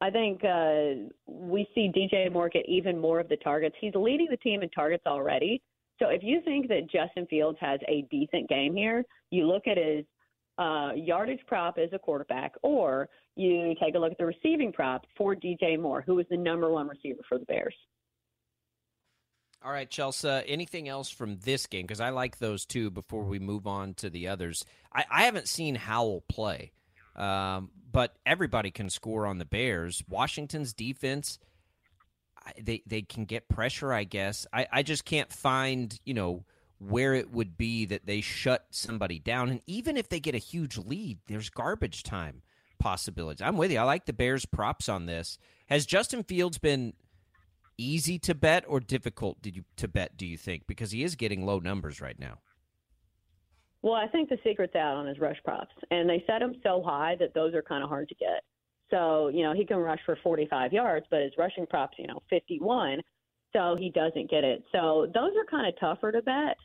I 0.00 0.10
think 0.10 0.44
uh, 0.44 1.08
we 1.26 1.66
see 1.74 1.90
DJ 1.90 2.30
Moore 2.30 2.48
get 2.48 2.68
even 2.68 3.00
more 3.00 3.20
of 3.20 3.28
the 3.28 3.36
targets. 3.36 3.74
He's 3.80 3.94
leading 3.94 4.26
the 4.30 4.36
team 4.36 4.62
in 4.62 4.68
targets 4.70 5.04
already. 5.06 5.62
So 6.00 6.08
if 6.08 6.22
you 6.22 6.40
think 6.44 6.68
that 6.68 6.90
Justin 6.90 7.26
Fields 7.26 7.58
has 7.60 7.80
a 7.88 8.06
decent 8.10 8.48
game 8.48 8.74
here, 8.74 9.04
you 9.30 9.46
look 9.46 9.66
at 9.66 9.76
his 9.76 10.04
uh, 10.58 10.90
yardage 10.94 11.40
prop 11.46 11.78
as 11.78 11.90
a 11.92 11.98
quarterback, 11.98 12.52
or 12.62 13.08
you 13.36 13.74
take 13.82 13.94
a 13.94 13.98
look 13.98 14.12
at 14.12 14.18
the 14.18 14.26
receiving 14.26 14.72
prop 14.72 15.04
for 15.16 15.34
DJ 15.34 15.78
Moore, 15.80 16.02
who 16.06 16.18
is 16.18 16.26
the 16.30 16.36
number 16.36 16.70
one 16.70 16.88
receiver 16.88 17.20
for 17.28 17.38
the 17.38 17.44
Bears. 17.44 17.74
All 19.64 19.72
right, 19.72 19.88
Chelsea. 19.88 20.28
Anything 20.28 20.88
else 20.88 21.08
from 21.08 21.38
this 21.38 21.66
game? 21.66 21.86
Because 21.86 22.00
I 22.00 22.10
like 22.10 22.38
those 22.38 22.66
two. 22.66 22.90
Before 22.90 23.24
we 23.24 23.38
move 23.38 23.66
on 23.66 23.94
to 23.94 24.10
the 24.10 24.28
others, 24.28 24.64
I, 24.92 25.04
I 25.10 25.22
haven't 25.24 25.48
seen 25.48 25.74
Howell 25.74 26.24
play, 26.28 26.72
um, 27.16 27.70
but 27.90 28.14
everybody 28.26 28.70
can 28.70 28.90
score 28.90 29.26
on 29.26 29.38
the 29.38 29.46
Bears. 29.46 30.02
Washington's 30.06 30.74
defense 30.74 31.38
they 32.60 32.82
they 32.86 33.02
can 33.02 33.24
get 33.24 33.48
pressure, 33.48 33.92
I 33.92 34.04
guess. 34.04 34.46
I, 34.52 34.66
I 34.72 34.82
just 34.82 35.04
can't 35.04 35.32
find, 35.32 35.98
you 36.04 36.14
know, 36.14 36.44
where 36.78 37.14
it 37.14 37.30
would 37.30 37.56
be 37.56 37.86
that 37.86 38.06
they 38.06 38.20
shut 38.20 38.66
somebody 38.70 39.18
down. 39.18 39.48
And 39.48 39.60
even 39.66 39.96
if 39.96 40.08
they 40.08 40.20
get 40.20 40.34
a 40.34 40.38
huge 40.38 40.76
lead, 40.76 41.18
there's 41.26 41.50
garbage 41.50 42.02
time 42.02 42.42
possibilities. 42.78 43.40
I'm 43.40 43.56
with 43.56 43.72
you. 43.72 43.78
I 43.78 43.84
like 43.84 44.06
the 44.06 44.12
Bears 44.12 44.44
props 44.44 44.88
on 44.88 45.06
this. 45.06 45.38
Has 45.68 45.86
Justin 45.86 46.22
Fields 46.22 46.58
been 46.58 46.92
easy 47.78 48.18
to 48.20 48.34
bet 48.34 48.64
or 48.68 48.80
difficult 48.80 49.40
did 49.42 49.56
you, 49.56 49.64
to 49.76 49.88
bet, 49.88 50.16
do 50.16 50.26
you 50.26 50.36
think? 50.36 50.66
Because 50.66 50.90
he 50.90 51.02
is 51.02 51.16
getting 51.16 51.46
low 51.46 51.58
numbers 51.58 52.00
right 52.00 52.18
now. 52.18 52.38
Well, 53.82 53.94
I 53.94 54.06
think 54.08 54.28
the 54.28 54.38
secret's 54.44 54.74
out 54.74 54.96
on 54.96 55.06
his 55.06 55.18
rush 55.18 55.38
props. 55.44 55.74
And 55.90 56.08
they 56.08 56.24
set 56.26 56.40
him 56.40 56.54
so 56.62 56.82
high 56.84 57.16
that 57.20 57.34
those 57.34 57.54
are 57.54 57.62
kind 57.62 57.82
of 57.82 57.88
hard 57.88 58.08
to 58.08 58.14
get. 58.14 58.44
So, 58.90 59.28
you 59.28 59.42
know, 59.42 59.54
he 59.54 59.64
can 59.64 59.78
rush 59.78 60.00
for 60.04 60.18
45 60.22 60.72
yards, 60.72 61.06
but 61.10 61.22
his 61.22 61.32
rushing 61.38 61.66
props, 61.66 61.96
you 61.98 62.06
know, 62.06 62.22
51. 62.30 63.00
So 63.52 63.76
he 63.78 63.90
doesn't 63.90 64.30
get 64.30 64.44
it. 64.44 64.62
So 64.72 65.06
those 65.14 65.30
are 65.36 65.44
kind 65.50 65.66
of 65.66 65.78
tougher 65.78 66.12
to 66.12 66.22
bet. 66.22 66.56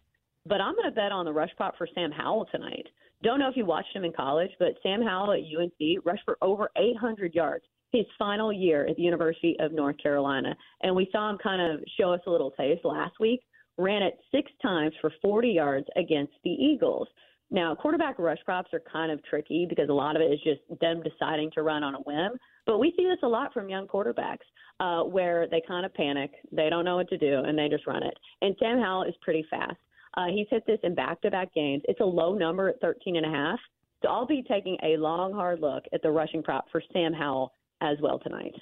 But 0.45 0.61
I'm 0.61 0.75
going 0.75 0.89
to 0.89 0.95
bet 0.95 1.11
on 1.11 1.25
the 1.25 1.33
rush 1.33 1.51
prop 1.57 1.77
for 1.77 1.87
Sam 1.93 2.11
Howell 2.11 2.47
tonight. 2.51 2.87
Don't 3.21 3.39
know 3.39 3.49
if 3.49 3.57
you 3.57 3.65
watched 3.65 3.95
him 3.95 4.05
in 4.05 4.13
college, 4.13 4.51
but 4.59 4.69
Sam 4.81 5.01
Howell 5.01 5.33
at 5.33 5.39
UNC 5.39 6.05
rushed 6.05 6.23
for 6.25 6.37
over 6.41 6.71
800 6.77 7.33
yards 7.35 7.65
his 7.91 8.05
final 8.17 8.53
year 8.53 8.87
at 8.87 8.95
the 8.95 9.01
University 9.01 9.55
of 9.59 9.71
North 9.71 9.97
Carolina. 10.01 10.55
And 10.81 10.95
we 10.95 11.09
saw 11.11 11.29
him 11.29 11.37
kind 11.41 11.61
of 11.61 11.81
show 11.99 12.13
us 12.13 12.21
a 12.27 12.29
little 12.29 12.51
taste 12.51 12.85
last 12.85 13.19
week. 13.19 13.41
Ran 13.77 14.03
it 14.03 14.19
six 14.31 14.51
times 14.61 14.93
for 15.01 15.11
40 15.21 15.49
yards 15.49 15.87
against 15.95 16.33
the 16.43 16.51
Eagles. 16.51 17.07
Now, 17.51 17.73
quarterback 17.73 18.19
rush 18.19 18.37
props 18.45 18.69
are 18.73 18.81
kind 18.91 19.11
of 19.11 19.23
tricky 19.23 19.65
because 19.67 19.89
a 19.89 19.93
lot 19.93 20.15
of 20.15 20.21
it 20.21 20.31
is 20.31 20.39
just 20.43 20.61
them 20.79 21.01
deciding 21.01 21.49
to 21.55 21.63
run 21.63 21.83
on 21.83 21.95
a 21.95 21.99
whim. 21.99 22.37
But 22.65 22.77
we 22.77 22.93
see 22.95 23.05
this 23.05 23.17
a 23.23 23.27
lot 23.27 23.53
from 23.53 23.69
young 23.69 23.87
quarterbacks 23.87 24.45
uh, 24.79 25.03
where 25.03 25.47
they 25.49 25.61
kind 25.67 25.85
of 25.85 25.93
panic, 25.93 26.31
they 26.51 26.69
don't 26.69 26.85
know 26.85 26.97
what 26.97 27.09
to 27.09 27.17
do, 27.17 27.39
and 27.39 27.57
they 27.57 27.67
just 27.67 27.87
run 27.87 28.03
it. 28.03 28.13
And 28.41 28.55
Sam 28.59 28.79
Howell 28.79 29.03
is 29.03 29.15
pretty 29.21 29.45
fast. 29.49 29.77
Uh, 30.15 30.27
he's 30.27 30.47
hit 30.49 30.63
this 30.67 30.79
in 30.83 30.93
back-to-back 30.93 31.53
games. 31.53 31.81
It's 31.87 32.01
a 32.01 32.05
low 32.05 32.35
number 32.35 32.69
at 32.69 32.79
13 32.81 33.15
and 33.15 33.25
a 33.25 33.29
half. 33.29 33.59
So 34.03 34.09
I'll 34.09 34.27
be 34.27 34.43
taking 34.47 34.77
a 34.83 34.97
long, 34.97 35.33
hard 35.33 35.59
look 35.59 35.83
at 35.93 36.01
the 36.01 36.11
rushing 36.11 36.43
prop 36.43 36.65
for 36.71 36.81
Sam 36.93 37.13
Howell 37.13 37.51
as 37.81 37.97
well 38.01 38.19
tonight. 38.19 38.53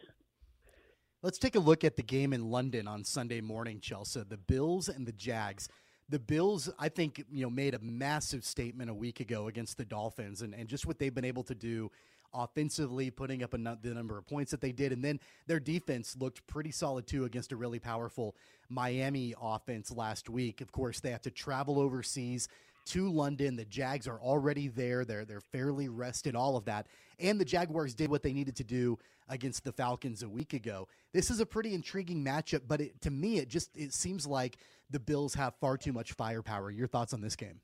Let's 1.24 1.38
take 1.38 1.56
a 1.56 1.60
look 1.60 1.84
at 1.84 1.96
the 1.96 2.04
game 2.04 2.32
in 2.32 2.50
London 2.50 2.88
on 2.88 3.04
Sunday 3.04 3.42
morning, 3.42 3.80
Chelsea. 3.82 4.24
The 4.28 4.38
Bills 4.38 4.88
and 4.88 5.06
the 5.06 5.12
Jags 5.12 5.68
the 6.10 6.20
Bills, 6.20 6.70
I 6.80 6.90
think, 6.90 7.24
you 7.32 7.44
know, 7.44 7.50
made 7.50 7.74
a 7.74 7.80
massive 7.80 8.46
statement 8.46 8.90
a 8.90 8.94
week 8.94 9.20
ago 9.20 9.48
against 9.48 9.78
the 9.78 9.86
Dolphins, 9.86 10.42
and, 10.42 10.54
and 10.54 10.68
just 10.68 10.86
what 10.86 11.00
they've 11.00 11.14
been 11.14 11.26
able 11.26 11.44
to 11.44 11.56
do 11.56 11.92
offensively, 12.34 13.10
putting 13.10 13.44
up 13.44 13.54
a, 13.54 13.58
the 13.58 13.94
number 13.94 14.18
of 14.18 14.28
points 14.28 14.52
that 14.52 14.62
they 14.62 14.72
did, 14.72 14.92
and 14.92 15.04
then 15.04 15.20
their 15.48 15.60
defense 15.60 16.16
looked 16.20 16.46
pretty 16.48 16.72
solid 16.72 17.08
too 17.08 17.26
against 17.26 17.52
a 17.52 17.56
really 17.56 17.80
powerful 17.80 18.36
Miami 18.70 19.34
offense 19.42 19.92
last 19.92 20.30
week. 20.30 20.62
Of 20.62 20.72
course, 20.72 21.00
they 21.00 21.12
have 21.12 21.22
to 21.24 21.32
travel 21.32 21.80
overseas 21.80 22.48
to 22.88 23.10
London. 23.10 23.56
The 23.56 23.66
Jags 23.66 24.08
are 24.08 24.20
already 24.20 24.68
there. 24.68 25.04
They're 25.04 25.26
they're 25.26 25.42
fairly 25.42 25.90
rested, 25.90 26.36
all 26.36 26.56
of 26.58 26.66
that. 26.66 26.88
And 27.20 27.40
the 27.40 27.46
Jaguars 27.46 27.94
did 27.94 28.10
what 28.10 28.24
they 28.24 28.34
needed 28.34 28.56
to 28.58 28.64
do 28.64 28.98
against 29.30 29.64
the 29.64 29.72
Falcons 29.72 30.24
a 30.24 30.30
week 30.30 30.54
ago. 30.54 30.88
This 31.14 31.30
is 31.30 31.40
a 31.40 31.46
pretty 31.46 31.74
intriguing 31.74 32.24
matchup, 32.24 32.62
but 32.68 32.80
it, 32.82 33.02
to 33.02 33.12
me, 33.12 33.40
it 33.40 33.50
just 33.50 33.72
it 33.76 33.94
seems 33.94 34.26
like 34.26 34.58
the 34.90 35.00
Bills 35.00 35.34
have 35.36 35.56
far 35.56 35.78
too 35.78 35.94
much 35.94 36.14
firepower. 36.14 36.72
Your 36.72 36.88
thoughts 36.88 37.14
on 37.14 37.22
this 37.22 37.36
game? 37.36 37.60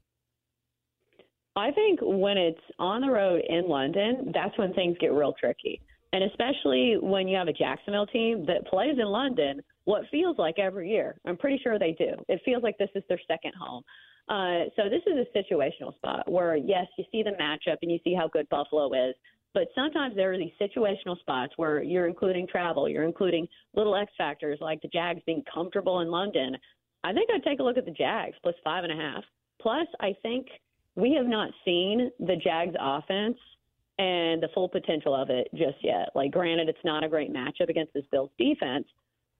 I 1.55 1.71
think 1.71 1.99
when 2.01 2.37
it's 2.37 2.59
on 2.79 3.01
the 3.01 3.11
road 3.11 3.41
in 3.47 3.67
London, 3.67 4.31
that's 4.33 4.57
when 4.57 4.73
things 4.73 4.97
get 4.99 5.13
real 5.13 5.33
tricky. 5.39 5.81
And 6.11 6.23
especially 6.23 6.97
when 6.99 7.27
you 7.27 7.37
have 7.37 7.47
a 7.47 7.53
Jacksonville 7.53 8.07
team 8.07 8.45
that 8.47 8.67
plays 8.67 8.97
in 8.99 9.05
London, 9.05 9.61
what 9.85 10.03
feels 10.11 10.37
like 10.37 10.59
every 10.59 10.89
year. 10.89 11.15
I'm 11.25 11.37
pretty 11.37 11.59
sure 11.61 11.77
they 11.77 11.95
do. 11.97 12.13
It 12.27 12.41
feels 12.45 12.63
like 12.63 12.77
this 12.77 12.89
is 12.95 13.03
their 13.09 13.19
second 13.27 13.53
home. 13.59 13.83
Uh, 14.29 14.69
so 14.75 14.89
this 14.89 15.01
is 15.05 15.13
a 15.17 15.37
situational 15.37 15.93
spot 15.95 16.31
where, 16.31 16.55
yes, 16.55 16.85
you 16.97 17.03
see 17.11 17.23
the 17.23 17.31
matchup 17.31 17.77
and 17.81 17.91
you 17.91 17.99
see 18.03 18.13
how 18.13 18.27
good 18.27 18.47
Buffalo 18.49 18.93
is, 18.93 19.15
but 19.53 19.67
sometimes 19.75 20.15
there 20.15 20.33
are 20.33 20.37
these 20.37 20.53
situational 20.61 21.19
spots 21.19 21.53
where 21.57 21.83
you're 21.83 22.07
including 22.07 22.47
travel, 22.47 22.89
you're 22.89 23.03
including 23.03 23.47
little 23.75 23.95
X 23.95 24.11
factors 24.17 24.57
like 24.61 24.81
the 24.81 24.87
Jags 24.87 25.21
being 25.25 25.43
comfortable 25.53 25.99
in 25.99 26.09
London. 26.09 26.55
I 27.03 27.13
think 27.13 27.29
I'd 27.33 27.43
take 27.43 27.59
a 27.59 27.63
look 27.63 27.77
at 27.77 27.85
the 27.85 27.91
Jags 27.91 28.35
plus 28.41 28.55
five 28.63 28.83
and 28.83 28.93
a 28.93 28.95
half. 28.95 29.23
Plus, 29.61 29.87
I 29.99 30.15
think 30.21 30.47
we 30.95 31.13
have 31.13 31.25
not 31.25 31.51
seen 31.65 32.11
the 32.19 32.35
Jags 32.35 32.75
offense 32.79 33.37
and 33.99 34.41
the 34.41 34.49
full 34.53 34.69
potential 34.69 35.15
of 35.15 35.29
it 35.29 35.47
just 35.53 35.77
yet. 35.81 36.09
Like, 36.15 36.31
granted, 36.31 36.69
it's 36.69 36.83
not 36.83 37.03
a 37.03 37.09
great 37.09 37.31
matchup 37.31 37.69
against 37.69 37.93
this 37.93 38.05
Bills 38.11 38.31
defense, 38.37 38.85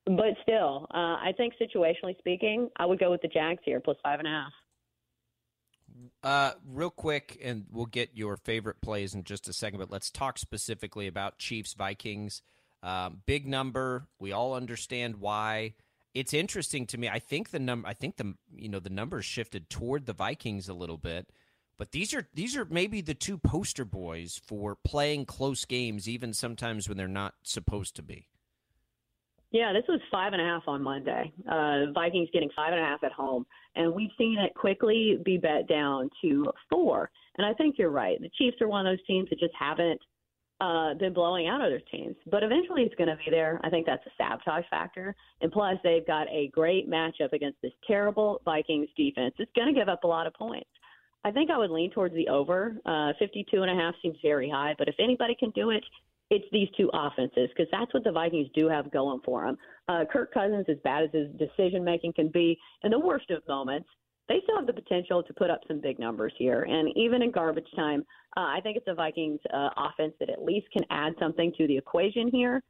but 0.06 0.36
still, 0.42 0.88
uh, 0.94 1.18
I 1.18 1.34
think 1.36 1.54
situationally 1.62 2.18
speaking, 2.20 2.70
I 2.78 2.86
would 2.86 3.00
go 3.00 3.12
with 3.12 3.22
the 3.22 3.28
Jags 3.28 3.62
here 3.66 3.80
plus 3.80 3.98
five 4.04 4.20
and 4.20 4.28
a 4.28 4.32
half. 4.32 4.52
Uh, 6.24 6.52
real 6.68 6.90
quick, 6.90 7.40
and 7.44 7.66
we'll 7.72 7.86
get 7.86 8.12
your 8.14 8.38
favorite 8.38 8.82
plays 8.82 9.14
in 9.14 9.24
just 9.24 9.48
a 9.48 9.54
second, 9.54 9.80
but 9.80 9.92
let's 9.92 10.10
talk 10.10 10.38
specifically 10.38 11.08
about 11.08 11.38
Chiefs 11.38 11.74
Vikings. 11.74 12.42
Um, 12.82 13.22
big 13.26 13.48
number. 13.48 14.08
We 14.20 14.32
all 14.32 14.54
understand 14.54 15.18
why. 15.18 15.76
It's 16.14 16.34
interesting 16.34 16.86
to 16.88 16.98
me. 16.98 17.10
I 17.10 17.20
think 17.20 17.50
the 17.50 17.60
number. 17.60 17.88
I 17.88 17.94
think 17.94 18.18
the 18.18 18.36
you 18.56 18.70
know 18.70 18.80
the 18.80 18.90
numbers 18.90 19.26
shifted 19.26 19.70
toward 19.70 20.06
the 20.06 20.14
Vikings 20.14 20.70
a 20.70 20.74
little 20.74 20.98
bit, 20.98 21.30
but 21.78 21.92
these 21.92 22.14
are 22.14 22.28
these 22.34 22.56
are 22.56 22.66
maybe 22.66 23.02
the 23.02 23.16
two 23.16 23.38
poster 23.38 23.86
boys 23.86 24.40
for 24.46 24.76
playing 24.76 25.26
close 25.26 25.66
games, 25.66 26.08
even 26.08 26.34
sometimes 26.34 26.88
when 26.88 26.98
they're 26.98 27.08
not 27.08 27.34
supposed 27.44 27.96
to 27.96 28.04
be. 28.04 28.28
Yeah, 29.52 29.72
this 29.72 29.84
was 29.88 30.00
five 30.12 30.34
and 30.34 30.42
a 30.42 30.46
half 30.46 30.64
on 30.68 30.82
Monday. 30.82 31.32
Uh, 31.48 31.92
Vikings 31.94 32.30
getting 32.34 32.50
five 32.56 32.74
and 32.74 32.82
a 32.82 32.86
half 32.86 33.04
at 33.04 33.12
home, 33.12 33.46
and 33.76 33.94
we've 33.94 34.10
seen 34.18 34.40
it 34.40 34.54
quickly 34.56 35.20
be 35.24 35.38
bet 35.38 35.68
down 35.68 36.10
to 36.24 36.52
four. 36.72 37.12
And 37.38 37.46
I 37.46 37.54
think 37.54 37.76
you're 37.78 37.92
right. 37.92 38.20
The 38.20 38.32
Chiefs 38.38 38.58
are 38.62 38.68
one 38.68 38.86
of 38.86 38.92
those 38.92 39.06
teams 39.06 39.30
that 39.30 39.40
just 39.40 39.54
haven't 39.58 40.02
uh, 40.62 40.94
been 40.94 41.14
blowing 41.14 41.48
out 41.48 41.62
other 41.62 41.82
teams, 41.92 42.16
but 42.32 42.44
eventually 42.44 42.84
it's 42.84 42.96
going 42.96 43.10
to 43.10 43.18
be 43.18 43.30
there. 43.30 43.60
I 43.64 43.70
think 43.70 43.86
that's 43.86 44.06
a 44.06 44.12
sabotage 44.18 44.66
factor, 44.70 45.16
and 45.42 45.52
plus 45.52 45.76
they've 45.84 46.06
got 46.06 46.28
a 46.30 46.50
great 46.54 46.90
matchup 46.90 47.34
against 47.34 47.62
this 47.62 47.74
terrible 47.86 48.42
Vikings 48.46 48.88
defense. 48.96 49.34
It's 49.40 49.52
going 49.56 49.74
to 49.74 49.78
give 49.78 49.90
up 49.90 50.04
a 50.04 50.08
lot 50.08 50.28
of 50.28 50.34
points. 50.34 50.70
I 51.26 51.32
think 51.32 51.50
I 51.50 51.58
would 51.58 51.72
lean 51.72 51.92
towards 51.92 52.14
the 52.16 52.28
over. 52.28 52.76
Uh, 52.86 53.14
52 53.20 53.62
and 53.62 53.72
a 53.72 53.82
half 53.82 53.96
seems 54.02 54.18
very 54.22 54.50
high, 54.50 54.76
but 54.78 54.88
if 54.88 54.96
anybody 55.00 55.36
can 55.40 55.52
do 55.52 55.70
it, 55.70 55.84
it's 56.30 56.46
these 56.52 56.68
two 56.76 56.90
offenses 56.94 57.50
because 57.56 57.70
that's 57.72 57.94
what 57.94 58.04
the 58.04 58.12
Vikings 58.12 58.50
do 58.56 58.68
have 58.68 58.92
going 58.92 59.20
for 59.24 59.46
them. 59.46 59.58
Uh, 59.88 60.04
Kirk 60.12 60.34
Cousins, 60.34 60.66
as 60.70 60.78
bad 60.84 61.04
as 61.04 61.10
his 61.12 61.28
decision 61.38 61.84
making 61.84 62.14
can 62.14 62.30
be, 62.30 62.58
in 62.84 62.92
the 62.92 63.00
worst 63.00 63.30
of 63.30 63.42
moments, 63.48 63.88
they 64.30 64.40
still 64.44 64.58
have 64.58 64.68
the 64.68 64.74
potential 64.74 65.22
to 65.24 65.34
put 65.34 65.50
up 65.50 65.62
some 65.68 65.82
big 65.82 66.00
numbers 66.00 66.34
here. 66.38 66.64
And 66.64 66.90
even 66.96 67.22
in 67.22 67.32
garbage 67.32 67.68
time, 67.76 68.06
uh, 68.38 68.42
I 68.42 68.60
think 68.62 68.78
it's 68.78 68.88
a 68.88 68.94
Vikings 68.94 69.40
uh, 69.54 69.70
offense 69.78 70.14
that 70.20 70.30
at 70.30 70.44
least 70.44 70.68
can 70.72 70.84
add 70.90 71.14
something 71.20 71.52
to 71.58 71.68
the 71.68 71.78
equation 71.78 72.30
here. 72.32 72.62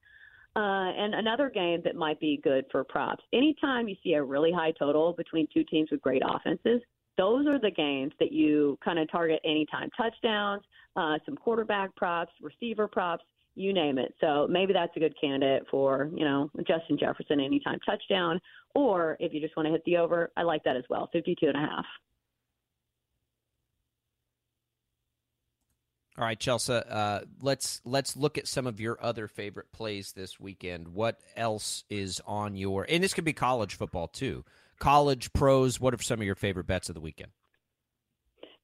Uh, 0.56 0.94
and 0.96 1.16
another 1.16 1.50
game 1.50 1.82
that 1.84 1.96
might 1.96 2.20
be 2.20 2.40
good 2.44 2.66
for 2.72 2.84
props. 2.84 3.24
Anytime 3.34 3.88
you 3.88 3.96
see 4.04 4.14
a 4.14 4.24
really 4.24 4.52
high 4.52 4.72
total 4.72 5.14
between 5.14 5.48
two 5.52 5.64
teams 5.64 5.90
with 5.92 6.02
great 6.02 6.22
offenses, 6.24 6.80
those 7.18 7.48
are 7.48 7.60
the 7.60 7.72
games 7.72 8.14
that 8.20 8.32
you 8.32 8.78
kind 8.84 9.00
of 9.00 9.10
target 9.12 9.40
anytime 9.44 9.90
touchdowns, 9.96 10.64
uh, 10.96 11.18
some 11.26 11.36
quarterback 11.36 11.96
props, 11.96 12.32
receiver 12.42 12.88
props 12.88 13.24
you 13.56 13.74
name 13.74 13.98
it. 13.98 14.14
So 14.20 14.48
maybe 14.50 14.74
that's 14.74 14.96
a 14.96 15.00
good 15.00 15.14
candidate 15.20 15.64
for, 15.70 16.10
you 16.16 16.26
know, 16.26 16.50
Justin 16.68 16.98
Jefferson 16.98 17.40
anytime 17.40 17.80
touchdown. 17.86 18.40
Or 18.76 19.18
if 19.20 19.34
you 19.34 19.40
just 19.40 19.56
want 19.56 19.68
to 19.68 19.72
hit 19.72 19.84
the 19.86 19.98
over, 19.98 20.32
I 20.36 20.44
like 20.44 20.64
that 20.64 20.76
as 20.76 20.84
well, 20.90 21.10
52 21.14 21.48
and 21.48 21.58
a 21.58 21.60
half. 21.60 21.86
All 26.16 26.26
right, 26.26 26.40
Chelsea. 26.40 26.74
Uh, 26.74 27.22
let's 27.42 27.82
let's 27.86 28.16
look 28.16 28.38
at 28.38 28.48
some 28.48 28.68
of 28.68 28.80
your 28.80 29.04
other 29.04 29.28
favorite 29.28 29.72
plays 29.72 30.12
this 30.12 30.40
weekend. 30.40 30.90
What 30.90 31.20
else 31.36 31.86
is 31.90 32.22
on 32.28 32.56
your? 32.56 32.86
And 32.88 33.04
this 33.04 33.16
could 33.16 33.24
be 33.24 33.34
college 33.34 33.76
football 33.76 34.08
too. 34.08 34.46
College 34.80 35.34
pros. 35.34 35.80
What 35.80 35.94
are 35.94 36.02
some 36.02 36.20
of 36.20 36.26
your 36.26 36.36
favorite 36.36 36.68
bets 36.68 36.88
of 36.88 36.94
the 36.94 37.02
weekend? 37.02 37.32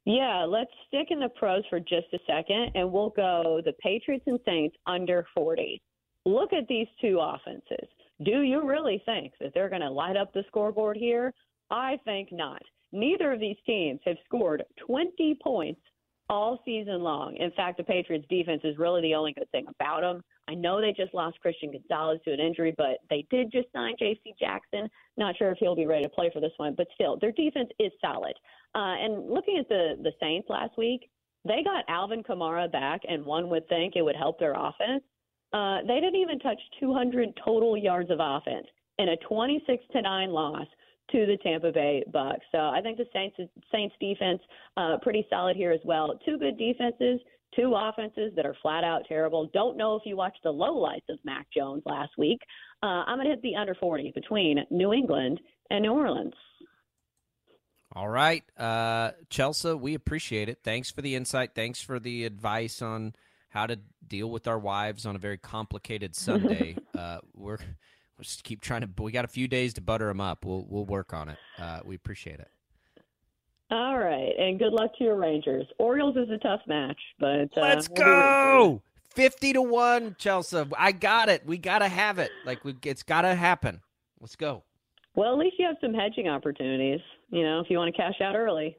Yeah, 0.10 0.44
let's 0.44 0.72
stick 0.88 1.10
in 1.12 1.20
the 1.20 1.30
pros 1.30 1.62
for 1.70 1.80
just 1.80 2.08
a 2.14 2.18
second, 2.26 2.72
and 2.74 2.92
we'll 2.92 3.12
go 3.12 3.62
the 3.64 3.74
Patriots 3.74 4.24
and 4.26 4.40
Saints 4.44 4.76
under 4.88 5.24
40. 5.36 5.80
Look 6.26 6.52
at 6.52 6.68
these 6.68 6.88
two 7.00 7.20
offenses. 7.22 7.88
Do 8.24 8.42
you 8.42 8.68
really 8.68 9.04
think 9.06 9.34
that 9.40 9.52
they're 9.54 9.70
going 9.70 9.84
to 9.84 9.92
light 9.92 10.18
up 10.18 10.34
the 10.34 10.44
scoreboard 10.48 10.98
here? 10.98 11.32
I 11.70 12.00
think 12.06 12.30
not. 12.32 12.64
Neither 12.92 13.32
of 13.32 13.40
these 13.40 13.58
teams 13.68 14.00
have 14.06 14.18
scored 14.26 14.64
20 14.84 15.38
points 15.44 15.80
all 16.28 16.60
season 16.66 17.04
long. 17.04 17.36
In 17.38 17.52
fact, 17.52 17.78
the 17.78 17.84
Patriots 17.84 18.26
defense 18.32 18.62
is 18.64 18.80
really 18.80 19.02
the 19.02 19.14
only 19.14 19.34
good 19.34 19.50
thing 19.52 19.68
about 19.68 20.02
them. 20.02 20.24
I 20.48 20.56
know 20.56 20.82
they 20.82 20.92
just 20.92 21.14
lost 21.14 21.40
Christian 21.40 21.72
Gonzalez 21.72 22.20
to 22.26 22.34
an 22.34 22.40
injury, 22.40 22.74
but 22.76 22.98
they 23.12 23.28
did 23.30 23.52
just 23.52 23.72
sign 23.74 23.94
J.C. 24.00 24.34
Jackson. 24.40 24.90
Not 25.18 25.38
sure 25.38 25.52
if 25.52 25.60
he'll 25.60 25.76
be 25.76 25.86
ready 25.86 26.04
to 26.04 26.10
play 26.10 26.32
for 26.34 26.40
this 26.40 26.52
one, 26.58 26.74
but 26.76 26.88
still, 26.96 27.18
their 27.20 27.32
defense 27.32 27.70
is 27.78 27.92
solid. 28.02 28.34
Uh, 28.76 28.96
and 29.00 29.30
looking 29.30 29.58
at 29.60 29.68
the 29.68 29.96
the 30.02 30.12
Saints 30.20 30.50
last 30.50 30.78
week, 30.78 31.10
they 31.46 31.64
got 31.64 31.86
Alvin 31.88 32.24
Kamara 32.24 32.72
back, 32.72 33.02
and 33.08 33.26
one 33.26 33.50
would 33.50 33.68
think 33.68 33.96
it 33.96 34.02
would 34.02 34.16
help 34.16 34.40
their 34.40 34.54
offense. 34.54 35.04
Uh, 35.54 35.80
they 35.88 35.96
didn't 36.00 36.16
even 36.16 36.40
touch 36.40 36.60
200 36.80 37.30
total 37.44 37.76
yards 37.76 38.12
of 38.12 38.20
offense 38.22 38.68
in 39.00 39.10
a 39.10 39.18
26 39.28 39.84
to 39.94 40.02
nine 40.02 40.30
loss 40.30 40.68
to 41.12 41.26
the 41.26 41.38
Tampa 41.42 41.72
Bay 41.72 42.04
Bucks. 42.12 42.46
So 42.52 42.60
I 42.60 42.82
think 42.84 42.98
the 42.98 43.06
Saints 43.14 43.38
Saints 43.72 43.96
defense 44.00 44.42
uh, 44.78 44.98
pretty 45.02 45.26
solid 45.30 45.56
here 45.56 45.72
as 45.72 45.80
well. 45.84 46.20
Two 46.24 46.38
good 46.38 46.58
defenses, 46.58 47.20
two 47.56 47.74
offenses 47.76 48.32
that 48.36 48.46
are 48.46 48.56
flat 48.62 48.84
out 48.84 49.04
terrible. 49.08 49.50
Don't 49.54 49.78
know 49.78 49.96
if 49.96 50.04
you 50.06 50.16
watched 50.16 50.44
the 50.44 50.54
lowlights 50.54 51.10
of 51.10 51.18
Mac 51.24 51.48
Jones 51.56 51.82
last 51.86 52.12
week. 52.18 52.40
Uh, 52.84 53.04
I'm 53.08 53.20
to 53.20 53.26
hit 53.26 53.42
the 53.42 53.56
under 53.56 53.76
40 53.76 54.12
between 54.14 54.64
New 54.70 54.94
England 54.94 55.40
and 55.72 55.82
New 55.82 55.94
Orleans. 55.94 56.34
All 57.96 58.10
right, 58.10 58.44
uh, 58.58 59.12
Chelsea, 59.30 59.74
we 59.74 59.96
appreciate 59.96 60.48
it. 60.48 60.60
Thanks 60.64 60.92
for 60.92 61.02
the 61.02 61.16
insight. 61.16 61.56
Thanks 61.56 61.82
for 61.82 62.00
the 62.00 62.24
advice 62.26 62.84
on 62.84 63.14
how 63.50 63.66
to 63.66 63.80
deal 64.08 64.30
with 64.30 64.48
our 64.48 64.60
wives 64.60 65.06
on 65.08 65.16
a 65.16 65.20
very 65.20 65.38
complicated 65.38 66.16
Sunday. 66.16 66.76
uh, 66.96 67.20
we're 67.36 67.58
we'll 67.58 68.24
just 68.24 68.44
keep 68.44 68.62
trying 68.62 68.82
to. 68.82 68.90
We 69.02 69.12
got 69.12 69.26
a 69.26 69.30
few 69.30 69.48
days 69.48 69.74
to 69.76 69.82
butter 69.82 70.08
them 70.08 70.22
up. 70.22 70.46
We'll 70.46 70.66
we'll 70.70 70.86
work 70.86 71.14
on 71.14 71.30
it. 71.30 71.38
Uh, 71.58 71.80
we 71.84 71.96
appreciate 71.96 72.40
it. 72.40 72.50
All 73.72 73.98
right, 73.98 74.34
and 74.38 74.60
good 74.60 74.74
luck 74.74 74.96
to 74.98 75.04
your 75.04 75.16
Rangers. 75.16 75.66
Orioles 75.78 76.16
is 76.18 76.30
a 76.30 76.38
tough 76.38 76.62
match, 76.68 77.00
but 77.20 77.50
uh, 77.58 77.62
let's 77.62 77.90
we'll 77.90 78.06
go. 78.06 78.82
Fifty 79.16 79.54
to 79.54 79.62
one, 79.62 80.16
Chelsea. 80.20 80.64
I 80.78 80.92
got 80.92 81.30
it. 81.30 81.46
We 81.46 81.58
got 81.58 81.80
to 81.80 81.88
have 81.88 82.20
it. 82.20 82.30
Like 82.46 82.64
we, 82.64 82.76
it's 82.84 83.04
got 83.04 83.24
to 83.24 83.34
happen. 83.34 83.82
Let's 84.20 84.36
go. 84.36 84.64
Well, 85.16 85.34
at 85.34 85.40
least 85.40 85.56
you 85.60 85.66
have 85.66 85.78
some 85.82 85.94
hedging 85.94 86.28
opportunities. 86.28 87.02
You 87.30 87.44
know, 87.44 87.60
if 87.60 87.70
you 87.70 87.78
want 87.78 87.94
to 87.94 88.02
cash 88.02 88.22
out 88.22 88.36
early. 88.36 88.78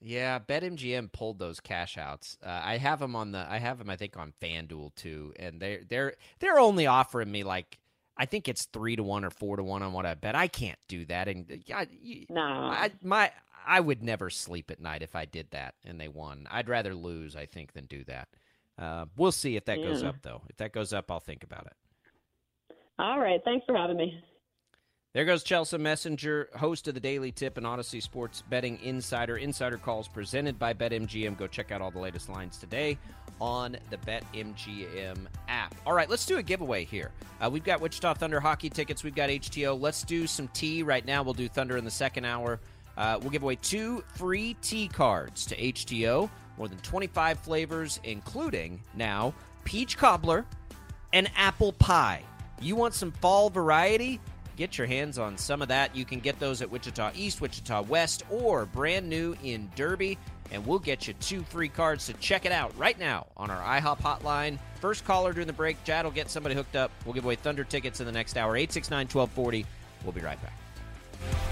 Yeah, 0.00 0.38
BetMGM 0.40 1.12
pulled 1.12 1.38
those 1.38 1.60
cash 1.60 1.96
outs. 1.96 2.36
Uh, 2.44 2.60
I 2.62 2.76
have 2.78 2.98
them 2.98 3.14
on 3.14 3.32
the. 3.32 3.46
I 3.48 3.58
have 3.58 3.78
them. 3.78 3.88
I 3.88 3.96
think 3.96 4.16
on 4.16 4.32
FanDuel 4.40 4.94
too, 4.96 5.32
and 5.38 5.60
they're 5.60 5.82
they're 5.88 6.14
they're 6.40 6.58
only 6.58 6.86
offering 6.86 7.30
me 7.30 7.44
like 7.44 7.78
I 8.16 8.26
think 8.26 8.48
it's 8.48 8.64
three 8.66 8.96
to 8.96 9.02
one 9.02 9.24
or 9.24 9.30
four 9.30 9.56
to 9.56 9.62
one 9.62 9.82
on 9.82 9.92
what 9.92 10.06
I 10.06 10.14
bet. 10.14 10.34
I 10.34 10.48
can't 10.48 10.78
do 10.88 11.04
that, 11.06 11.28
and 11.28 11.62
I, 11.72 11.86
no, 12.28 12.40
I, 12.40 12.90
my 13.00 13.30
I 13.66 13.80
would 13.80 14.02
never 14.02 14.30
sleep 14.30 14.70
at 14.70 14.80
night 14.80 15.02
if 15.02 15.14
I 15.14 15.24
did 15.24 15.50
that 15.50 15.74
and 15.84 16.00
they 16.00 16.08
won. 16.08 16.46
I'd 16.50 16.68
rather 16.68 16.94
lose, 16.94 17.36
I 17.36 17.46
think, 17.46 17.72
than 17.72 17.86
do 17.86 18.04
that. 18.04 18.28
Uh, 18.78 19.06
we'll 19.16 19.32
see 19.32 19.56
if 19.56 19.64
that 19.66 19.78
yeah. 19.78 19.86
goes 19.86 20.02
up, 20.02 20.16
though. 20.22 20.42
If 20.48 20.56
that 20.56 20.72
goes 20.72 20.92
up, 20.92 21.10
I'll 21.10 21.20
think 21.20 21.44
about 21.44 21.66
it. 21.66 22.76
All 22.98 23.18
right. 23.20 23.40
Thanks 23.44 23.64
for 23.66 23.76
having 23.76 23.96
me. 23.96 24.22
There 25.14 25.26
goes 25.26 25.42
Chelsea 25.42 25.76
Messenger, 25.76 26.48
host 26.56 26.88
of 26.88 26.94
the 26.94 27.00
Daily 27.00 27.32
Tip 27.32 27.58
and 27.58 27.66
Audacy 27.66 28.02
Sports 28.02 28.42
Betting 28.48 28.78
Insider. 28.82 29.36
Insider 29.36 29.76
calls 29.76 30.08
presented 30.08 30.58
by 30.58 30.72
BetMGM. 30.72 31.36
Go 31.36 31.46
check 31.46 31.70
out 31.70 31.82
all 31.82 31.90
the 31.90 31.98
latest 31.98 32.30
lines 32.30 32.56
today 32.56 32.96
on 33.38 33.76
the 33.90 33.98
BetMGM 33.98 35.26
app. 35.48 35.74
All 35.84 35.92
right, 35.92 36.08
let's 36.08 36.24
do 36.24 36.38
a 36.38 36.42
giveaway 36.42 36.86
here. 36.86 37.10
Uh, 37.42 37.50
we've 37.50 37.62
got 37.62 37.82
Wichita 37.82 38.14
Thunder 38.14 38.40
hockey 38.40 38.70
tickets. 38.70 39.04
We've 39.04 39.14
got 39.14 39.28
HTeaO. 39.28 39.78
Let's 39.78 40.02
do 40.02 40.26
some 40.26 40.48
tea 40.48 40.82
right 40.82 41.04
now. 41.04 41.22
We'll 41.22 41.34
do 41.34 41.46
Thunder 41.46 41.76
in 41.76 41.84
the 41.84 41.90
second 41.90 42.24
hour. 42.24 42.58
Uh, 42.96 43.18
we'll 43.20 43.28
give 43.28 43.42
away 43.42 43.56
two 43.56 44.02
free 44.14 44.56
tea 44.62 44.88
cards 44.88 45.44
to 45.44 45.56
HTeaO. 45.56 46.30
More 46.56 46.68
than 46.68 46.78
25 46.78 47.38
flavors, 47.40 48.00
including 48.04 48.80
now 48.94 49.34
peach 49.64 49.98
cobbler 49.98 50.46
and 51.12 51.30
apple 51.36 51.74
pie. 51.74 52.22
You 52.62 52.76
want 52.76 52.94
some 52.94 53.12
fall 53.12 53.50
variety? 53.50 54.20
Get 54.56 54.76
your 54.78 54.86
hands 54.86 55.18
on 55.18 55.38
some 55.38 55.62
of 55.62 55.68
that. 55.68 55.96
You 55.96 56.04
can 56.04 56.20
get 56.20 56.38
those 56.38 56.62
at 56.62 56.70
Wichita 56.70 57.12
East, 57.14 57.40
Wichita 57.40 57.82
West, 57.82 58.24
or 58.30 58.66
brand 58.66 59.08
new 59.08 59.36
in 59.42 59.70
Derby. 59.76 60.18
And 60.50 60.66
we'll 60.66 60.78
get 60.78 61.08
you 61.08 61.14
two 61.14 61.42
free 61.44 61.68
cards 61.68 62.06
to 62.06 62.12
check 62.14 62.44
it 62.44 62.52
out 62.52 62.76
right 62.76 62.98
now 62.98 63.26
on 63.36 63.50
our 63.50 63.80
IHOP 63.80 64.00
hotline. 64.00 64.58
First 64.80 65.04
caller 65.04 65.32
during 65.32 65.46
the 65.46 65.52
break, 65.52 65.82
Chad 65.84 66.04
will 66.04 66.12
get 66.12 66.30
somebody 66.30 66.54
hooked 66.54 66.76
up. 66.76 66.90
We'll 67.06 67.14
give 67.14 67.24
away 67.24 67.36
Thunder 67.36 67.64
tickets 67.64 68.00
in 68.00 68.06
the 68.06 68.12
next 68.12 68.36
hour. 68.36 68.56
869 68.56 69.06
1240. 69.06 69.66
We'll 70.04 70.12
be 70.12 70.20
right 70.20 70.38
back. 70.42 71.51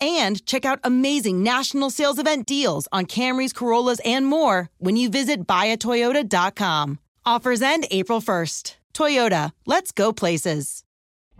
and 0.00 0.44
check 0.46 0.64
out 0.64 0.80
amazing 0.84 1.42
national 1.42 1.90
sales 1.90 2.18
event 2.18 2.46
deals 2.46 2.88
on 2.92 3.06
Camrys, 3.06 3.54
Corollas, 3.54 4.00
and 4.04 4.26
more 4.26 4.70
when 4.78 4.96
you 4.96 5.08
visit 5.08 5.46
buyatoyota.com. 5.46 6.98
Offers 7.26 7.62
end 7.62 7.86
April 7.90 8.20
1st. 8.20 8.76
Toyota, 8.92 9.52
let's 9.66 9.92
go 9.92 10.12
places. 10.12 10.84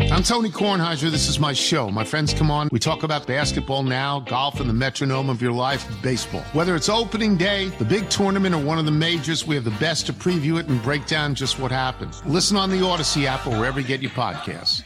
I'm 0.01 0.25
Tony 0.25 0.51
Kornheiser. 0.51 1.09
This 1.09 1.29
is 1.29 1.39
my 1.39 1.53
show. 1.53 1.89
My 1.89 2.05
friends 2.05 2.35
come 2.35 2.51
on. 2.51 2.69
We 2.73 2.81
talk 2.81 3.05
about 3.05 3.29
basketball 3.29 3.85
now, 3.85 4.21
golf, 4.21 4.59
and 4.59 4.69
the 4.69 4.75
metronome 4.75 5.31
of 5.31 5.41
your 5.41 5.53
life, 5.53 5.87
baseball. 6.03 6.43
Whether 6.53 6.75
it's 6.75 6.89
opening 6.89 7.37
day, 7.37 7.69
the 7.79 7.85
big 7.85 8.11
tournament, 8.11 8.57
or 8.57 8.63
one 8.63 8.79
of 8.79 8.87
the 8.87 8.91
majors, 8.91 9.47
we 9.47 9.55
have 9.55 9.65
the 9.65 9.71
best 9.73 10.07
to 10.07 10.13
preview 10.13 10.59
it 10.59 10.67
and 10.67 10.83
break 10.83 11.07
down 11.07 11.37
just 11.37 11.61
what 11.61 11.71
happens. 11.71 12.25
Listen 12.27 12.57
on 12.57 12.71
the 12.71 12.79
Audacy 12.79 13.27
app 13.27 13.47
or 13.47 13.51
wherever 13.51 13.79
you 13.79 13.87
get 13.87 14.03
your 14.03 14.11
podcasts. 14.11 14.83